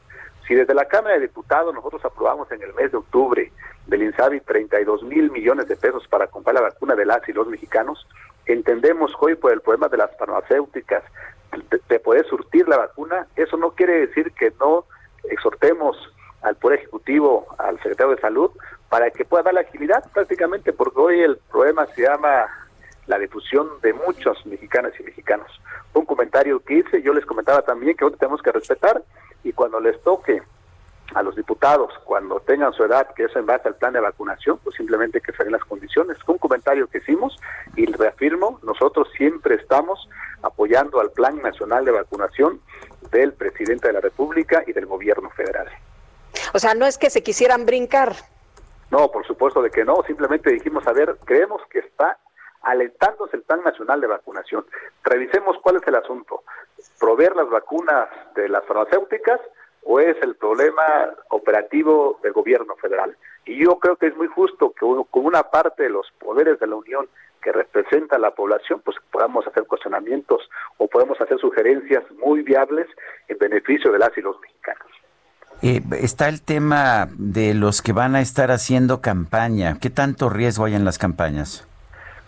[0.47, 3.51] Si desde la Cámara de Diputados nosotros aprobamos en el mes de octubre
[3.87, 7.47] del INSABI 32 mil millones de pesos para comprar la vacuna de las y los
[7.47, 8.05] mexicanos,
[8.45, 11.03] entendemos hoy por el problema de las farmacéuticas
[11.87, 14.85] de, poder surtir la vacuna, eso no quiere decir que no
[15.29, 15.95] exhortemos
[16.41, 18.51] al Poder Ejecutivo, al Secretario de Salud,
[18.89, 22.47] para que pueda dar la agilidad prácticamente, porque hoy el problema se llama
[23.05, 25.47] la difusión de muchos mexicanas y mexicanos.
[25.93, 29.01] Un comentario que hice, yo les comentaba también que hoy tenemos que respetar
[29.43, 30.41] y cuando les toque
[31.13, 34.57] a los diputados, cuando tengan su edad, que es en base al plan de vacunación,
[34.63, 36.17] pues simplemente que se den las condiciones.
[36.25, 37.35] Fue un comentario que hicimos
[37.75, 40.09] y reafirmo, nosotros siempre estamos
[40.41, 42.59] apoyando al Plan Nacional de Vacunación
[43.11, 45.67] del presidente de la República y del gobierno federal.
[46.53, 48.13] O sea, no es que se quisieran brincar.
[48.89, 52.17] No, por supuesto de que no, simplemente dijimos, a ver, creemos que está
[52.63, 54.65] alentándose el Plan Nacional de Vacunación.
[55.03, 56.43] Revisemos cuál es el asunto.
[56.99, 59.39] Proveer las vacunas de las farmacéuticas
[59.83, 60.83] o es el problema
[61.29, 63.15] operativo del gobierno federal.
[63.45, 66.67] Y yo creo que es muy justo que con una parte de los poderes de
[66.67, 67.07] la Unión
[67.41, 72.87] que representa a la población, pues podamos hacer cuestionamientos o podemos hacer sugerencias muy viables
[73.27, 74.87] en beneficio de las y los mexicanos.
[75.61, 79.77] Eh, está el tema de los que van a estar haciendo campaña.
[79.81, 81.67] ¿Qué tanto riesgo hay en las campañas?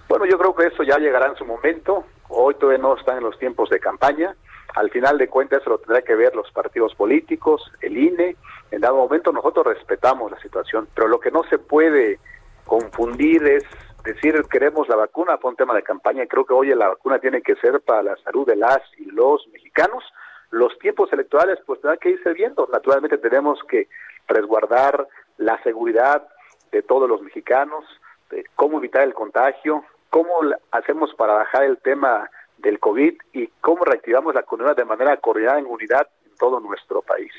[0.08, 2.06] Bueno, yo creo que eso ya llegará en su momento.
[2.30, 4.36] Hoy todavía no están en los tiempos de campaña.
[4.76, 8.36] Al final de cuentas eso lo tendrá que ver los partidos políticos, el INE.
[8.72, 12.20] En dado momento nosotros respetamos la situación, pero lo que no se puede
[12.66, 13.64] confundir es
[14.04, 16.26] decir queremos la vacuna por un tema de campaña.
[16.28, 19.48] Creo que hoy la vacuna tiene que ser para la salud de las y los
[19.54, 20.04] mexicanos.
[20.52, 22.68] Los tiempos electorales pues tendrán que irse viendo.
[22.72, 23.88] Naturalmente tenemos que
[24.28, 25.08] resguardar
[25.38, 26.28] la seguridad
[26.72, 27.86] de todos los mexicanos,
[28.30, 30.34] de cómo evitar el contagio, cómo
[30.72, 35.60] hacemos para bajar el tema del COVID y cómo reactivamos la economía de manera coordinada
[35.60, 37.32] en unidad en todo nuestro país.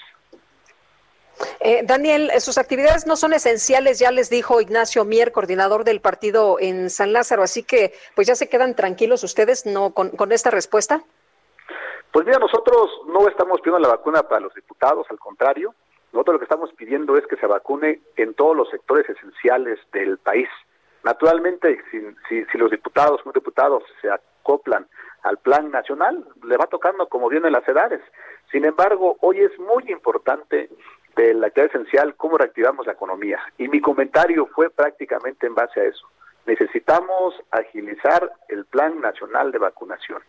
[1.61, 6.57] Eh, Daniel, sus actividades no son esenciales, ya les dijo Ignacio Mier, coordinador del partido
[6.61, 10.51] en San Lázaro, así que pues ya se quedan tranquilos ustedes no con, con esta
[10.51, 11.03] respuesta.
[12.13, 15.75] Pues mira, nosotros no estamos pidiendo la vacuna para los diputados, al contrario,
[16.13, 20.17] nosotros lo que estamos pidiendo es que se vacune en todos los sectores esenciales del
[20.17, 20.49] país.
[21.07, 24.89] Naturalmente, si, si, si los diputados, muy diputados se acoplan
[25.23, 28.01] al plan nacional, le va tocando como vienen las edades.
[28.51, 30.69] Sin embargo, hoy es muy importante
[31.15, 33.39] de la actividad esencial cómo reactivamos la economía.
[33.57, 36.09] Y mi comentario fue prácticamente en base a eso.
[36.45, 40.23] Necesitamos agilizar el plan nacional de vacunación.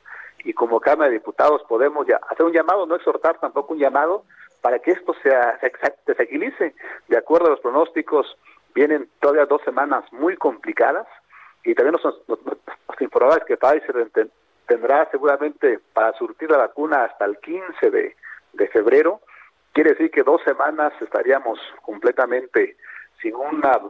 [0.44, 4.26] Y como Cámara de Diputados podemos ya hacer un llamado, no exhortar tampoco un llamado,
[4.62, 5.72] para que esto sea, se,
[6.14, 6.76] se agilice.
[7.08, 8.38] De acuerdo a los pronósticos,
[8.78, 11.08] vienen todavía dos semanas muy complicadas
[11.64, 14.12] y también nos, nos, nos que Pfizer
[14.68, 18.16] tendrá seguramente para surtir la vacuna hasta el 15 de,
[18.54, 19.22] de febrero.
[19.74, 22.78] Quiere decir que dos semanas estaríamos completamente
[23.20, 23.82] sin una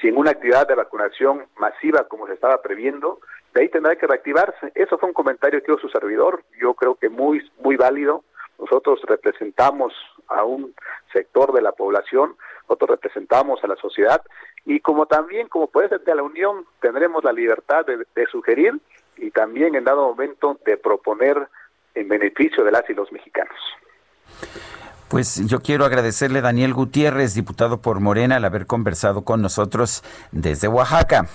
[0.00, 3.18] sin una actividad de vacunación masiva como se estaba previendo,
[3.54, 4.72] de ahí tendrá que reactivarse.
[4.74, 8.24] Eso fue un comentario que hizo su servidor, yo creo que muy, muy válido.
[8.60, 9.92] Nosotros representamos
[10.28, 10.74] a un
[11.12, 14.22] sector de la población, nosotros representamos a la sociedad
[14.64, 18.78] y como también, como puede ser de la Unión, tendremos la libertad de, de sugerir
[19.16, 21.48] y también en dado momento de proponer
[21.94, 23.56] en beneficio de las y los mexicanos.
[25.08, 30.04] Pues yo quiero agradecerle a Daniel Gutiérrez, diputado por Morena, al haber conversado con nosotros
[30.30, 31.26] desde Oaxaca.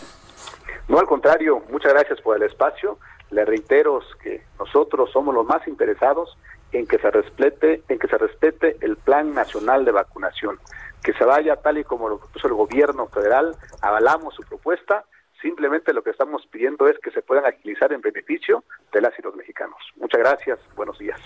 [0.88, 2.97] No, al contrario, muchas gracias por el espacio.
[3.31, 6.38] Le reitero que nosotros somos los más interesados
[6.77, 10.60] en que se respete, en que se respete el Plan Nacional de Vacunación,
[11.03, 15.06] que se vaya tal y como lo puso el gobierno federal, avalamos su propuesta
[15.45, 19.22] Simplemente lo que estamos pidiendo es que se puedan agilizar en beneficio de las y
[19.22, 19.77] los mexicanos.
[19.95, 20.60] Muchas gracias.
[20.76, 21.19] Buenos días.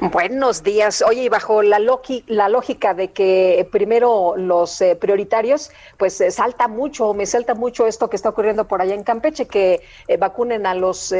[0.00, 1.04] Buenos días.
[1.06, 7.12] Oye, y bajo la, lógica de que primero los eh, prioritarios, pues eh, salta mucho,
[7.12, 10.74] me salta mucho esto que está ocurriendo por allá en Campeche, que eh, vacunen a
[10.74, 11.14] los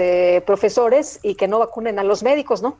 [0.46, 2.78] profesores y que no vacunen a los médicos, ¿no?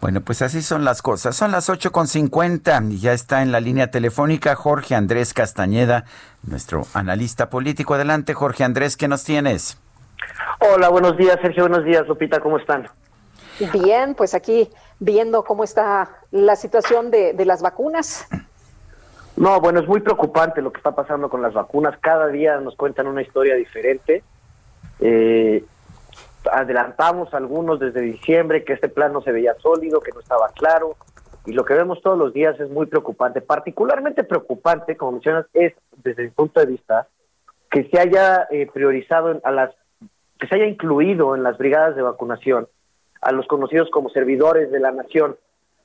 [0.00, 1.34] Bueno, pues así son las cosas.
[1.34, 6.04] Son las 8.50 y ya está en la línea telefónica Jorge Andrés Castañeda,
[6.42, 7.94] nuestro analista político.
[7.94, 9.78] Adelante, Jorge Andrés, ¿qué nos tienes?
[10.60, 11.68] Hola, buenos días, Sergio.
[11.68, 12.40] Buenos días, Lupita.
[12.40, 12.86] ¿Cómo están?
[13.72, 14.68] Bien, pues aquí
[14.98, 18.26] viendo cómo está la situación de, de las vacunas.
[19.36, 21.98] No, bueno, es muy preocupante lo que está pasando con las vacunas.
[22.00, 24.22] Cada día nos cuentan una historia diferente.
[25.00, 25.64] Eh,
[26.52, 30.96] adelantamos algunos desde diciembre que este plan no se veía sólido, que no estaba claro,
[31.46, 33.40] y lo que vemos todos los días es muy preocupante.
[33.40, 37.08] Particularmente preocupante, como mencionas, es desde mi punto de vista
[37.70, 39.74] que se haya eh, priorizado a las,
[40.38, 42.68] que se haya incluido en las brigadas de vacunación
[43.20, 45.36] a los conocidos como servidores de la nación,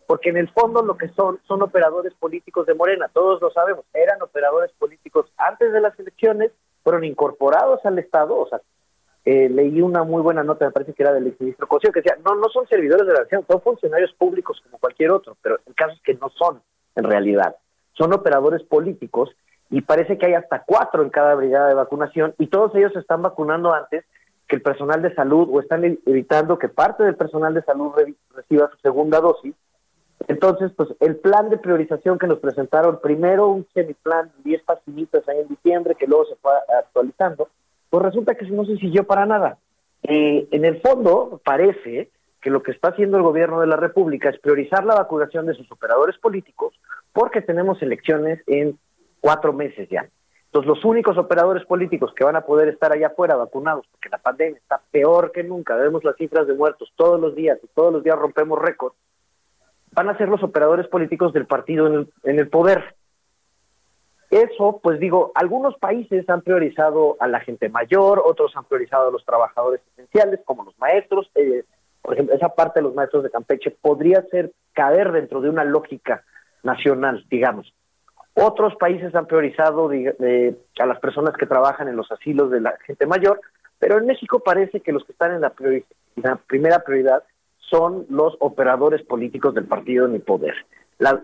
[0.07, 3.85] porque en el fondo lo que son son operadores políticos de Morena, todos lo sabemos,
[3.93, 6.51] eran operadores políticos antes de las elecciones,
[6.83, 8.59] fueron incorporados al Estado, o sea,
[9.25, 12.17] eh, leí una muy buena nota, me parece que era del exministro Cosío, que decía,
[12.25, 15.75] no, no son servidores de la nación, son funcionarios públicos como cualquier otro, pero el
[15.75, 16.61] caso es que no son,
[16.95, 17.55] en realidad,
[17.93, 19.35] son operadores políticos
[19.69, 22.99] y parece que hay hasta cuatro en cada brigada de vacunación y todos ellos se
[22.99, 24.05] están vacunando antes
[24.47, 27.93] que el personal de salud o están evitando que parte del personal de salud
[28.33, 29.53] reciba su segunda dosis.
[30.27, 35.39] Entonces, pues el plan de priorización que nos presentaron, primero un semiplan, 10 paginitas ahí
[35.39, 37.47] en diciembre, que luego se fue actualizando,
[37.89, 39.57] pues resulta que no se siguió para nada.
[40.03, 42.09] Eh, en el fondo, parece
[42.41, 45.55] que lo que está haciendo el gobierno de la República es priorizar la vacunación de
[45.55, 46.73] sus operadores políticos
[47.11, 48.77] porque tenemos elecciones en
[49.19, 50.07] cuatro meses ya.
[50.45, 54.17] Entonces, los únicos operadores políticos que van a poder estar allá afuera vacunados, porque la
[54.17, 57.93] pandemia está peor que nunca, vemos las cifras de muertos todos los días y todos
[57.93, 58.95] los días rompemos récords,
[59.91, 62.95] van a ser los operadores políticos del partido en el, en el poder.
[64.29, 69.11] Eso, pues digo, algunos países han priorizado a la gente mayor, otros han priorizado a
[69.11, 71.31] los trabajadores esenciales, como los maestros.
[71.35, 71.63] Eh,
[72.01, 75.63] por ejemplo, esa parte de los maestros de Campeche podría ser caer dentro de una
[75.63, 76.23] lógica
[76.63, 77.73] nacional, digamos.
[78.33, 83.05] Otros países han priorizado a las personas que trabajan en los asilos de la gente
[83.05, 83.41] mayor,
[83.79, 85.53] pero en México parece que los que están en la,
[86.47, 87.23] primera prioridad
[87.57, 90.53] son los operadores políticos del partido en el poder.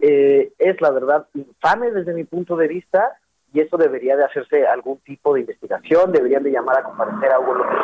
[0.02, 3.18] Eh, es la verdad infame desde mi punto de vista
[3.52, 7.40] y eso debería de hacerse algún tipo de investigación, deberían de llamar a comparecer a
[7.40, 7.78] Hugo López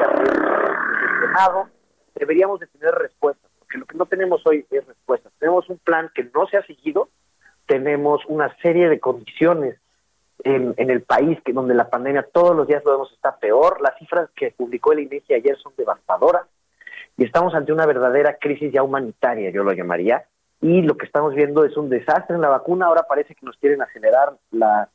[1.22, 1.70] Senado,
[2.16, 5.32] deberíamos de tener respuestas, porque lo que no tenemos hoy es respuestas.
[5.40, 7.10] Tenemos un plan que no se ha seguido,
[7.68, 9.78] tenemos una serie de condiciones
[10.44, 13.82] en, el país que donde la pandemia todos los días lo vemos está peor.
[13.82, 16.48] Las cifras que publicó el INEGI ayer son devastadoras
[17.18, 20.26] y estamos ante una verdadera crisis ya humanitaria, yo lo llamaría.
[20.62, 22.86] Y lo que estamos viendo es un desastre en la vacuna.
[22.86, 24.90] Ahora parece que nos quieren acelerar la,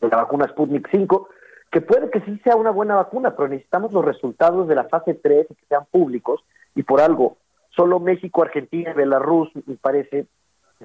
[0.00, 1.28] la vacuna Sputnik 5,
[1.70, 5.14] que puede que sí sea una buena vacuna, pero necesitamos los resultados de la fase
[5.14, 6.42] 3 y que sean públicos.
[6.74, 7.36] Y por algo,
[7.70, 10.26] solo México, Argentina y Belarus, me parece,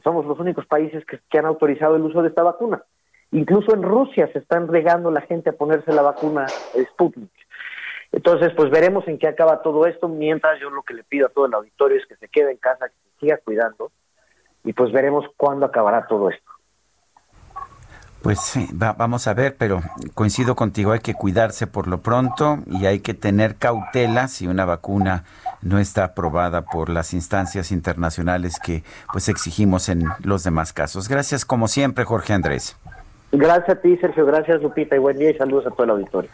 [0.04, 2.84] somos los únicos países que, han autorizado el uso de esta vacuna.
[3.32, 7.32] Incluso en Rusia se están regando la gente a ponerse la vacuna Sputnik.
[8.12, 10.08] Entonces, pues veremos en qué acaba todo esto.
[10.08, 12.58] Mientras yo lo que le pido a todo el auditorio es que se quede en
[12.58, 13.92] casa, que se siga cuidando
[14.68, 16.52] y pues veremos cuándo acabará todo esto.
[18.22, 19.82] Pues sí, vamos a ver, pero
[20.14, 24.66] coincido contigo, hay que cuidarse por lo pronto y hay que tener cautela si una
[24.66, 25.24] vacuna
[25.62, 28.84] no está aprobada por las instancias internacionales que
[29.14, 31.08] pues exigimos en los demás casos.
[31.08, 32.76] Gracias como siempre, Jorge Andrés.
[33.32, 34.26] Gracias a ti, Sergio.
[34.26, 34.98] Gracias, Lupita.
[34.98, 36.30] Y buen día y saludos a todo el auditorio.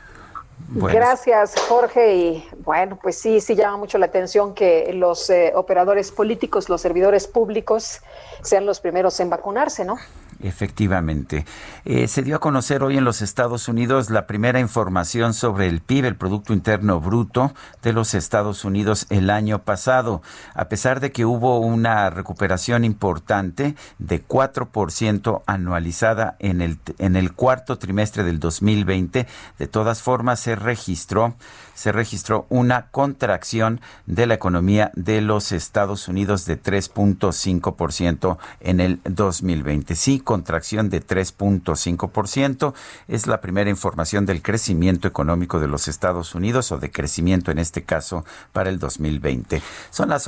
[0.76, 2.16] Gracias, Jorge.
[2.16, 6.82] Y bueno, pues sí, sí llama mucho la atención que los eh, operadores políticos, los
[6.82, 8.02] servidores públicos,
[8.42, 9.98] sean los primeros en vacunarse, ¿no?
[10.44, 11.46] Efectivamente.
[11.86, 15.80] Eh, se dio a conocer hoy en los Estados Unidos la primera información sobre el
[15.80, 20.22] PIB, el Producto Interno Bruto de los Estados Unidos el año pasado.
[20.54, 27.32] A pesar de que hubo una recuperación importante de 4% anualizada en el, en el
[27.32, 29.26] cuarto trimestre del 2020,
[29.58, 31.36] de todas formas se registró
[31.74, 39.00] se registró una contracción de la economía de los Estados Unidos de 3.5% en el
[39.04, 39.96] 2020.
[39.96, 42.74] Sí, contracción de 3.5%.
[43.08, 47.60] Es la primera información del crecimiento económico de los Estados Unidos o de crecimiento en
[47.60, 49.62] este caso para el 2020.
[49.90, 50.28] Son las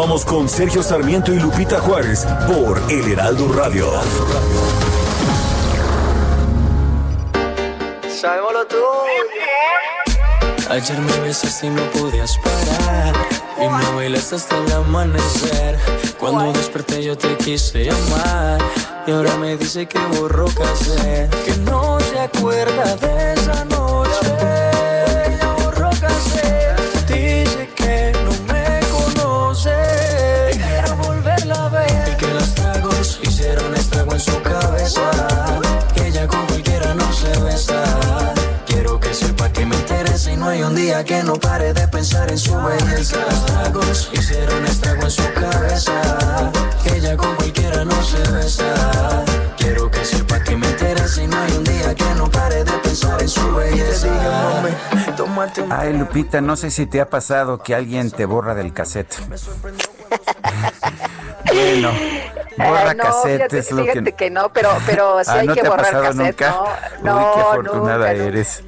[0.00, 3.92] Continuamos con Sergio Sarmiento y Lupita Juárez por El Heraldo Radio.
[8.08, 8.60] Sabemos lo
[10.70, 13.14] Ayer me besaste y no podías parar.
[13.58, 15.78] Y me bailaste hasta el amanecer.
[16.18, 18.58] Cuando desperté yo te quise llamar.
[19.06, 21.28] Y ahora me dice que borró casé.
[21.44, 24.59] Que no se acuerda de esa noche.
[40.60, 43.16] Hay un día que no pare de pensar en su belleza.
[43.30, 45.92] Los tragos hicieron estrago en su cabeza.
[46.84, 49.24] Ella con cualquiera no se besa.
[49.56, 52.72] Quiero que sepa que me interesa y no hay un día que no pare de
[52.72, 54.08] pensar en su belleza.
[55.70, 59.16] Ay, Lupita, no sé si te ha pasado que alguien te borra del cassette.
[61.46, 61.90] bueno,
[62.58, 64.12] borra no, cassette fíjate, es lo fíjate que...
[64.12, 64.30] que...
[64.30, 66.54] no, pero, pero sí Ah, hay ¿no que te ha borrar pasado cassette, nunca?
[67.02, 67.16] ¿no?
[67.16, 68.62] Uy, qué afortunada nunca, eres.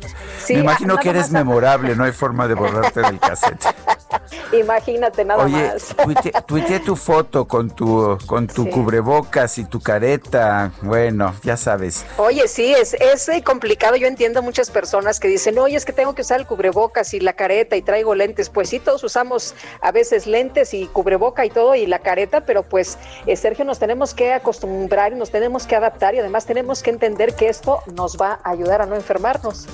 [0.53, 3.65] Sí, Me imagino nada que eres memorable, no hay forma de borrarte del cassette.
[4.53, 5.97] Imagínate nada Oye, más.
[6.05, 8.71] tuite- tuiteé tu foto con tu, con tu Sí.
[8.71, 10.73] cubrebocas y tu careta.
[10.83, 12.05] Bueno, ya sabes.
[12.19, 13.97] Oye, sí, es, es eh, complicado.
[13.97, 17.21] Yo entiendo muchas personas que dicen, oye, es que tengo que usar el cubrebocas y
[17.21, 18.51] la careta y traigo lentes.
[18.51, 22.63] Pues sí, todos usamos a veces lentes y cubreboca y todo y la careta, pero
[22.63, 26.83] pues, eh, Sergio, nos tenemos que acostumbrar y nos tenemos que adaptar y además tenemos
[26.83, 29.67] que entender que esto nos va a ayudar a no enfermarnos.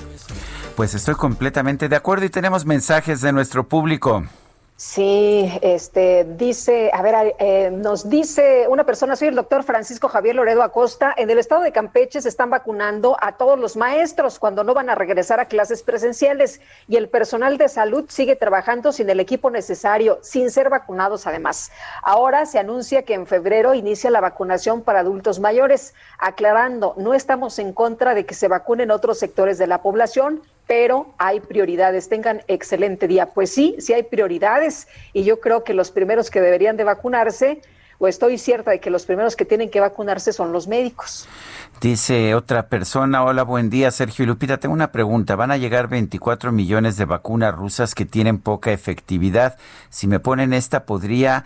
[0.79, 4.23] Pues estoy completamente de acuerdo y tenemos mensajes de nuestro público.
[4.77, 10.37] Sí, este dice, a ver, eh, nos dice una persona, soy el doctor Francisco Javier
[10.37, 14.63] Loredo Acosta, en el estado de Campeche se están vacunando a todos los maestros cuando
[14.63, 19.09] no van a regresar a clases presenciales y el personal de salud sigue trabajando sin
[19.09, 21.73] el equipo necesario, sin ser vacunados además.
[22.03, 27.59] Ahora se anuncia que en febrero inicia la vacunación para adultos mayores, aclarando, no estamos
[27.59, 32.09] en contra de que se vacunen otros sectores de la población, pero hay prioridades.
[32.09, 33.25] Tengan excelente día.
[33.25, 37.63] Pues sí, sí hay prioridades y yo creo que los primeros que deberían de vacunarse,
[37.97, 41.27] o estoy cierta de que los primeros que tienen que vacunarse son los médicos.
[41.81, 44.57] Dice otra persona, hola, buen día, Sergio y Lupita.
[44.57, 45.37] Tengo una pregunta.
[45.37, 49.57] Van a llegar 24 millones de vacunas rusas que tienen poca efectividad.
[49.89, 51.45] Si me ponen esta, ¿podría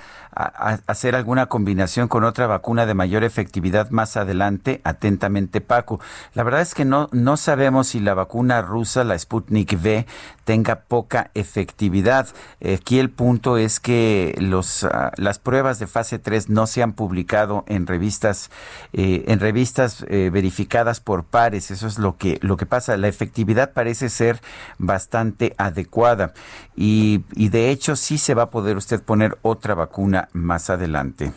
[0.88, 4.82] hacer alguna combinación con otra vacuna de mayor efectividad más adelante?
[4.84, 6.00] Atentamente, Paco.
[6.34, 10.08] La verdad es que no, no sabemos si la vacuna rusa, la Sputnik V,
[10.46, 12.28] tenga poca efectividad.
[12.76, 16.94] Aquí el punto es que los, ah, las pruebas de fase 3 no se han
[16.94, 18.50] publicado en revistas,
[18.94, 21.72] eh, en revistas eh, verificadas por pares.
[21.72, 22.96] Eso es lo que, lo que pasa.
[22.98, 24.40] La efectividad parece ser
[24.78, 26.34] bastante adecuada.
[26.76, 31.34] Y, y de hecho sí se va a poder usted poner otra vacuna más adelante.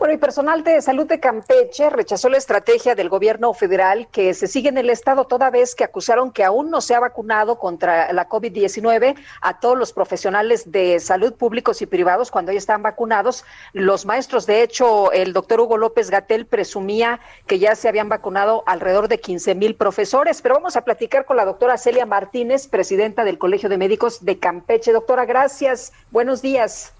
[0.00, 4.46] Bueno, y personal de salud de Campeche rechazó la estrategia del gobierno federal que se
[4.46, 8.10] sigue en el estado toda vez que acusaron que aún no se ha vacunado contra
[8.14, 13.44] la COVID-19 a todos los profesionales de salud públicos y privados cuando ya están vacunados.
[13.74, 18.64] Los maestros, de hecho, el doctor Hugo López Gatel presumía que ya se habían vacunado
[18.64, 23.22] alrededor de 15 mil profesores, pero vamos a platicar con la doctora Celia Martínez, presidenta
[23.22, 24.92] del Colegio de Médicos de Campeche.
[24.92, 25.92] Doctora, gracias.
[26.10, 26.94] Buenos días.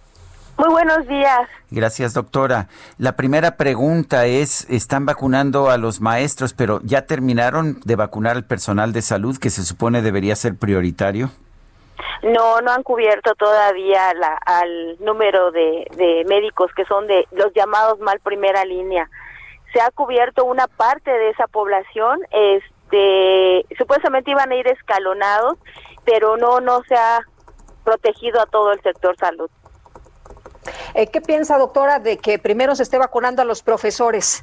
[0.56, 1.48] Muy buenos días.
[1.70, 2.68] Gracias, doctora.
[2.98, 8.44] La primera pregunta es, están vacunando a los maestros, pero ¿ya terminaron de vacunar al
[8.44, 11.30] personal de salud que se supone debería ser prioritario?
[12.22, 17.52] No, no han cubierto todavía la, al número de, de médicos que son de los
[17.54, 19.08] llamados mal primera línea.
[19.72, 25.58] Se ha cubierto una parte de esa población, este, supuestamente iban a ir escalonados,
[26.04, 27.20] pero no, no se ha
[27.84, 29.50] protegido a todo el sector salud.
[30.94, 34.42] Eh, ¿Qué piensa, doctora, de que primero se esté vacunando a los profesores?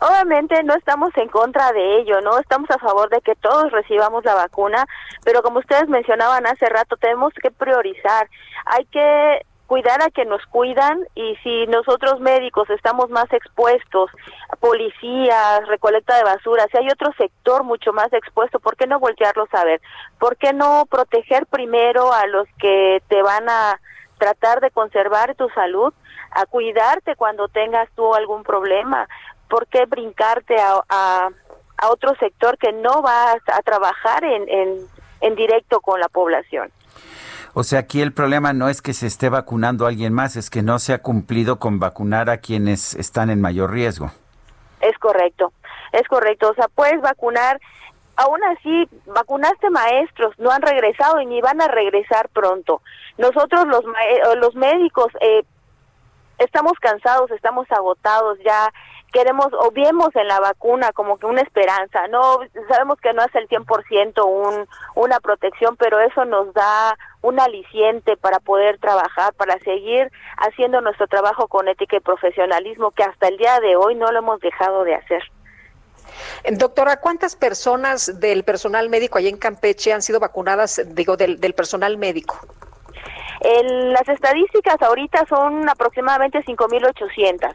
[0.00, 2.38] Obviamente no estamos en contra de ello, ¿no?
[2.38, 4.86] Estamos a favor de que todos recibamos la vacuna,
[5.24, 8.28] pero como ustedes mencionaban hace rato, tenemos que priorizar.
[8.66, 14.10] Hay que cuidar a que nos cuidan y si nosotros médicos estamos más expuestos,
[14.60, 19.48] policías, recolecta de basura, si hay otro sector mucho más expuesto, ¿por qué no voltearlos
[19.52, 19.80] a ver?
[20.18, 23.80] ¿Por qué no proteger primero a los que te van a
[24.24, 25.92] tratar de conservar tu salud,
[26.30, 29.06] a cuidarte cuando tengas tú algún problema?
[29.50, 31.28] ¿Por qué brincarte a, a,
[31.76, 34.78] a otro sector que no va a, a trabajar en, en,
[35.20, 36.70] en directo con la población?
[37.52, 40.48] O sea, aquí el problema no es que se esté vacunando a alguien más, es
[40.48, 44.10] que no se ha cumplido con vacunar a quienes están en mayor riesgo.
[44.80, 45.52] Es correcto,
[45.92, 46.50] es correcto.
[46.50, 47.60] O sea, puedes vacunar,
[48.16, 52.82] aún así, vacunaste maestros, no han regresado y ni van a regresar pronto.
[53.18, 55.44] Nosotros los, eh, los médicos eh,
[56.38, 58.72] estamos cansados, estamos agotados, ya
[59.12, 62.08] queremos o vemos en la vacuna como que una esperanza.
[62.08, 64.66] No sabemos que no es el 100% un
[64.96, 71.06] una protección, pero eso nos da un aliciente para poder trabajar, para seguir haciendo nuestro
[71.06, 74.82] trabajo con ética y profesionalismo que hasta el día de hoy no lo hemos dejado
[74.84, 75.22] de hacer.
[76.44, 81.38] Eh, Doctora, ¿cuántas personas del personal médico allá en Campeche han sido vacunadas, digo, del,
[81.54, 82.38] personal médico?
[83.40, 87.52] El- las estadísticas ahorita son aproximadamente 5.800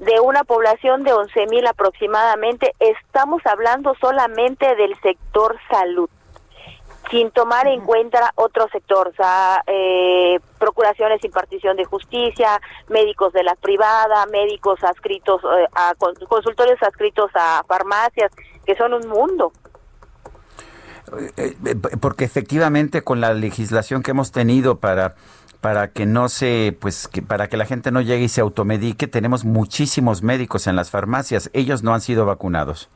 [0.00, 2.74] de una población de 11.000 aproximadamente.
[2.78, 6.08] Estamos hablando solamente del sector salud.
[7.10, 13.32] Sin tomar en cuenta otro sector, o sea, eh, procuraciones sin partición de justicia, médicos
[13.32, 18.32] de la privada, médicos adscritos eh, a consultorios adscritos a farmacias,
[18.64, 19.52] que son un mundo.
[21.36, 21.56] Eh,
[22.00, 25.14] porque efectivamente con la legislación que hemos tenido para
[25.60, 29.08] para que no se, pues, que para que la gente no llegue y se automedique,
[29.08, 31.50] tenemos muchísimos médicos en las farmacias.
[31.54, 32.88] Ellos no han sido vacunados.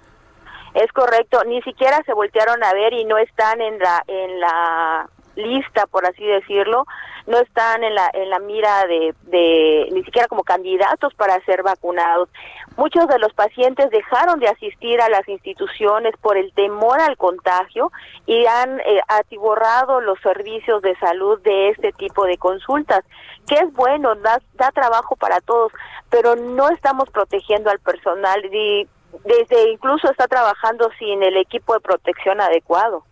[0.75, 5.09] Es correcto, ni siquiera se voltearon a ver y no están en la en la
[5.37, 6.87] lista, por así decirlo,
[7.27, 11.63] no están en la, en la mira de, de, ni siquiera como candidatos para ser
[11.63, 12.29] vacunados.
[12.77, 17.93] Muchos de los pacientes dejaron de asistir a las instituciones por el temor al contagio
[18.27, 23.05] y han eh, atiborrado los servicios de salud de este tipo de consultas,
[23.47, 25.73] que es bueno, da, da trabajo para todos,
[26.11, 28.89] pero no estamos protegiendo al personal y
[29.25, 33.05] desde incluso está trabajando sin el equipo de protección adecuado.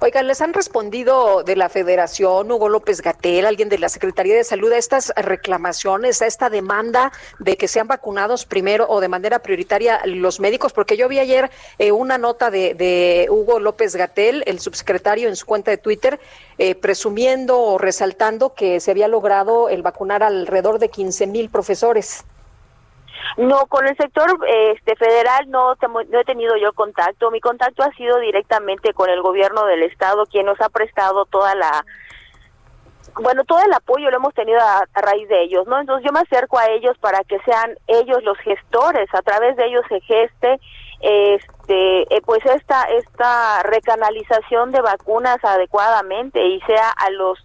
[0.00, 4.44] Oigan, ¿les han respondido de la Federación, Hugo López Gatel, alguien de la Secretaría de
[4.44, 9.40] Salud, a estas reclamaciones, a esta demanda de que sean vacunados primero o de manera
[9.40, 10.72] prioritaria los médicos?
[10.72, 15.44] Porque yo vi ayer eh, una nota de, Hugo López Gatel, el subsecretario, en su
[15.44, 16.18] cuenta de Twitter,
[16.56, 22.24] eh, presumiendo o resaltando que se había logrado el vacunar alrededor de 15 mil profesores.
[23.36, 25.74] No, con el sector este federal no,
[26.08, 27.30] no he tenido yo contacto.
[27.30, 31.54] Mi contacto ha sido directamente con el gobierno del estado, quien nos ha prestado toda
[31.54, 31.84] la
[33.20, 35.80] bueno, todo el apoyo lo hemos tenido a, raíz de ellos, ¿no?
[35.80, 39.66] Entonces yo me acerco a ellos para que sean ellos los gestores, a través de
[39.66, 40.60] ellos se geste
[41.00, 47.38] este eh, pues esta esta recanalización de vacunas adecuadamente y sea a los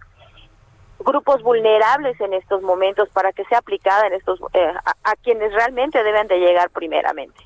[1.03, 4.73] grupos vulnerables en estos momentos para que sea aplicada en estos eh,
[5.03, 7.45] a, quienes realmente deben de llegar primeramente.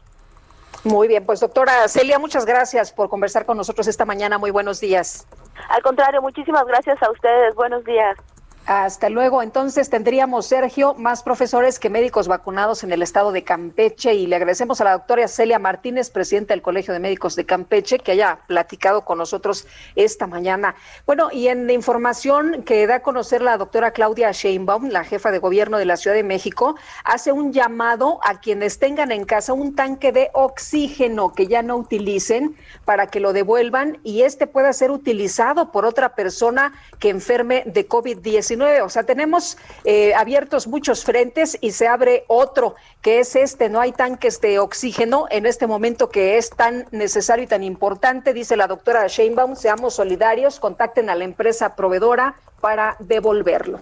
[0.83, 4.37] Muy bien, pues doctora Celia, muchas gracias por conversar con nosotros esta mañana.
[4.37, 5.27] Muy buenos días.
[5.69, 7.55] Al contrario, muchísimas gracias a ustedes.
[7.55, 8.17] Buenos días.
[8.67, 9.43] Hasta luego.
[9.43, 14.37] Entonces tendríamos, Sergio, más profesores que médicos vacunados en el estado de Campeche y le
[14.37, 18.39] agradecemos a la doctora Celia Martínez, presidenta del Colegio de Médicos de Campeche, que haya
[18.47, 20.73] platicado con nosotros esta mañana.
[21.05, 25.37] Bueno, y en información que da a conocer la doctora Claudia Sheinbaum, la jefa de
[25.37, 29.75] gobierno de la Ciudad de México, hace un llamado a quienes tengan en casa un
[29.75, 34.89] tanque de oxígeno que ya no utilicen para que lo devuelvan y este pueda ser
[34.89, 41.57] utilizado por otra persona que enferme de COVID-19 o sea, tenemos eh, abiertos muchos frentes
[41.61, 46.09] y se abre otro, que es este, no hay tanques de oxígeno en este momento
[46.09, 51.15] que es tan necesario y tan importante, dice la doctora Sheinbaum, seamos solidarios, contacten a
[51.15, 53.79] la empresa proveedora para devolverlo.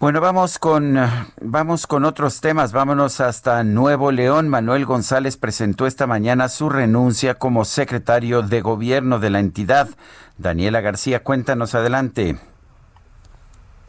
[0.00, 0.96] Bueno, vamos con,
[1.42, 2.72] vamos con otros temas.
[2.72, 4.48] Vámonos hasta Nuevo León.
[4.48, 9.90] Manuel González presentó esta mañana su renuncia como secretario de gobierno de la entidad.
[10.38, 12.38] Daniela García, cuéntanos adelante.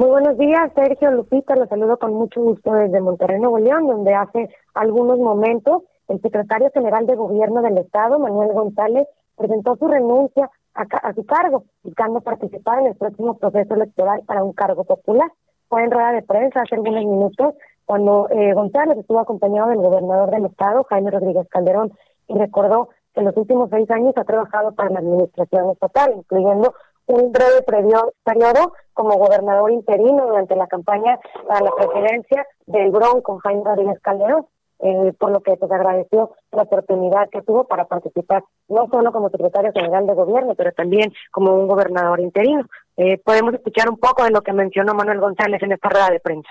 [0.02, 1.56] Muy buenos días, Sergio Lupita.
[1.56, 6.72] Los saludo con mucho gusto desde Monterrey, Nuevo León, donde hace algunos momentos el secretario
[6.74, 9.08] general de Gobierno del Estado, Manuel González,
[9.38, 14.54] presentó su renuncia a, su cargo, buscando participar en el próximo proceso electoral para un
[14.54, 15.32] cargo popular.
[15.70, 17.54] Fue en rueda de prensa hace algunos minutos
[17.86, 21.94] cuando eh, González estuvo acompañado del gobernador del Estado, Jaime Rodríguez Calderón,
[22.28, 26.74] y recordó que en los últimos seis años ha trabajado para la administración estatal, incluyendo
[27.12, 33.64] un breve periodo como gobernador interino durante la campaña para la presidencia del Bronco, Jaime
[33.64, 34.48] Rodríguez Calderón,
[34.80, 39.30] eh, por lo que pues agradeció la oportunidad que tuvo para participar no solo como
[39.30, 42.66] secretario general de gobierno, pero también como un gobernador interino.
[42.98, 46.20] Eh, podemos escuchar un poco de lo que mencionó Manuel González en esta rueda de
[46.20, 46.50] prensa.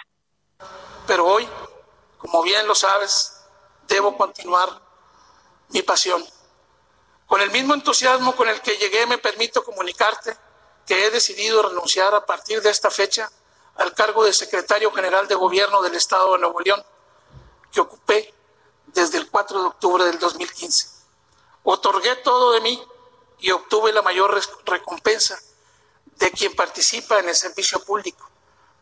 [1.07, 1.45] Pero hoy,
[2.19, 3.49] como bien lo sabes,
[3.89, 4.69] debo continuar
[5.73, 6.23] mi pasión.
[7.27, 10.31] Con el mismo entusiasmo con el que llegué, me permito comunicarte
[10.91, 13.31] que he decidido renunciar a partir de esta fecha
[13.77, 16.85] al cargo de secretario general de gobierno del Estado de Nuevo León,
[17.71, 18.35] que ocupé
[18.89, 20.89] desde el 4 de octubre del 2015.
[21.63, 22.85] Otorgué todo de mí
[23.39, 25.39] y obtuve la mayor recompensa
[26.17, 28.29] de quien participa en el servicio público,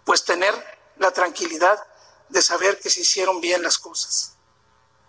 [0.06, 0.54] pues tener
[0.96, 1.78] la tranquilidad
[2.30, 4.32] de saber que se hicieron bien las cosas.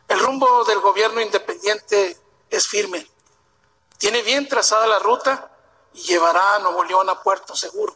[0.09, 2.19] El rumbo del gobierno independiente
[2.49, 3.09] es firme.
[3.97, 5.48] Tiene bien trazada la ruta
[5.93, 7.93] y llevará a Nuevo León a puerto seguro.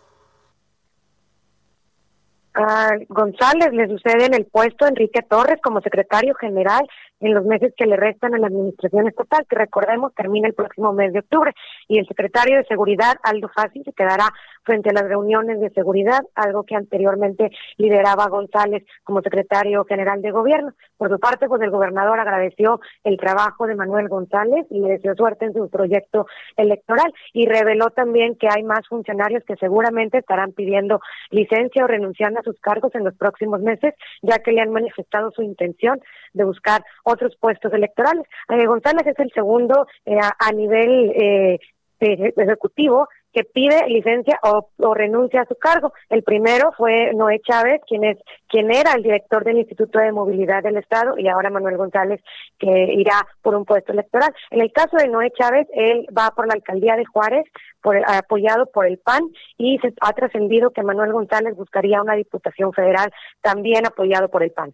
[2.56, 6.88] A González le sucede en el puesto Enrique Torres como secretario general
[7.24, 10.92] en los meses que le restan a la administración estatal, que recordemos termina el próximo
[10.92, 11.54] mes de octubre.
[11.88, 14.26] Y el secretario de Seguridad, Aldo Fácil, se quedará
[14.64, 20.32] frente a las reuniones de seguridad, algo que anteriormente lideraba González como secretario general de
[20.32, 20.74] gobierno.
[20.98, 25.16] Por su parte, pues el gobernador agradeció el trabajo de Manuel González y le deseó
[25.16, 26.28] suerte en su proyecto
[26.58, 32.40] electoral y reveló también que hay más funcionarios que seguramente estarán pidiendo licencia o renunciando
[32.40, 36.02] a sus cargos en los próximos meses, ya que le han manifestado su intención
[36.34, 36.84] de buscar
[37.14, 38.26] otros puestos electorales.
[38.50, 41.60] Eh, González es el segundo eh, a, nivel eh,
[42.00, 45.92] ejecutivo que pide licencia o, renuncia a su cargo.
[46.10, 48.18] El primero fue Noé Chávez, quien es
[48.48, 52.22] quien era el director del Instituto de Movilidad del Estado y ahora Manuel González
[52.60, 54.34] que irá por un puesto electoral.
[54.52, 57.46] En el caso de Noé Chávez, él va por la alcaldía de Juárez,
[57.82, 59.24] por apoyado por el PAN
[59.58, 63.12] y se ha trascendido que Manuel González buscaría una diputación federal
[63.42, 64.74] también apoyado por el PAN.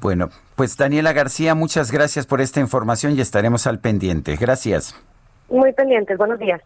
[0.00, 4.36] Bueno, pues Daniela García, muchas gracias por esta información y estaremos al pendiente.
[4.36, 4.94] Gracias.
[5.50, 6.62] Muy pendientes, buenos días.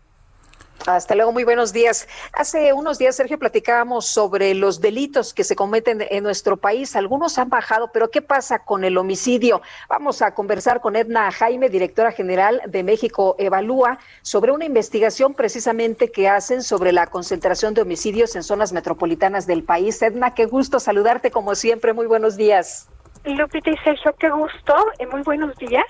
[0.86, 2.06] Hasta luego, muy buenos días.
[2.34, 6.94] Hace unos días, Sergio, platicábamos sobre los delitos que se cometen en nuestro país.
[6.94, 9.62] Algunos han bajado, pero ¿qué pasa con el homicidio?
[9.88, 16.12] Vamos a conversar con Edna Jaime, directora general de México Evalúa, sobre una investigación precisamente
[16.12, 20.02] que hacen sobre la concentración de homicidios en zonas metropolitanas del país.
[20.02, 21.94] Edna, qué gusto saludarte como siempre.
[21.94, 22.88] Muy buenos días.
[23.24, 24.74] Lupita y Sergio, qué gusto.
[24.98, 25.86] Eh, muy buenos días.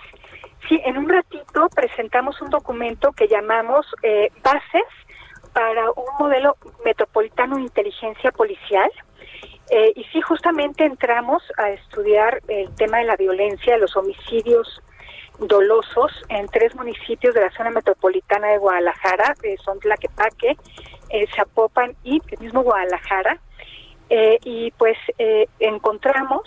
[0.68, 4.84] Sí, en un ratito presentamos un documento que llamamos eh, Bases
[5.52, 8.90] para un modelo metropolitano de inteligencia policial.
[9.70, 14.82] Eh, y sí, justamente entramos a estudiar el tema de la violencia, los homicidios
[15.38, 20.56] dolosos en tres municipios de la zona metropolitana de Guadalajara, que son Tlaquepaque,
[21.10, 23.40] eh, Zapopan y el mismo Guadalajara.
[24.08, 24.96] Eh, y pues
[25.58, 26.42] encontramos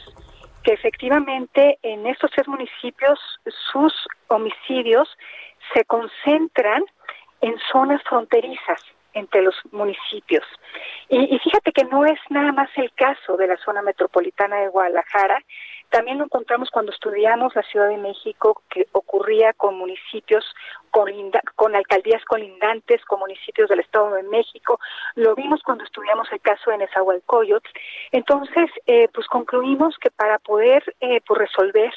[0.67, 3.17] que efectivamente en estos tres municipios
[3.71, 3.93] sus
[4.27, 5.07] homicidios
[5.73, 6.83] se concentran
[7.39, 8.81] en zonas fronterizas
[9.13, 10.43] entre los municipios.
[11.07, 15.41] Y, fíjate que no es nada más el caso de la zona metropolitana de Guadalajara,
[15.89, 20.45] también lo encontramos cuando estudiamos la Ciudad de México, que ocurría con municipios,
[20.91, 24.79] con, alcaldías colindantes, con municipios del Estado de México.
[25.15, 27.69] Lo vimos cuando estudiamos el caso de Nezahualcóyotl.
[28.11, 31.93] Entonces, eh, pues concluimos que para poder eh, pues resolver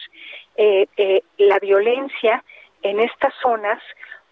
[0.57, 2.45] eh, eh, la violencia
[2.83, 3.83] en estas zonas,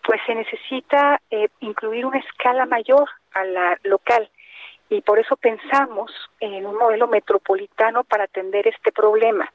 [0.05, 4.31] pues se necesita eh, incluir una escala mayor a la local
[4.91, 6.11] y por eso pensamos
[6.41, 9.51] en un modelo metropolitano para atender este problema.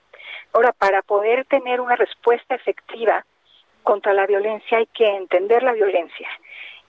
[0.53, 3.25] Ahora, para poder tener una respuesta efectiva
[3.83, 6.27] contra la violencia hay que entender la violencia.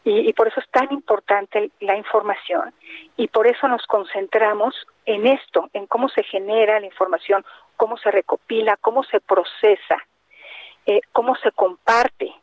[0.06, 2.74] Y, por eso es tan importante la información
[3.16, 4.74] y por eso nos concentramos
[5.06, 7.42] en esto, en cómo se genera la información,
[7.78, 9.96] cómo se recopila, cómo se procesa,
[10.84, 12.34] eh, cómo se comparte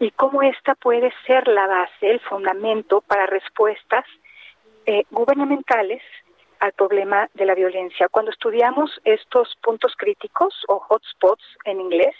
[0.00, 4.04] y cómo esta puede ser la base, el fundamento para respuestas
[4.86, 6.02] eh, gubernamentales
[6.60, 8.08] al problema de la violencia.
[8.08, 12.14] Cuando estudiamos estos puntos críticos o hotspots en inglés,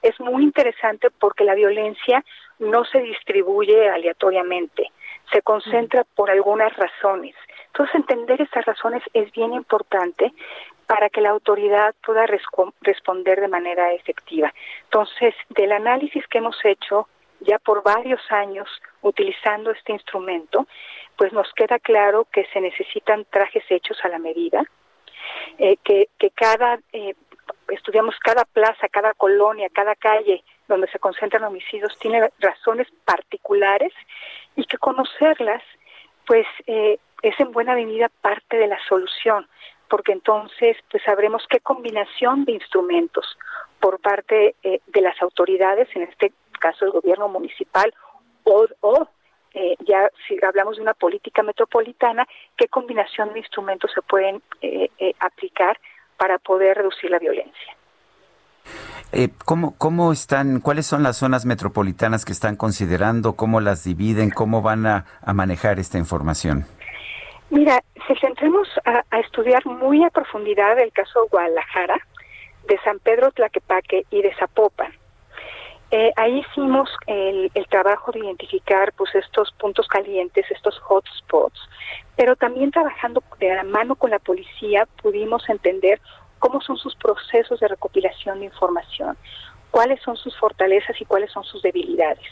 [0.00, 2.24] es muy interesante porque la violencia
[2.58, 4.90] no se distribuye aleatoriamente,
[5.30, 7.34] se concentra por algunas razones.
[7.66, 10.32] Entonces, entender estas razones es bien importante
[10.86, 12.26] para que la autoridad pueda
[12.80, 14.52] responder de manera efectiva.
[14.84, 17.08] Entonces, del análisis que hemos hecho
[17.44, 18.68] ya por varios años
[19.02, 20.66] utilizando este instrumento,
[21.16, 24.64] pues nos queda claro que se necesitan trajes hechos a la medida,
[25.58, 27.14] eh, que, que cada, eh,
[27.68, 33.92] estudiamos cada plaza, cada colonia, cada calle donde se concentran homicidios tiene razones particulares
[34.56, 35.62] y que conocerlas,
[36.26, 39.46] pues eh, es en buena medida parte de la solución,
[39.88, 43.38] porque entonces pues sabremos qué combinación de instrumentos
[43.80, 46.32] por parte de las autoridades, en este
[46.62, 47.92] caso el gobierno municipal
[48.44, 49.08] o, o
[49.54, 52.26] eh, ya si hablamos de una política metropolitana,
[52.56, 55.78] qué combinación de instrumentos se pueden eh, eh, aplicar
[56.16, 57.76] para poder reducir la violencia.
[59.44, 64.62] ¿cómo, ¿Cómo están, cuáles son las zonas metropolitanas que están considerando, cómo las dividen, cómo
[64.62, 66.64] van a, manejar esta información?
[67.50, 71.98] Mira, si centremos a, a, estudiar muy a profundidad el caso de Guadalajara,
[72.66, 74.92] de San Pedro Tlaquepaque y de Zapopan,
[75.94, 81.60] eh, ahí hicimos el, el, trabajo de identificar pues estos puntos calientes, estos hotspots,
[82.16, 86.00] pero también trabajando de la mano con la policía pudimos entender
[86.38, 89.18] cómo son sus procesos de recopilación de información,
[89.70, 92.26] cuáles son sus fortalezas y cuáles son sus debilidades.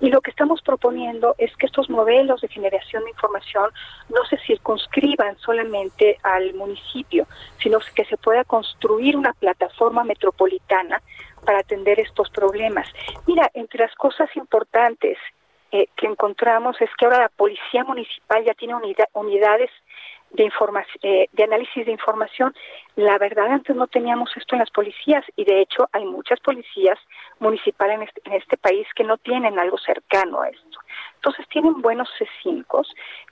[0.00, 3.70] Y lo que estamos proponiendo es que estos modelos de generación de información
[4.08, 7.26] no se circunscriban solamente al municipio,
[7.58, 11.02] sino que se pueda construir una plataforma metropolitana
[11.44, 12.88] para atender estos problemas.
[13.26, 15.18] Mira, entre las cosas importantes
[15.72, 18.74] eh, que encontramos es que ahora la policía municipal ya tiene
[19.12, 19.70] unidades
[20.34, 20.50] de,
[21.02, 22.54] eh, de análisis de información.
[22.96, 26.98] La verdad, antes no teníamos esto en las policías y de hecho hay muchas policías
[27.38, 30.78] municipales en este, en este país que no tienen algo cercano a esto.
[31.16, 32.86] Entonces tienen buenos C5,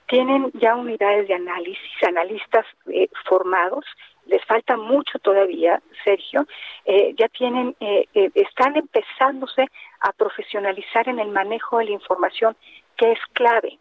[0.07, 3.85] tienen ya unidades de análisis, analistas eh, formados
[4.27, 6.45] les falta mucho todavía, Sergio,
[6.85, 9.67] eh, ya tienen, eh, eh, están empezándose
[9.99, 12.55] a profesionalizar en el manejo de la información,
[12.97, 13.79] que es clave.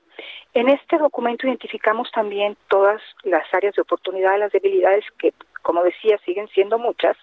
[0.54, 5.32] En este documento identificamos también todas las áreas de oportunidad, las debilidades que,
[5.62, 7.16] como decía, siguen siendo muchas,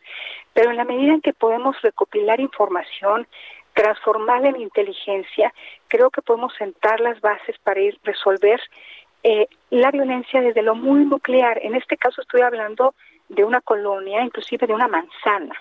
[0.53, 3.27] pero en la medida en que podemos recopilar información,
[3.73, 5.53] transformarla en inteligencia,
[5.87, 8.59] creo que podemos sentar las bases para ir resolver
[9.23, 11.59] eh, la violencia desde lo muy nuclear.
[11.61, 12.95] En este caso estoy hablando
[13.29, 15.55] de una colonia, inclusive de una manzana.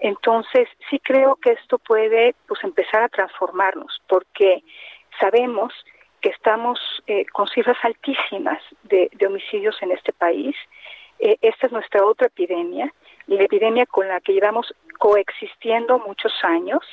[0.00, 4.62] Entonces, sí creo que esto puede pues empezar a transformarnos, porque
[5.18, 5.72] sabemos
[6.20, 10.56] que estamos eh, con cifras altísimas de, homicidios en este país.
[11.18, 12.92] Eh, esta es nuestra otra epidemia,
[13.26, 16.84] la epidemia con la que llevamos coexistiendo muchos años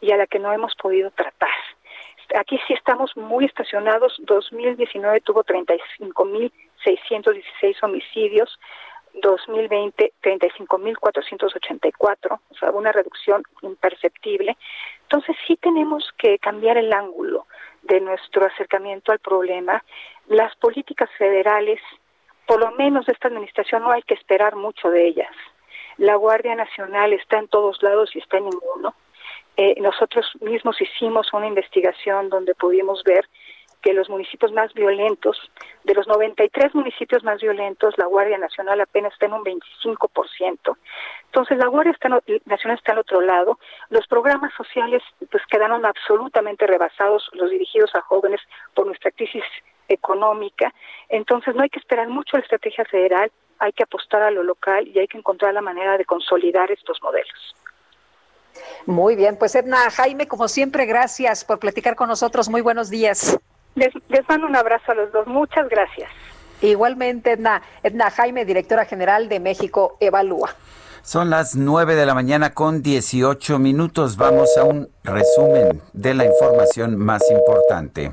[0.00, 1.50] y a la que no hemos podido tratar.
[2.34, 4.16] Aquí sí estamos muy estacionados.
[4.20, 8.58] 2019 tuvo 35.616 homicidios,
[9.14, 14.56] 2020 35.484, o sea, una reducción imperceptible.
[15.02, 17.46] Entonces sí tenemos que cambiar el ángulo
[17.82, 19.82] de nuestro acercamiento al problema.
[20.28, 21.80] Las políticas federales,
[22.46, 25.34] por lo menos de esta administración, no hay que esperar mucho de ellas.
[25.98, 28.94] La Guardia Nacional está en todos lados y está en ninguno.
[29.56, 33.28] Eh, nosotros mismos hicimos una investigación donde pudimos ver
[33.82, 35.36] que los municipios más violentos,
[35.84, 40.76] de los 93 municipios más violentos, la Guardia Nacional apenas está en un 25%.
[41.26, 41.94] Entonces, la Guardia
[42.46, 43.58] Nacional está al otro lado.
[43.90, 48.40] Los programas sociales pues quedaron absolutamente rebasados, los dirigidos a jóvenes
[48.74, 49.44] por nuestra crisis
[49.88, 50.72] económica.
[51.08, 54.88] Entonces, no hay que esperar mucho la estrategia federal, hay que apostar a lo local
[54.88, 57.54] y hay que encontrar la manera de consolidar estos modelos.
[58.86, 62.48] Muy bien, pues Edna Jaime, como siempre, gracias por platicar con nosotros.
[62.48, 63.38] Muy buenos días.
[63.74, 63.92] Les,
[64.28, 65.26] mando un abrazo a los dos.
[65.26, 66.10] Muchas gracias.
[66.60, 70.50] Igualmente, Edna, Edna Jaime, directora general de México Evalúa.
[71.02, 74.16] Son las 9 de la mañana con 18 minutos.
[74.16, 78.12] Vamos a un resumen de la información más importante.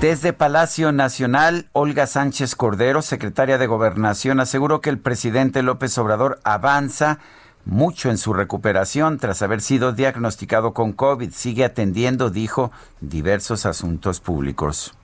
[0.00, 6.38] Desde Palacio Nacional, Olga Sánchez Cordero, secretaria de Gobernación, aseguró que el presidente López Obrador
[6.44, 7.18] avanza
[7.64, 11.30] mucho en su recuperación tras haber sido diagnosticado con COVID.
[11.32, 14.97] Sigue atendiendo, dijo, diversos asuntos públicos.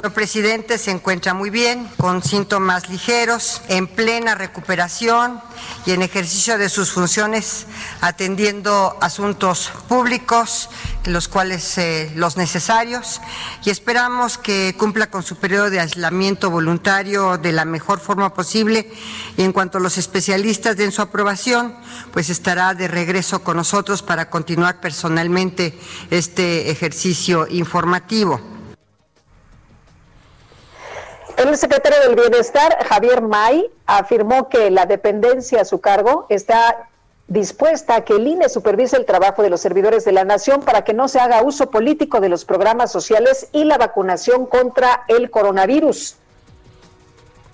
[0.00, 5.40] El presidente se encuentra muy bien, con síntomas ligeros, en plena recuperación
[5.86, 7.66] y en ejercicio de sus funciones,
[8.00, 10.70] atendiendo asuntos públicos,
[11.04, 13.20] los cuales eh, los necesarios,
[13.64, 18.88] y esperamos que cumpla con su periodo de aislamiento voluntario de la mejor forma posible.
[19.36, 21.74] Y en cuanto a los especialistas den su aprobación,
[22.12, 25.76] pues estará de regreso con nosotros para continuar personalmente
[26.10, 28.57] este ejercicio informativo.
[31.38, 36.88] El secretario del Bienestar, Javier May, afirmó que la dependencia a su cargo está
[37.28, 40.82] dispuesta a que el INE supervise el trabajo de los servidores de la nación para
[40.82, 45.30] que no se haga uso político de los programas sociales y la vacunación contra el
[45.30, 46.16] coronavirus.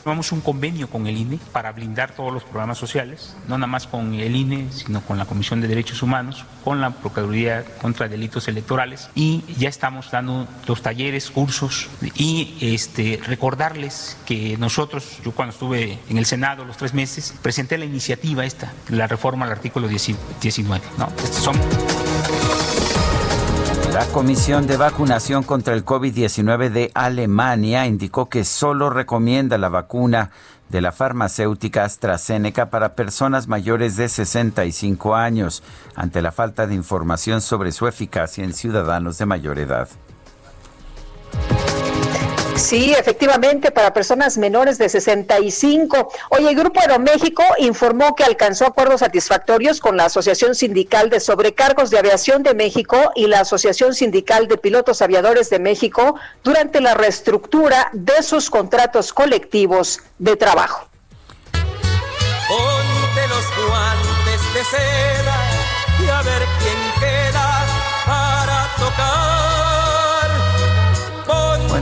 [0.04, 3.86] Tomamos un convenio con el INE para blindar todos los programas sociales, no nada más
[3.86, 8.46] con el INE, sino con la Comisión de Derechos Humanos, con la Procuraduría contra Delitos
[8.46, 15.54] Electorales y ya estamos dando los talleres, cursos y este, recordarles que nosotros, yo cuando
[15.54, 19.88] estuve en el Senado los tres meses, presenté la iniciativa esta, la reforma al artículo
[19.88, 20.84] 19.
[20.98, 21.08] ¿no?
[21.24, 21.56] Estos son
[23.94, 30.32] la Comisión de Vacunación contra el COVID-19 de Alemania indicó que solo recomienda la vacuna
[30.68, 35.62] de la farmacéutica AstraZeneca para personas mayores de 65 años,
[35.94, 39.88] ante la falta de información sobre su eficacia en ciudadanos de mayor edad.
[42.56, 46.08] Sí, efectivamente, para personas menores de 65.
[46.30, 51.90] Oye, el Grupo Aeroméxico informó que alcanzó acuerdos satisfactorios con la Asociación Sindical de Sobrecargos
[51.90, 56.14] de Aviación de México y la Asociación Sindical de Pilotos Aviadores de México
[56.44, 60.88] durante la reestructura de sus contratos colectivos de trabajo.
[62.48, 65.13] Ponte los guantes de seda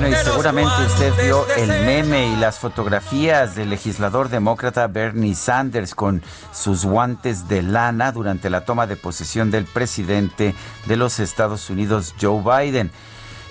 [0.02, 5.94] Bueno, y seguramente usted vio el meme y las fotografías del legislador demócrata Bernie Sanders
[5.94, 10.56] con sus guantes de lana durante la toma de posesión del presidente
[10.86, 12.90] de los Estados Unidos, Joe Biden.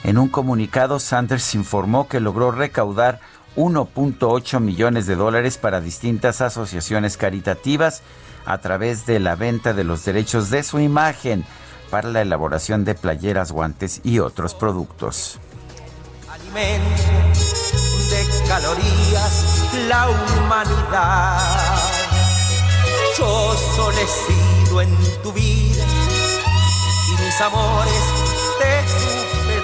[0.03, 3.21] En un comunicado, Sanders informó que logró recaudar
[3.55, 8.01] 1.8 millones de dólares para distintas asociaciones caritativas
[8.45, 11.45] a través de la venta de los derechos de su imagen
[11.89, 15.39] para la elaboración de playeras, guantes y otros productos
[16.53, 19.45] de calorías
[19.87, 21.39] la humanidad.
[23.17, 25.85] Yo solo en tu vida
[27.07, 28.03] y mis amores
[28.59, 29.55] te supe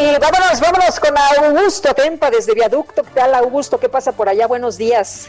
[0.00, 3.02] Y vámonos, vámonos con Augusto Tempa desde Viaducto.
[3.02, 3.78] ¿Qué tal, Augusto?
[3.78, 4.46] ¿Qué pasa por allá?
[4.46, 5.28] Buenos días.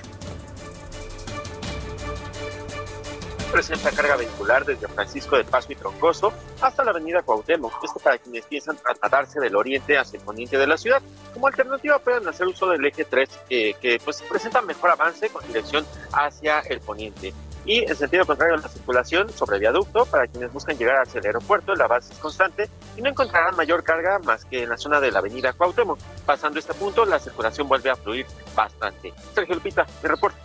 [3.51, 7.83] Presenta carga vehicular desde Francisco de Paso y Troncoso hasta la avenida Cuauhtémoc.
[7.83, 11.01] Esto para quienes piensan trasladarse del oriente hacia el poniente de la ciudad.
[11.33, 15.85] Como alternativa pueden hacer uso del eje 3 que pues presenta mejor avance con dirección
[16.11, 17.33] hacia el poniente.
[17.65, 21.25] Y en sentido contrario a la circulación sobre viaducto, para quienes buscan llegar hacia el
[21.25, 25.01] aeropuerto, la base es constante y no encontrarán mayor carga más que en la zona
[25.01, 25.99] de la avenida Cuauhtémoc.
[26.25, 28.25] Pasando este punto, la circulación vuelve a fluir
[28.55, 29.13] bastante.
[29.35, 30.37] Sergio Lupita, mi reporte.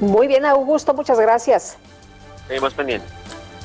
[0.00, 1.78] Muy bien, Augusto, muchas gracias.
[2.48, 3.10] Seguimos pendientes.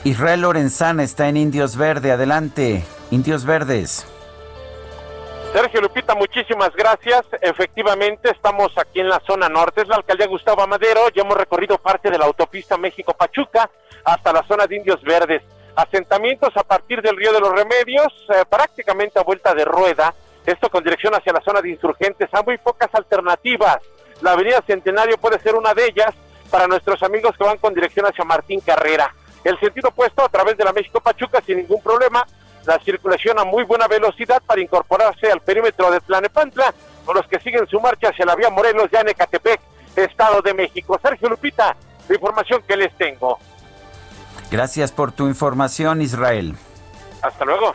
[0.04, 2.12] Israel Lorenzana está en Indios Verde.
[2.12, 4.06] Adelante, Indios Verdes.
[5.54, 7.24] Sergio Lupita, muchísimas gracias.
[7.42, 9.82] Efectivamente, estamos aquí en la zona norte.
[9.82, 11.10] Es la alcaldía Gustavo Amadero.
[11.16, 13.70] Ya hemos recorrido parte de la autopista México-Pachuca
[14.04, 15.42] hasta la zona de Indios Verdes.
[15.76, 20.14] Asentamientos a partir del Río de los Remedios, eh, prácticamente a vuelta de rueda.
[20.46, 22.30] Esto con dirección hacia la zona de insurgentes.
[22.34, 23.80] Hay muy pocas alternativas
[24.22, 26.14] la avenida Centenario puede ser una de ellas
[26.56, 29.14] para nuestros amigos que van con dirección hacia Martín Carrera.
[29.44, 32.26] El sentido opuesto a través de la México Pachuca sin ningún problema,
[32.64, 36.74] la circulación a muy buena velocidad para incorporarse al perímetro de Tlanepantla,
[37.04, 39.60] con los que siguen su marcha hacia la vía Morelos, ya en Ecatepec,
[39.98, 40.98] Estado de México.
[41.04, 41.76] Sergio Lupita,
[42.08, 43.38] la información que les tengo.
[44.50, 46.56] Gracias por tu información, Israel.
[47.22, 47.74] Hasta luego.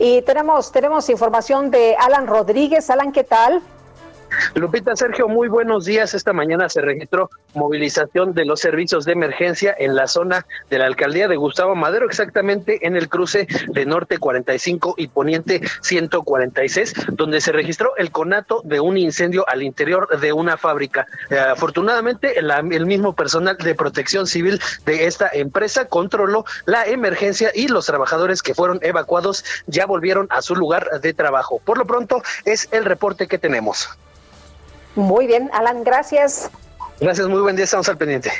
[0.00, 2.90] Y tenemos, tenemos información de Alan Rodríguez.
[2.90, 3.62] Alan, ¿qué tal?
[4.54, 6.14] Lupita Sergio, muy buenos días.
[6.14, 10.86] Esta mañana se registró movilización de los servicios de emergencia en la zona de la
[10.86, 17.40] alcaldía de Gustavo Madero, exactamente en el cruce de Norte 45 y Poniente 146, donde
[17.40, 21.06] se registró el conato de un incendio al interior de una fábrica.
[21.30, 27.68] Eh, afortunadamente, el mismo personal de protección civil de esta empresa controló la emergencia y
[27.68, 31.60] los trabajadores que fueron evacuados ya volvieron a su lugar de trabajo.
[31.64, 33.88] Por lo pronto, es el reporte que tenemos.
[34.94, 36.50] Muy bien, Alan, gracias.
[37.00, 38.30] Gracias, muy buen día, estamos al pendiente.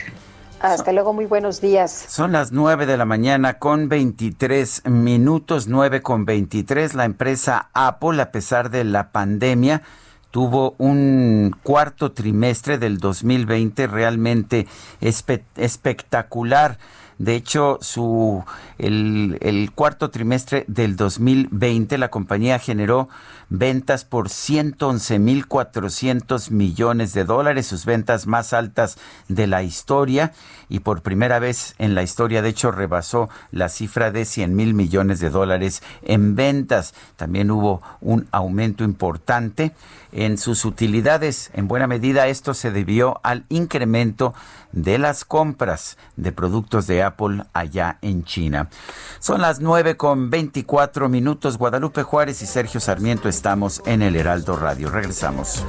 [0.61, 1.91] Hasta luego, muy buenos días.
[2.09, 6.95] Son las 9 de la mañana con 23 minutos, 9 con 23.
[6.95, 9.83] La empresa Apple, a pesar de la pandemia,
[10.31, 14.69] tuvo un cuarto trimestre del 2020 realmente
[15.01, 16.79] espectacular.
[17.23, 18.45] De hecho, su,
[18.79, 23.09] el, cuarto trimestre del 2020 la compañía generó
[23.49, 30.33] ventas por 111.400 millones de dólares, sus ventas más altas de la historia
[30.69, 34.75] y por primera vez en la historia, de hecho, rebasó la cifra de 100 mil
[34.75, 36.93] millones de dólares en ventas.
[37.15, 39.71] También hubo un aumento importante
[40.11, 41.53] en sus utilidades.
[41.55, 44.35] En buena medida esto se debió al incremento
[44.73, 48.69] de las compras de productos de Apple allá en China.
[49.21, 51.59] Son las 9 con 24 minutos.
[51.59, 54.91] Guadalupe Juárez y Sergio Sarmiento estamos en el Heraldo Radio.
[54.91, 55.65] Regresamos.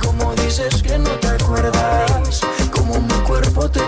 [0.00, 3.80] Como dices que no te acuerdas, como mi cuerpo te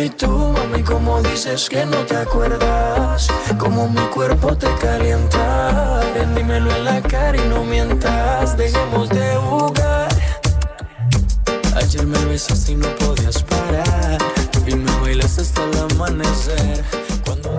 [0.00, 3.26] Y tú, mami, como dices que no te acuerdas,
[3.58, 6.02] como mi cuerpo te calienta,
[6.36, 10.08] dímelo en la cara y no mientas, dejemos de jugar.
[11.74, 14.18] Ayer me besaste y no podías parar,
[14.68, 16.84] y me bailas hasta el amanecer.
[17.24, 17.58] Cuando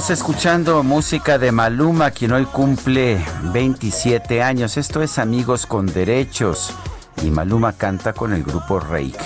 [0.00, 3.22] Seguimos escuchando música de Maluma, quien hoy cumple
[3.52, 4.78] 27 años.
[4.78, 6.72] Esto es Amigos con Derechos.
[7.22, 9.18] Y Maluma canta con el grupo Reik.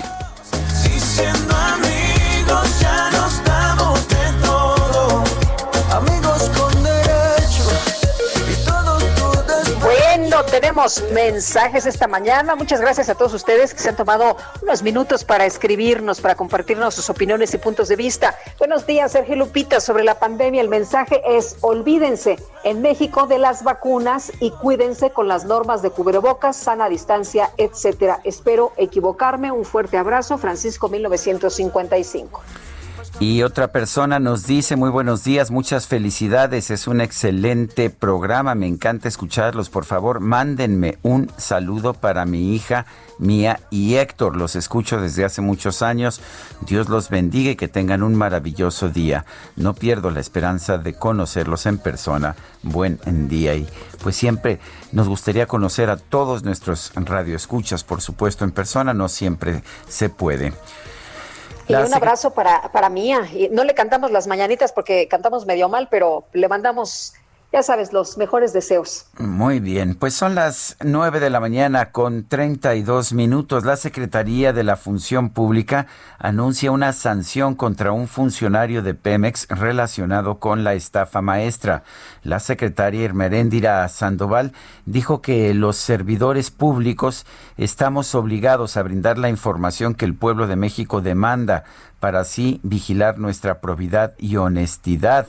[0.82, 0.98] Si
[10.64, 12.56] tenemos mensajes esta mañana.
[12.56, 16.94] Muchas gracias a todos ustedes que se han tomado unos minutos para escribirnos, para compartirnos
[16.94, 18.34] sus opiniones y puntos de vista.
[18.58, 19.78] Buenos días, Sergio Lupita.
[19.78, 25.28] Sobre la pandemia, el mensaje es olvídense en México de las vacunas y cuídense con
[25.28, 28.20] las normas de cubrebocas, sana distancia, etcétera.
[28.24, 29.52] Espero equivocarme.
[29.52, 32.42] Un fuerte abrazo, Francisco 1955.
[33.20, 38.66] Y otra persona nos dice, muy buenos días, muchas felicidades, es un excelente programa, me
[38.66, 42.86] encanta escucharlos, por favor, mándenme un saludo para mi hija,
[43.20, 46.20] Mía y Héctor, los escucho desde hace muchos años,
[46.66, 49.24] Dios los bendiga y que tengan un maravilloso día,
[49.54, 52.34] no pierdo la esperanza de conocerlos en persona,
[52.64, 53.68] buen día y
[54.02, 54.58] pues siempre
[54.90, 60.52] nos gustaría conocer a todos nuestros radioescuchas, por supuesto en persona, no siempre se puede.
[61.68, 63.26] Y un abrazo para, para Mía.
[63.32, 67.14] Y no le cantamos las mañanitas porque cantamos medio mal, pero le mandamos,
[67.54, 69.06] ya sabes, los mejores deseos.
[69.16, 73.64] Muy bien, pues son las 9 de la mañana con 32 minutos.
[73.64, 75.86] La Secretaría de la Función Pública
[76.18, 81.84] anuncia una sanción contra un funcionario de Pemex relacionado con la estafa maestra.
[82.24, 84.52] La secretaria Hermeréndira Sandoval
[84.84, 87.24] dijo que los servidores públicos
[87.56, 91.62] estamos obligados a brindar la información que el pueblo de México demanda
[92.00, 95.28] para así vigilar nuestra probidad y honestidad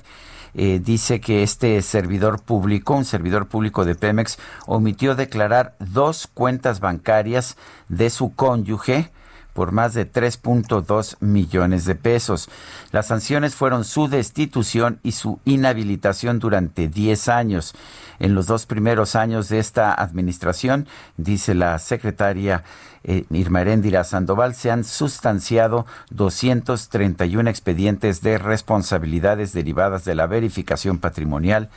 [0.57, 6.79] eh, dice que este servidor público, un servidor público de Pemex, omitió declarar dos cuentas
[6.79, 7.57] bancarias
[7.89, 9.11] de su cónyuge
[9.55, 12.49] por más de 3.2 millones de pesos.
[12.91, 17.73] Las sanciones fueron su destitución y su inhabilitación durante 10 años.
[18.19, 22.63] En los dos primeros años de esta administración, dice la secretaria
[23.07, 30.99] eh, Irma Heréndira Sandoval, se han sustanciado 231 expedientes de responsabilidades derivadas de la verificación
[30.99, 31.69] patrimonial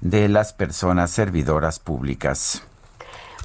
[0.00, 2.62] de las personas servidoras públicas.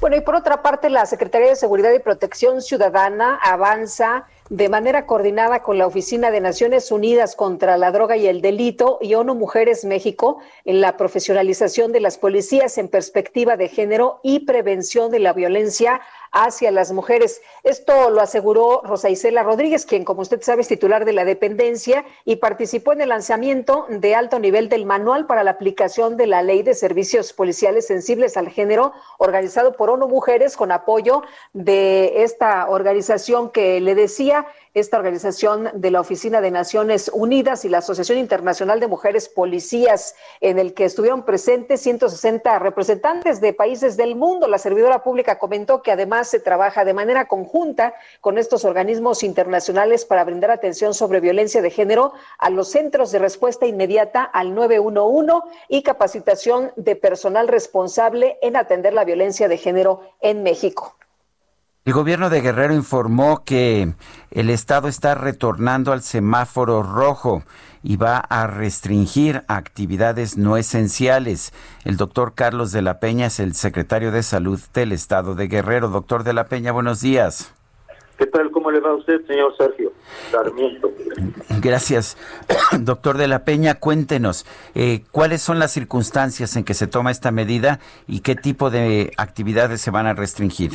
[0.00, 5.06] Bueno, y por otra parte, la Secretaría de Seguridad y Protección Ciudadana avanza de manera
[5.06, 9.34] coordinada con la Oficina de Naciones Unidas contra la Droga y el Delito y ONU
[9.34, 15.20] Mujeres México en la profesionalización de las policías en perspectiva de género y prevención de
[15.20, 16.00] la violencia
[16.32, 17.42] hacia las mujeres.
[17.62, 22.04] Esto lo aseguró Rosa Isela Rodríguez, quien, como usted sabe, es titular de la dependencia
[22.24, 26.42] y participó en el lanzamiento de alto nivel del manual para la aplicación de la
[26.42, 31.22] Ley de Servicios Policiales Sensibles al Género, organizado por ONU Mujeres con apoyo
[31.52, 37.68] de esta organización que le decía, esta organización de la Oficina de Naciones Unidas y
[37.68, 43.98] la Asociación Internacional de Mujeres Policías, en el que estuvieron presentes 160 representantes de países
[43.98, 44.48] del mundo.
[44.48, 50.06] La servidora pública comentó que además se trabaja de manera conjunta con estos organismos internacionales
[50.06, 55.12] para brindar atención sobre violencia de género a los centros de respuesta inmediata al 911
[55.68, 60.96] y capacitación de personal responsable en atender la violencia de género en México.
[61.84, 63.92] El gobierno de Guerrero informó que
[64.30, 67.42] el estado está retornando al semáforo rojo
[67.82, 71.52] y va a restringir actividades no esenciales.
[71.84, 75.88] El doctor Carlos de la Peña es el secretario de Salud del estado de Guerrero.
[75.88, 77.52] Doctor de la Peña, buenos días.
[78.16, 78.52] ¿Qué tal?
[78.52, 79.92] ¿Cómo le va a usted, señor Sergio
[80.30, 80.88] Sarmiento?
[81.60, 82.16] Gracias.
[82.78, 84.46] Doctor de la Peña, cuéntenos,
[84.76, 89.10] eh, ¿cuáles son las circunstancias en que se toma esta medida y qué tipo de
[89.16, 90.70] actividades se van a restringir?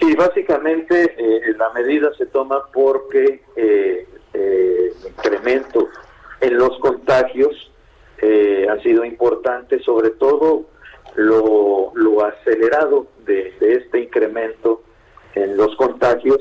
[0.00, 5.88] Sí, básicamente eh, la medida se toma porque eh, eh, incremento
[6.40, 7.70] en los contagios
[8.18, 10.64] eh, ha sido importante, sobre todo
[11.14, 14.82] lo, lo acelerado de, de este incremento
[15.34, 16.38] en los contagios,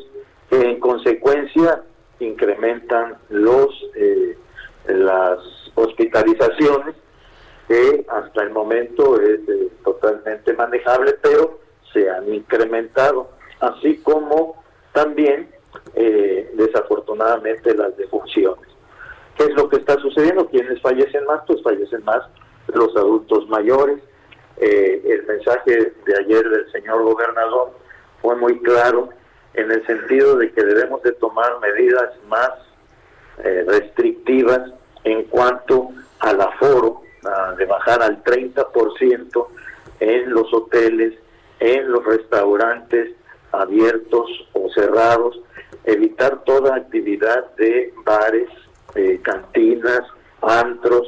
[0.50, 1.84] que en consecuencia
[2.20, 3.70] incrementan los
[4.88, 5.40] las
[5.76, 6.96] hospitalizaciones,
[7.68, 9.40] que hasta el momento es
[9.84, 11.60] totalmente manejable, pero
[11.92, 13.30] se han incrementado,
[13.64, 14.64] así como
[14.94, 15.50] también
[15.96, 18.68] eh, desafortunadamente las defunciones.
[19.38, 20.48] ¿Qué es lo que está sucediendo?
[20.48, 21.42] ¿Quiénes fallecen más?
[21.48, 22.22] Pues fallecen más
[22.74, 24.00] los adultos mayores.
[24.58, 27.72] Eh, el mensaje de ayer del señor gobernador
[28.22, 29.10] fue muy claro
[29.56, 32.52] en el sentido de que debemos de tomar medidas más
[33.44, 34.62] eh, restrictivas
[35.04, 39.48] en cuanto al aforo, a- de bajar al 30%
[40.00, 41.14] en los hoteles,
[41.60, 43.12] en los restaurantes
[43.54, 45.40] abiertos o cerrados,
[45.86, 48.50] evitar toda actividad de bares,
[48.96, 50.02] eh, cantinas,
[50.42, 51.08] antros,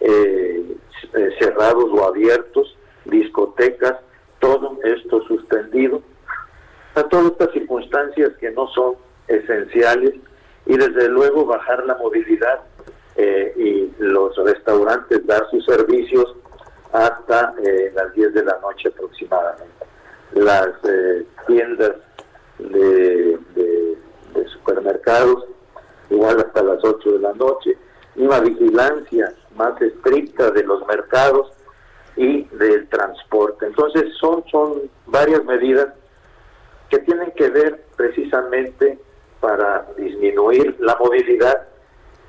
[0.00, 0.76] eh,
[1.14, 3.96] eh, cerrados o abiertos, discotecas,
[4.40, 6.02] todo esto suspendido.
[6.94, 8.94] A todas estas circunstancias que no son
[9.28, 10.14] esenciales
[10.66, 12.60] y desde luego bajar la movilidad
[13.56, 16.34] y los restaurantes dar sus servicios
[16.92, 17.54] hasta
[17.94, 19.91] las 10 de la noche aproximadamente.
[20.34, 21.92] Las eh, tiendas
[22.58, 23.96] de, de-
[24.52, 25.44] supermercados
[26.10, 27.76] igual hasta las 8 de la noche,
[28.16, 31.50] una vigilancia más estricta de los mercados
[32.16, 33.66] y del transporte.
[33.66, 35.88] Entonces son, son varias medidas
[36.90, 38.98] que tienen que ver precisamente
[39.40, 41.66] para disminuir la movilidad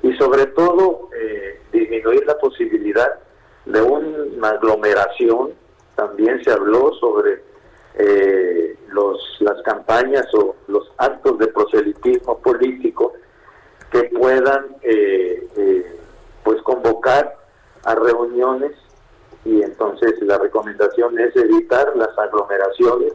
[0.02, 3.18] y sobre todo eh, disminuir la posibilidad
[3.66, 5.52] de una aglomeración.
[5.94, 7.42] También se habló sobre
[7.94, 13.12] eh, los, las campañas o los actos de proselitismo político
[13.90, 15.96] que puedan eh, eh,
[16.42, 17.36] pues convocar
[17.84, 18.72] a reuniones
[19.44, 23.12] y entonces la recomendación es evitar las aglomeraciones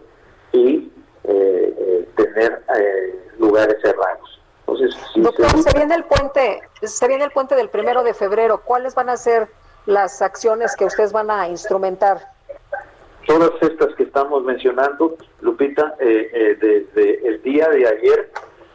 [0.51, 0.91] y
[1.25, 4.41] eh, eh, tener eh, lugares cerrados.
[4.67, 8.13] Entonces, si Doctor, se- se viene el puente, se viene el puente del primero de
[8.13, 8.61] febrero.
[8.63, 9.47] ¿Cuáles van a ser
[9.87, 12.19] las acciones que ustedes van a instrumentar?
[13.29, 18.31] Todas estas que estamos mencionando, Lupita, eh, eh, desde el día de ayer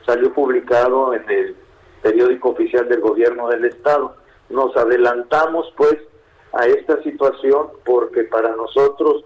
[0.07, 1.57] salió publicado en el
[2.01, 4.15] periódico oficial del gobierno del estado.
[4.51, 5.97] Nos adelantamos pues
[6.53, 9.25] a esta situación porque para nosotros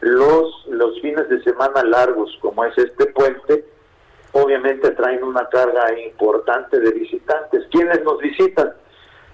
[0.00, 3.64] los, los fines de semana largos como es este puente,
[4.30, 7.66] obviamente traen una carga importante de visitantes.
[7.72, 8.72] ¿Quiénes nos visitan?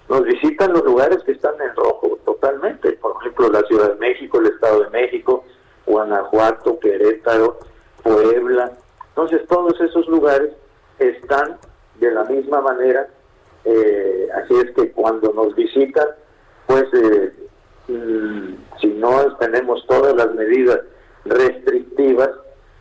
[0.09, 4.39] Nos visitan los lugares que están en rojo totalmente, por ejemplo la Ciudad de México,
[4.39, 5.43] el Estado de México,
[5.85, 7.59] Guanajuato, Querétaro,
[8.03, 8.71] Puebla.
[9.09, 10.51] Entonces todos esos lugares
[10.99, 11.57] están
[11.99, 13.07] de la misma manera,
[13.63, 16.07] eh, así es que cuando nos visitan,
[16.67, 17.33] pues eh,
[17.87, 20.81] mm, si no tenemos todas las medidas
[21.25, 22.29] restrictivas,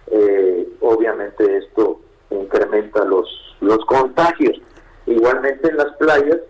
[0.09, 3.27] eh, obviamente esto incrementa los,
[3.61, 4.61] los contagios.
[5.07, 6.41] Igualmente en las playas,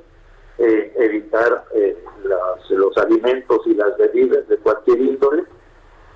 [0.58, 5.44] eh, evitar eh, las- los alimentos y las bebidas de cualquier índole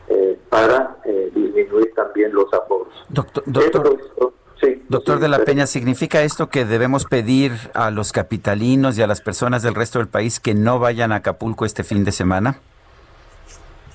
[0.08, 2.92] eh, para eh, disminuir también los aforos.
[3.08, 7.90] Doctor, doctor, Esto- sí, doctor sí, de la Peña, ¿significa esto que debemos pedir a
[7.90, 11.64] los capitalinos y a las personas del resto del país que no vayan a Acapulco
[11.66, 12.58] este fin de semana?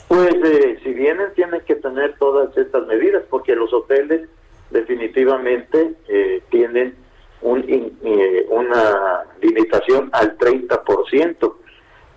[0.07, 4.29] Pues eh, si vienen tienen que tener todas estas medidas porque los hoteles
[4.69, 6.95] definitivamente eh, tienen
[7.43, 11.53] un eh, una limitación al 30%.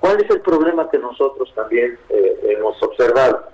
[0.01, 3.49] ¿Cuál es el problema que nosotros también eh, hemos observado?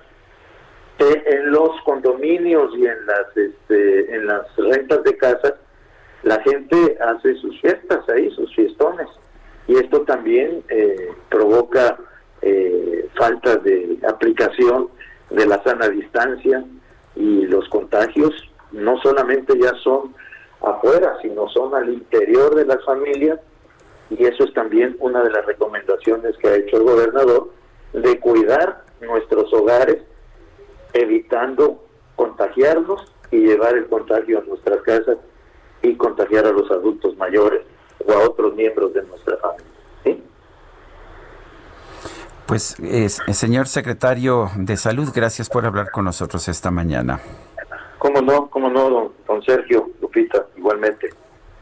[0.99, 5.55] Que en los condominios y en las este, en las rentas de casas
[6.23, 9.09] la gente hace sus fiestas ahí, sus fiestones
[9.67, 11.97] y esto también eh, provoca
[12.43, 14.89] eh, falta de aplicación
[15.31, 16.65] de la sana distancia
[17.17, 18.33] y los contagios
[18.73, 20.15] no solamente ya son
[20.63, 23.39] afuera, sino son al interior de las familias
[24.11, 27.51] y eso es también una de las recomendaciones que ha hecho el gobernador
[27.93, 29.99] de cuidar nuestros hogares
[30.93, 31.83] evitando
[32.17, 35.17] contagiarnos y llevar el contagio a nuestras casas
[35.83, 37.63] y contagiar a los adultos mayores
[38.07, 39.73] o a otros miembros de nuestra familia.
[40.05, 40.23] ¿sí?
[42.47, 47.21] Pues, es- señor secretario de Salud, gracias por hablar con nosotros esta mañana.
[47.99, 48.51] ¿Cómo no?
[48.51, 51.09] ¿Cómo no, don don Sergio, Lupita, igualmente.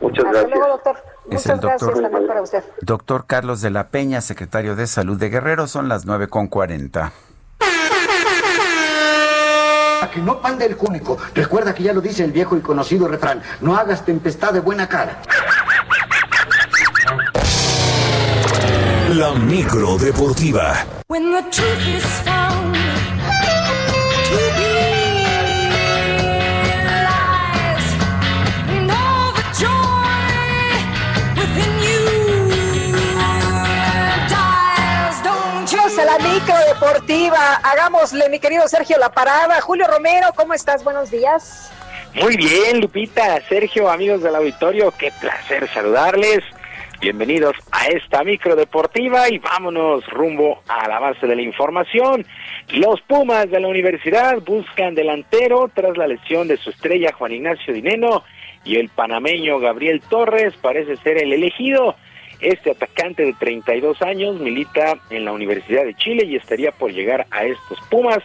[0.01, 0.51] Muchas Hasta gracias.
[0.59, 0.97] luego, doctor.
[0.97, 2.65] Es Muchas el doctor- gracias también para usted.
[2.83, 7.13] Doctor Carlos de la Peña, secretario de Salud de Guerrero, son las 9.40.
[10.03, 11.19] A que no pande el cúnico.
[11.35, 13.43] Recuerda que ya lo dice el viejo y conocido refrán.
[13.61, 15.21] No hagas tempestad de buena cara.
[19.15, 20.75] La micro deportiva.
[21.09, 22.77] When the truth is found
[36.11, 37.57] la micro deportiva.
[37.63, 39.61] Hagámosle, mi querido Sergio, la parada.
[39.61, 40.83] Julio Romero, ¿cómo estás?
[40.83, 41.73] Buenos días.
[42.15, 46.41] Muy bien, Lupita, Sergio, amigos del auditorio, qué placer saludarles.
[47.01, 52.27] Bienvenidos a esta micro deportiva y vámonos rumbo a la base de la información.
[52.71, 57.73] Los Pumas de la universidad buscan delantero tras la lesión de su estrella Juan Ignacio
[57.73, 58.25] Dineno
[58.65, 61.95] y el panameño Gabriel Torres parece ser el elegido.
[62.41, 67.27] Este atacante de 32 años milita en la Universidad de Chile y estaría por llegar
[67.31, 68.21] a estos Pumas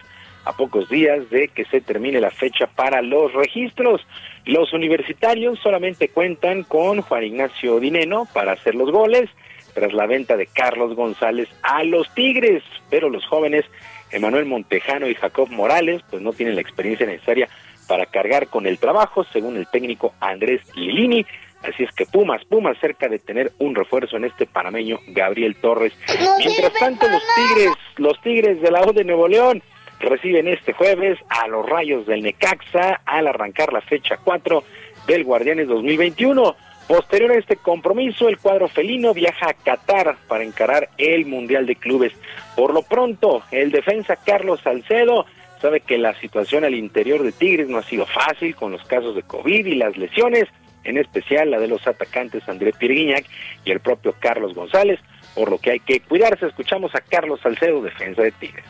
[0.46, 4.00] a pocos días de que se termine la fecha para los registros.
[4.44, 9.28] Los universitarios solamente cuentan con Juan Ignacio Dineno para hacer los goles
[9.74, 13.66] tras la venta de Carlos González a los Tigres, pero los jóvenes
[14.10, 17.48] Emanuel Montejano y Jacob Morales pues no tienen la experiencia necesaria
[17.86, 21.26] para cargar con el trabajo, según el técnico Andrés Lilini.
[21.66, 25.92] Así es que Pumas, Pumas cerca de tener un refuerzo en este panameño Gabriel Torres.
[26.38, 29.62] Mientras tanto, los Tigres, los Tigres de la U de Nuevo León
[29.98, 34.62] reciben este jueves a los Rayos del Necaxa al arrancar la fecha 4
[35.06, 36.56] del Guardianes 2021.
[36.86, 41.74] Posterior a este compromiso, el cuadro felino viaja a Qatar para encarar el Mundial de
[41.74, 42.12] Clubes.
[42.54, 45.26] Por lo pronto, el defensa Carlos Salcedo
[45.60, 49.16] sabe que la situación al interior de Tigres no ha sido fácil con los casos
[49.16, 50.44] de COVID y las lesiones,
[50.86, 53.24] en especial la de los atacantes André Pirguiñac
[53.64, 54.98] y el propio Carlos González,
[55.34, 56.46] por lo que hay que cuidarse.
[56.46, 58.64] Escuchamos a Carlos Salcedo, defensa de Tigres.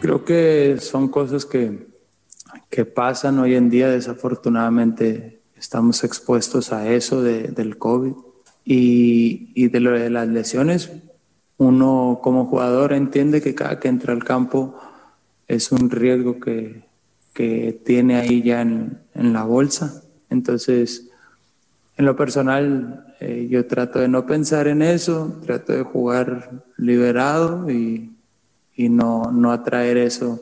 [0.00, 1.86] Creo que son cosas que,
[2.68, 3.88] que pasan hoy en día.
[3.88, 8.12] Desafortunadamente estamos expuestos a eso de- del COVID.
[8.66, 10.90] Y, y de las lesiones,
[11.58, 14.78] uno como jugador entiende que cada que entra al campo
[15.46, 16.82] es un riesgo que,
[17.32, 20.02] que tiene ahí ya en, en la bolsa.
[20.30, 21.10] Entonces,
[21.96, 27.70] en lo personal, eh, yo trato de no pensar en eso, trato de jugar liberado
[27.70, 28.12] y,
[28.74, 30.40] y no, no atraer eso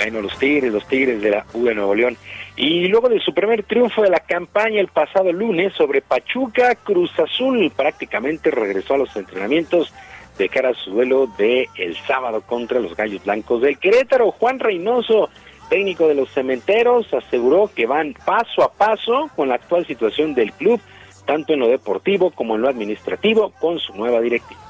[0.00, 2.16] Bueno, los Tigres, los Tigres de la U de Nuevo León.
[2.58, 7.16] Y luego de su primer triunfo de la campaña el pasado lunes sobre Pachuca, Cruz
[7.16, 9.94] Azul prácticamente regresó a los entrenamientos
[10.36, 14.32] de cara a su duelo de el sábado contra los Gallos Blancos del Querétaro.
[14.32, 15.30] Juan Reynoso,
[15.70, 20.52] técnico de los Cementeros, aseguró que van paso a paso con la actual situación del
[20.52, 20.80] club,
[21.26, 24.60] tanto en lo deportivo como en lo administrativo, con su nueva directiva.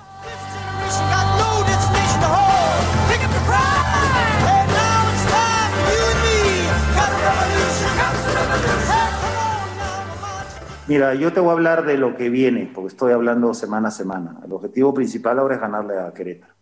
[10.89, 13.91] Mira, yo te voy a hablar de lo que viene, porque estoy hablando semana a
[13.91, 14.41] semana.
[14.43, 16.55] El objetivo principal ahora es ganarle a Querétaro.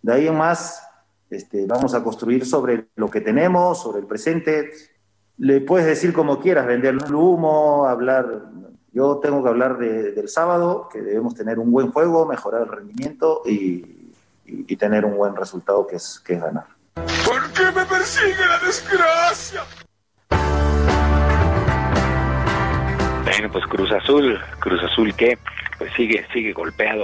[0.00, 0.82] De ahí en más,
[1.28, 4.70] este, vamos a construir sobre lo que tenemos, sobre el presente.
[5.36, 8.44] Le puedes decir como quieras, vender el humo, hablar.
[8.92, 12.68] Yo tengo que hablar de- del sábado, que debemos tener un buen juego, mejorar el
[12.68, 13.92] rendimiento y
[14.76, 16.64] tener un buen resultado que es, que es ganar.
[16.94, 19.62] ¿Por qué me persigue la desgracia?
[23.26, 25.36] Bueno, pues Cruz Azul, Cruz Azul que
[25.78, 27.02] pues sigue, sigue golpeado.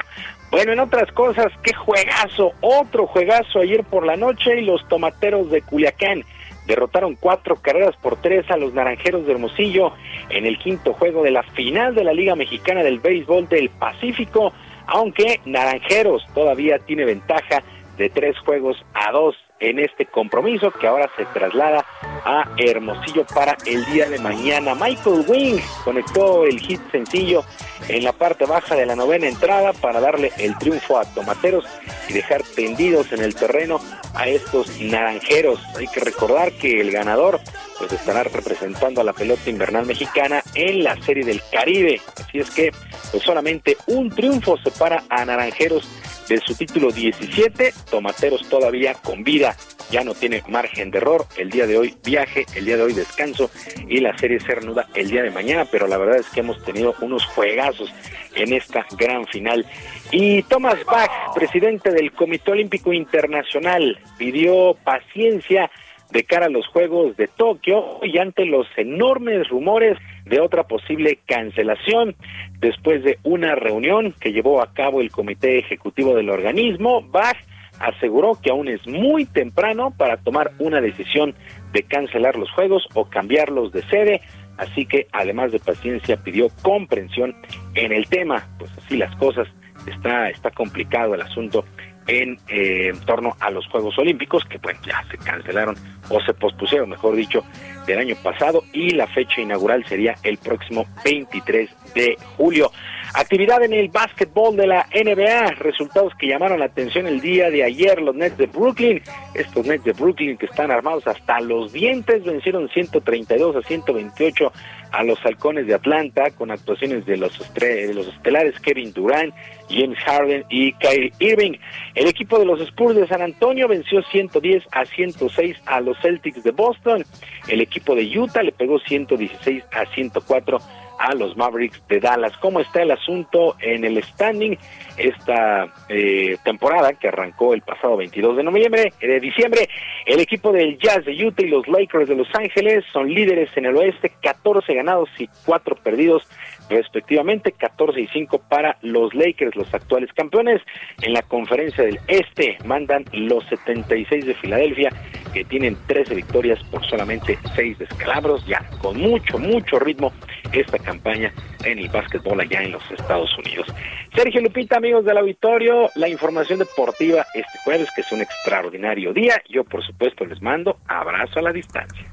[0.53, 5.51] Bueno, en otras cosas, qué juegazo, otro juegazo ayer por la noche y los tomateros
[5.51, 6.25] de Culiacán
[6.67, 9.95] derrotaron cuatro carreras por tres a los naranjeros de Hermosillo
[10.29, 14.53] en el quinto juego de la final de la Liga Mexicana del Béisbol del Pacífico,
[14.87, 17.65] aunque Naranjeros todavía tiene ventaja
[17.99, 21.87] de tres juegos a dos en este compromiso que ahora se traslada
[22.25, 24.75] a Hermosillo para el día de mañana.
[24.75, 27.45] Michael Wing conectó el hit sencillo
[27.89, 31.65] en la parte baja de la novena entrada para darle el triunfo a Tomateros
[32.09, 33.81] y dejar tendidos en el terreno
[34.15, 35.61] a estos naranjeros.
[35.77, 37.41] Hay que recordar que el ganador
[37.83, 42.01] pues estará representando a la pelota invernal mexicana en la Serie del Caribe.
[42.17, 42.71] Así es que
[43.11, 45.89] pues solamente un triunfo separa a Naranjeros
[46.29, 47.75] de su título 17.
[47.91, 49.57] Tomateros todavía con vida,
[49.91, 51.27] ya no tiene margen de error.
[51.37, 53.51] El día de hoy viaje, el día de hoy descanso
[53.89, 56.63] y la serie se reanuda el día de mañana, pero la verdad es que hemos
[56.63, 57.93] tenido unos juegazos
[58.37, 59.67] en esta gran final.
[60.13, 65.69] Y Thomas Bach, presidente del Comité Olímpico Internacional, pidió paciencia
[66.13, 71.19] de cara a los Juegos de Tokio y ante los enormes rumores de otra posible
[71.27, 72.15] cancelación.
[72.61, 77.37] Después de una reunión que llevó a cabo el Comité Ejecutivo del organismo, Bach
[77.79, 81.35] aseguró que aún es muy temprano para tomar una decisión
[81.73, 84.21] de cancelar los Juegos o cambiarlos de sede,
[84.59, 87.35] así que además de paciencia pidió comprensión
[87.75, 89.49] en el tema, pues así las cosas,
[89.87, 91.65] está, está complicado el asunto
[92.07, 95.77] en, eh, torno a los Juegos Olímpicos, que bueno, ya se cancelaron
[96.09, 97.45] o se pospusieron, mejor dicho,
[97.87, 102.71] del año pasado y la fecha inaugural sería el próximo 23 de julio.
[103.15, 107.63] Actividad en el básquetbol de la NBA, resultados que llamaron la atención el día de
[107.63, 109.03] ayer, los Nets de Brooklyn,
[109.35, 114.53] estos Nets de Brooklyn que están armados hasta los dientes, vencieron 132 a 128
[114.93, 119.35] a los halcones de Atlanta con actuaciones de los, de los estelares Kevin Durant,
[119.69, 121.53] James Harden y Kyrie Irving.
[121.95, 126.43] El equipo de los Spurs de San Antonio venció 110 a 106 a los Celtics
[126.43, 127.05] de Boston.
[127.49, 130.59] El equipo de Utah le pegó 116 a 104
[131.03, 132.37] a los Mavericks de Dallas.
[132.37, 134.57] ¿Cómo está el asunto en el standing
[134.97, 139.69] esta eh, temporada que arrancó el pasado 22 de noviembre, de diciembre?
[140.07, 143.67] El equipo del Jazz de Utah y los Lakers de Los Ángeles son líderes en
[143.67, 146.29] el oeste, 14 ganados y 4 perdidos
[146.69, 150.61] respectivamente 14 y 5 para los Lakers, los actuales campeones.
[151.03, 154.91] En la conferencia del Este mandan los 76 de Filadelfia,
[155.33, 160.13] que tienen 13 victorias por solamente 6 descalabros, ya con mucho, mucho ritmo
[160.53, 161.33] esta campaña
[161.65, 163.67] en el básquetbol allá en los Estados Unidos.
[164.15, 169.41] Sergio Lupita, amigos del auditorio, la información deportiva este jueves, que es un extraordinario día.
[169.49, 172.05] Yo, por supuesto, les mando abrazo a la distancia.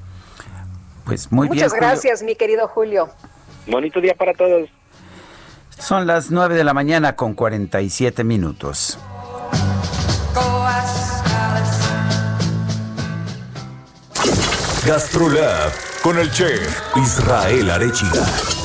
[1.04, 3.10] Pues muy Muchas gracias, mi querido Julio.
[3.66, 4.70] Bonito día para todos.
[5.80, 9.00] Son las 9 de la mañana con 47 minutos.
[14.86, 15.72] Gastrolab
[16.04, 18.59] con el chef Israel Arechiga.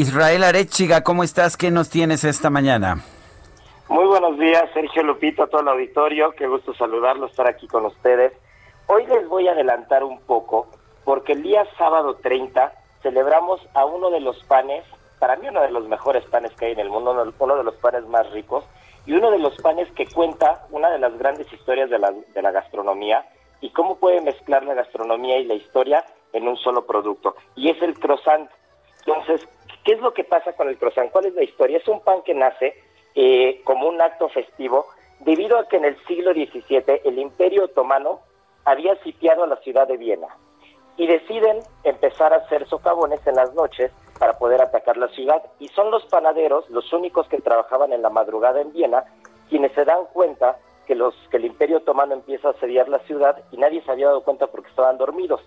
[0.00, 1.58] Israel Arechiga, ¿cómo estás?
[1.58, 3.04] ¿Qué nos tienes esta mañana?
[3.90, 6.30] Muy buenos días, Sergio Lupito, a todo el auditorio.
[6.30, 8.32] Qué gusto saludarlos, estar aquí con ustedes.
[8.86, 10.68] Hoy les voy a adelantar un poco,
[11.04, 12.72] porque el día sábado 30
[13.02, 14.86] celebramos a uno de los panes,
[15.18, 17.74] para mí uno de los mejores panes que hay en el mundo, uno de los
[17.74, 18.64] panes más ricos,
[19.04, 23.26] y uno de los panes que cuenta una de las grandes historias de la, gastronomía
[23.60, 27.36] y cómo puede mezclar la gastronomía y la historia en un solo producto.
[27.54, 28.48] Y es el croissant.
[29.04, 29.46] Entonces,
[29.84, 31.10] ¿qué es lo que pasa con el croissant?
[31.10, 31.78] ¿Cuál es la historia?
[31.78, 32.74] Es un pan que nace
[33.14, 34.86] eh, como un acto festivo
[35.20, 38.20] debido a que en el siglo XVII el Imperio Otomano
[38.64, 40.28] había sitiado a la ciudad de Viena
[40.96, 45.42] y deciden empezar a hacer socavones en las noches para poder atacar la ciudad.
[45.58, 49.04] Y son los panaderos, los únicos que trabajaban en la madrugada en Viena,
[49.48, 53.42] quienes se dan cuenta que, los, que el Imperio Otomano empieza a asediar la ciudad
[53.50, 55.40] y nadie se había dado cuenta porque estaban dormidos.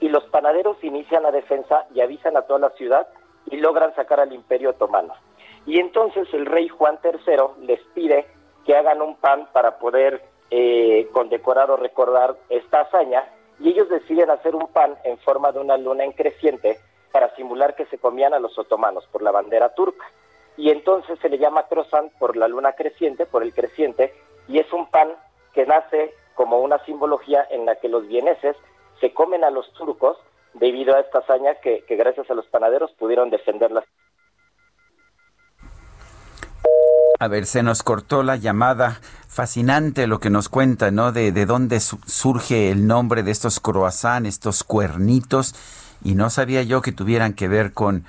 [0.00, 3.08] Y los panaderos inician la defensa y avisan a toda la ciudad
[3.50, 5.14] y logran sacar al Imperio Otomano.
[5.66, 8.26] Y entonces el rey Juan III les pide
[8.64, 13.24] que hagan un pan para poder eh, condecorar o recordar esta hazaña
[13.60, 16.78] y ellos deciden hacer un pan en forma de una luna en creciente
[17.12, 20.06] para simular que se comían a los otomanos por la bandera turca.
[20.56, 24.12] Y entonces se le llama croissant por la luna creciente, por el creciente,
[24.48, 25.12] y es un pan
[25.52, 28.56] que nace como una simbología en la que los vieneses
[29.00, 30.18] se comen a los turcos
[30.54, 33.84] debido a esta hazaña que, que gracias a los panaderos pudieron defender la
[37.20, 39.00] A ver, se nos cortó la llamada.
[39.28, 41.10] Fascinante lo que nos cuenta, ¿no?
[41.12, 45.54] De, de dónde su- surge el nombre de estos croissants, estos cuernitos.
[46.04, 48.04] Y no sabía yo que tuvieran que ver con,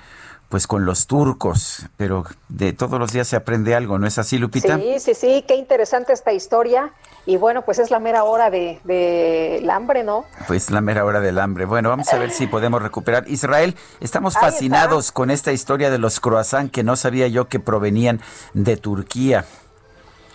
[0.48, 1.86] pues, con los turcos.
[1.96, 4.76] Pero de todos los días se aprende algo, ¿no es así, Lupita?
[4.78, 6.92] Sí, sí, sí, qué interesante esta historia.
[7.26, 10.24] Y bueno, pues es la mera hora de, de el hambre, ¿no?
[10.46, 11.64] Pues la mera hora del hambre.
[11.64, 13.24] Bueno, vamos a ver si podemos recuperar.
[13.28, 14.46] Israel, estamos está.
[14.46, 18.20] fascinados con esta historia de los croissants que no sabía yo que provenían
[18.54, 19.44] de Turquía.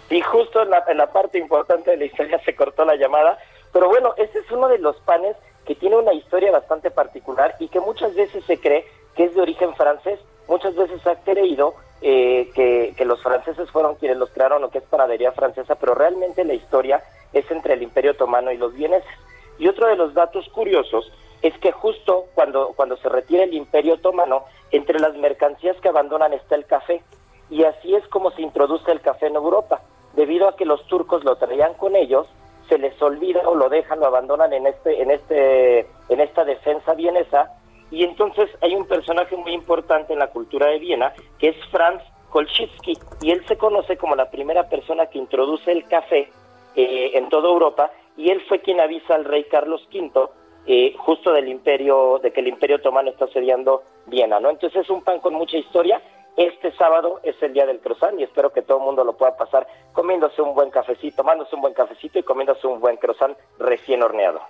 [0.10, 3.40] Y justo en la, en la parte importante de la historia se cortó la llamada.
[3.74, 7.68] Pero bueno, este es uno de los panes que tiene una historia bastante particular y
[7.70, 10.20] que muchas veces se cree que es de origen francés.
[10.48, 14.80] Muchas veces ha creído eh, que, que los franceses fueron quienes los crearon o que
[14.80, 19.10] es panadería francesa, pero realmente la historia es entre el Imperio Otomano y los vieneses.
[19.58, 23.96] Y otro de los datos curiosos es que justo cuando, cuando se retira el Imperio
[23.96, 27.04] Otomano, entre las mercancías que abandonan está el café.
[27.50, 29.82] y así es como se introduce el café en Europa.
[30.14, 32.28] Debido a que los turcos lo traían con ellos,
[32.68, 36.94] se les olvida o lo dejan, lo abandonan en este, en este, en esta defensa
[36.94, 37.52] vienesa,
[37.96, 42.04] y entonces hay un personaje muy importante en la cultura de Viena, que es Franz
[42.30, 46.30] Kolschitsky, y él se conoce como la primera persona que introduce el café
[46.76, 50.28] eh, en toda Europa, y él fue quien avisa al rey Carlos V
[50.68, 54.50] eh, justo del imperio, de que el imperio otomano está asediando Viena, ¿no?
[54.50, 56.02] Entonces es un pan con mucha historia.
[56.36, 59.38] Este sábado es el día del croissant y espero que todo el mundo lo pueda
[59.38, 64.04] pasar comiéndose un buen cafecito, tomándose un buen cafecito y comiéndose un buen croissant recién
[64.04, 64.42] horneado.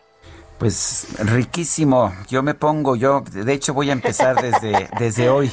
[0.59, 2.13] Pues riquísimo.
[2.29, 5.51] Yo me pongo, yo de hecho voy a empezar desde, desde hoy.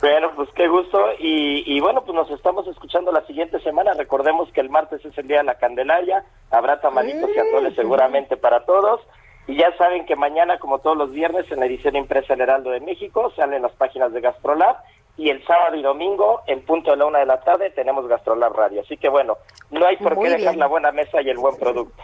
[0.00, 0.98] Bueno, pues qué gusto.
[1.18, 3.94] Y, y, bueno, pues nos estamos escuchando la siguiente semana.
[3.94, 6.24] Recordemos que el martes es el día de la Candelaria.
[6.50, 9.00] Habrá tamalitos y atoles seguramente para todos.
[9.46, 12.70] Y ya saben que mañana, como todos los viernes, en la edición impresa El Heraldo
[12.70, 14.76] de México, salen las páginas de Gastrolab.
[15.16, 18.52] Y el sábado y domingo, en punto de la una de la tarde, tenemos Gastrolab
[18.52, 18.80] Radio.
[18.80, 19.38] Así que bueno,
[19.70, 22.02] no hay por qué dejar la buena mesa y el buen producto.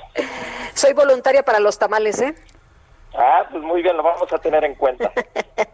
[0.75, 2.35] Soy voluntaria para los tamales, ¿eh?
[3.15, 5.11] Ah, pues muy bien, lo vamos a tener en cuenta.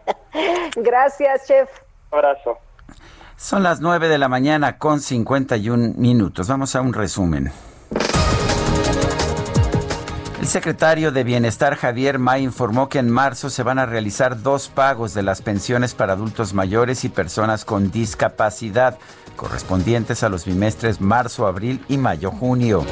[0.75, 1.69] Gracias, chef.
[2.11, 2.57] abrazo.
[3.35, 6.47] Son las 9 de la mañana con 51 minutos.
[6.47, 7.51] Vamos a un resumen.
[10.47, 14.69] El secretario de Bienestar Javier May informó que en marzo se van a realizar dos
[14.69, 18.97] pagos de las pensiones para adultos mayores y personas con discapacidad,
[19.35, 22.85] correspondientes a los bimestres marzo, abril y mayo-junio.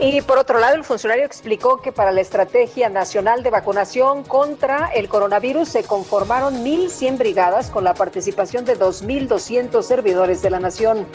[0.00, 4.86] Y por otro lado, el funcionario explicó que para la Estrategia Nacional de Vacunación contra
[4.94, 11.06] el coronavirus se conformaron 1.100 brigadas con la participación de 2.200 servidores de la nación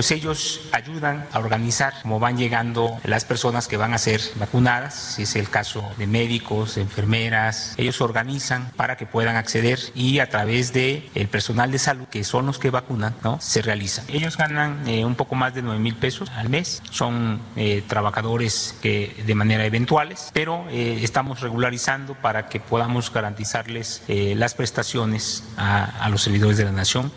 [0.00, 4.94] pues ellos ayudan a organizar cómo van llegando las personas que van a ser vacunadas,
[4.94, 10.30] si es el caso de médicos, enfermeras, ellos organizan para que puedan acceder y a
[10.30, 13.38] través de el personal de salud, que son los que vacunan, ¿no?
[13.42, 14.06] se realizan.
[14.08, 18.76] Ellos ganan eh, un poco más de 9 mil pesos al mes, son eh, trabajadores
[18.80, 25.44] que de manera eventuales, pero eh, estamos regularizando para que podamos garantizarles eh, las prestaciones
[25.58, 27.12] a, a los servidores de la nación.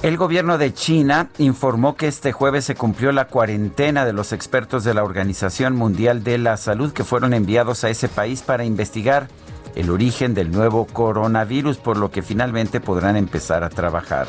[0.00, 4.84] El gobierno de China informó que este jueves se cumplió la cuarentena de los expertos
[4.84, 9.26] de la Organización Mundial de la Salud que fueron enviados a ese país para investigar
[9.74, 14.28] el origen del nuevo coronavirus, por lo que finalmente podrán empezar a trabajar.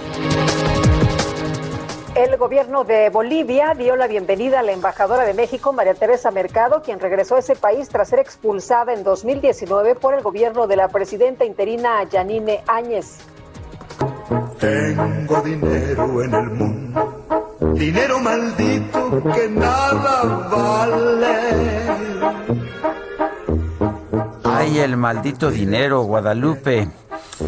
[2.16, 6.82] El gobierno de Bolivia dio la bienvenida a la embajadora de México, María Teresa Mercado,
[6.82, 10.88] quien regresó a ese país tras ser expulsada en 2019 por el gobierno de la
[10.88, 13.20] presidenta interina Yanine Áñez.
[14.60, 21.38] Tengo dinero en el mundo, dinero maldito que nada vale.
[24.44, 26.90] Ay, el maldito dinero, Guadalupe.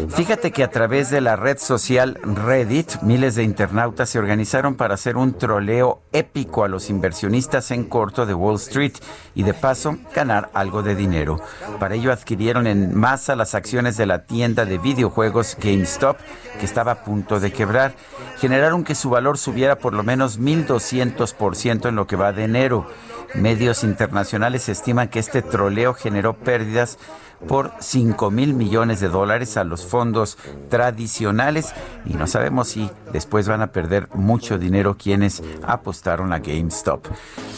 [0.08, 4.94] Fíjate que a través de la red social Reddit, miles de internautas se organizaron para
[4.94, 8.94] hacer un troleo épico a los inversionistas en corto de Wall Street
[9.34, 11.40] y de paso ganar algo de dinero.
[11.78, 16.16] Para ello adquirieron en masa las acciones de la tienda de videojuegos GameStop,
[16.58, 17.92] que estaba a punto de quebrar.
[18.38, 22.86] Generaron que su valor subiera por lo menos 1.200% en lo que va de enero.
[23.34, 26.98] Medios internacionales estiman que este troleo generó pérdidas
[27.46, 30.38] por 5 mil millones de dólares a los fondos
[30.68, 31.72] tradicionales
[32.04, 37.06] y no sabemos si después van a perder mucho dinero quienes apostaron a GameStop.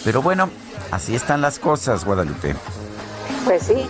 [0.05, 0.49] Pero bueno,
[0.91, 2.55] así están las cosas, Guadalupe.
[3.45, 3.87] Pues sí,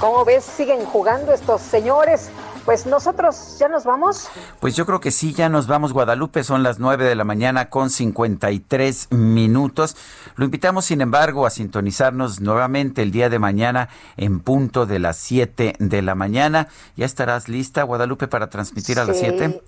[0.00, 2.30] como ves, siguen jugando estos señores.
[2.64, 4.28] Pues nosotros ya nos vamos.
[4.60, 6.42] Pues yo creo que sí, ya nos vamos, Guadalupe.
[6.44, 9.96] Son las 9 de la mañana con 53 minutos.
[10.36, 15.18] Lo invitamos, sin embargo, a sintonizarnos nuevamente el día de mañana en punto de las
[15.18, 16.68] 7 de la mañana.
[16.96, 19.60] ¿Ya estarás lista, Guadalupe, para transmitir a las 7?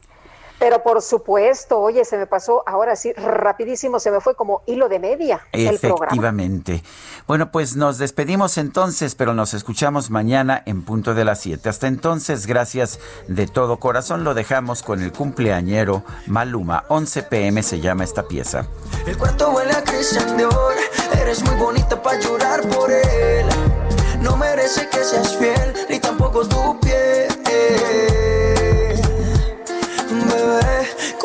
[0.59, 4.89] Pero por supuesto, oye, se me pasó ahora sí rapidísimo, se me fue como hilo
[4.89, 6.07] de media el programa.
[6.07, 6.83] Efectivamente.
[7.27, 11.69] Bueno, pues nos despedimos entonces, pero nos escuchamos mañana en punto de las 7.
[11.69, 14.25] Hasta entonces, gracias de todo corazón.
[14.25, 16.85] Lo dejamos con el cumpleañero Maluma.
[16.89, 18.67] 11 pm se llama esta pieza.
[19.07, 19.83] El cuarto huele a
[21.21, 23.47] eres muy bonita para llorar por él.
[24.21, 28.06] No merece que seas fiel, ni tampoco tu piel.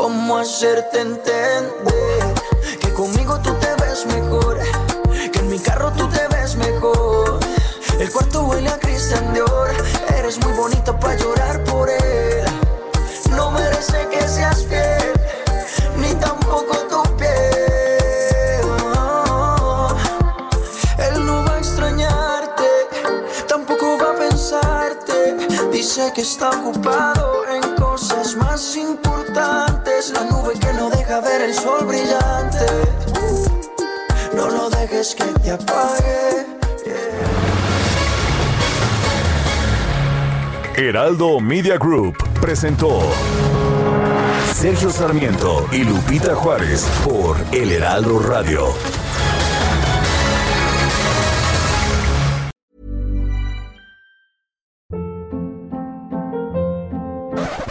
[0.01, 2.33] ¿Cómo hacerte entender?
[2.79, 4.57] Que conmigo tú te ves mejor,
[5.31, 7.39] que en mi carro tú te ves mejor.
[7.99, 9.69] El cuarto huele a Christian Dior,
[10.17, 12.45] eres muy bonita para llorar por él.
[13.29, 15.13] No merece que seas fiel,
[15.97, 18.65] ni tampoco tu piel.
[20.97, 22.69] Él no va a extrañarte,
[23.47, 25.37] tampoco va a pensarte.
[25.71, 29.70] Dice que está ocupado en cosas más importantes.
[30.09, 32.65] La nube que no deja ver el sol brillante.
[34.35, 36.47] No lo dejes que te apague.
[40.75, 42.99] Heraldo Media Group presentó
[44.55, 48.73] Sergio Sarmiento y Lupita Juárez por El Heraldo Radio.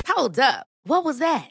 [0.06, 0.66] Hold up.
[0.84, 1.50] What was that?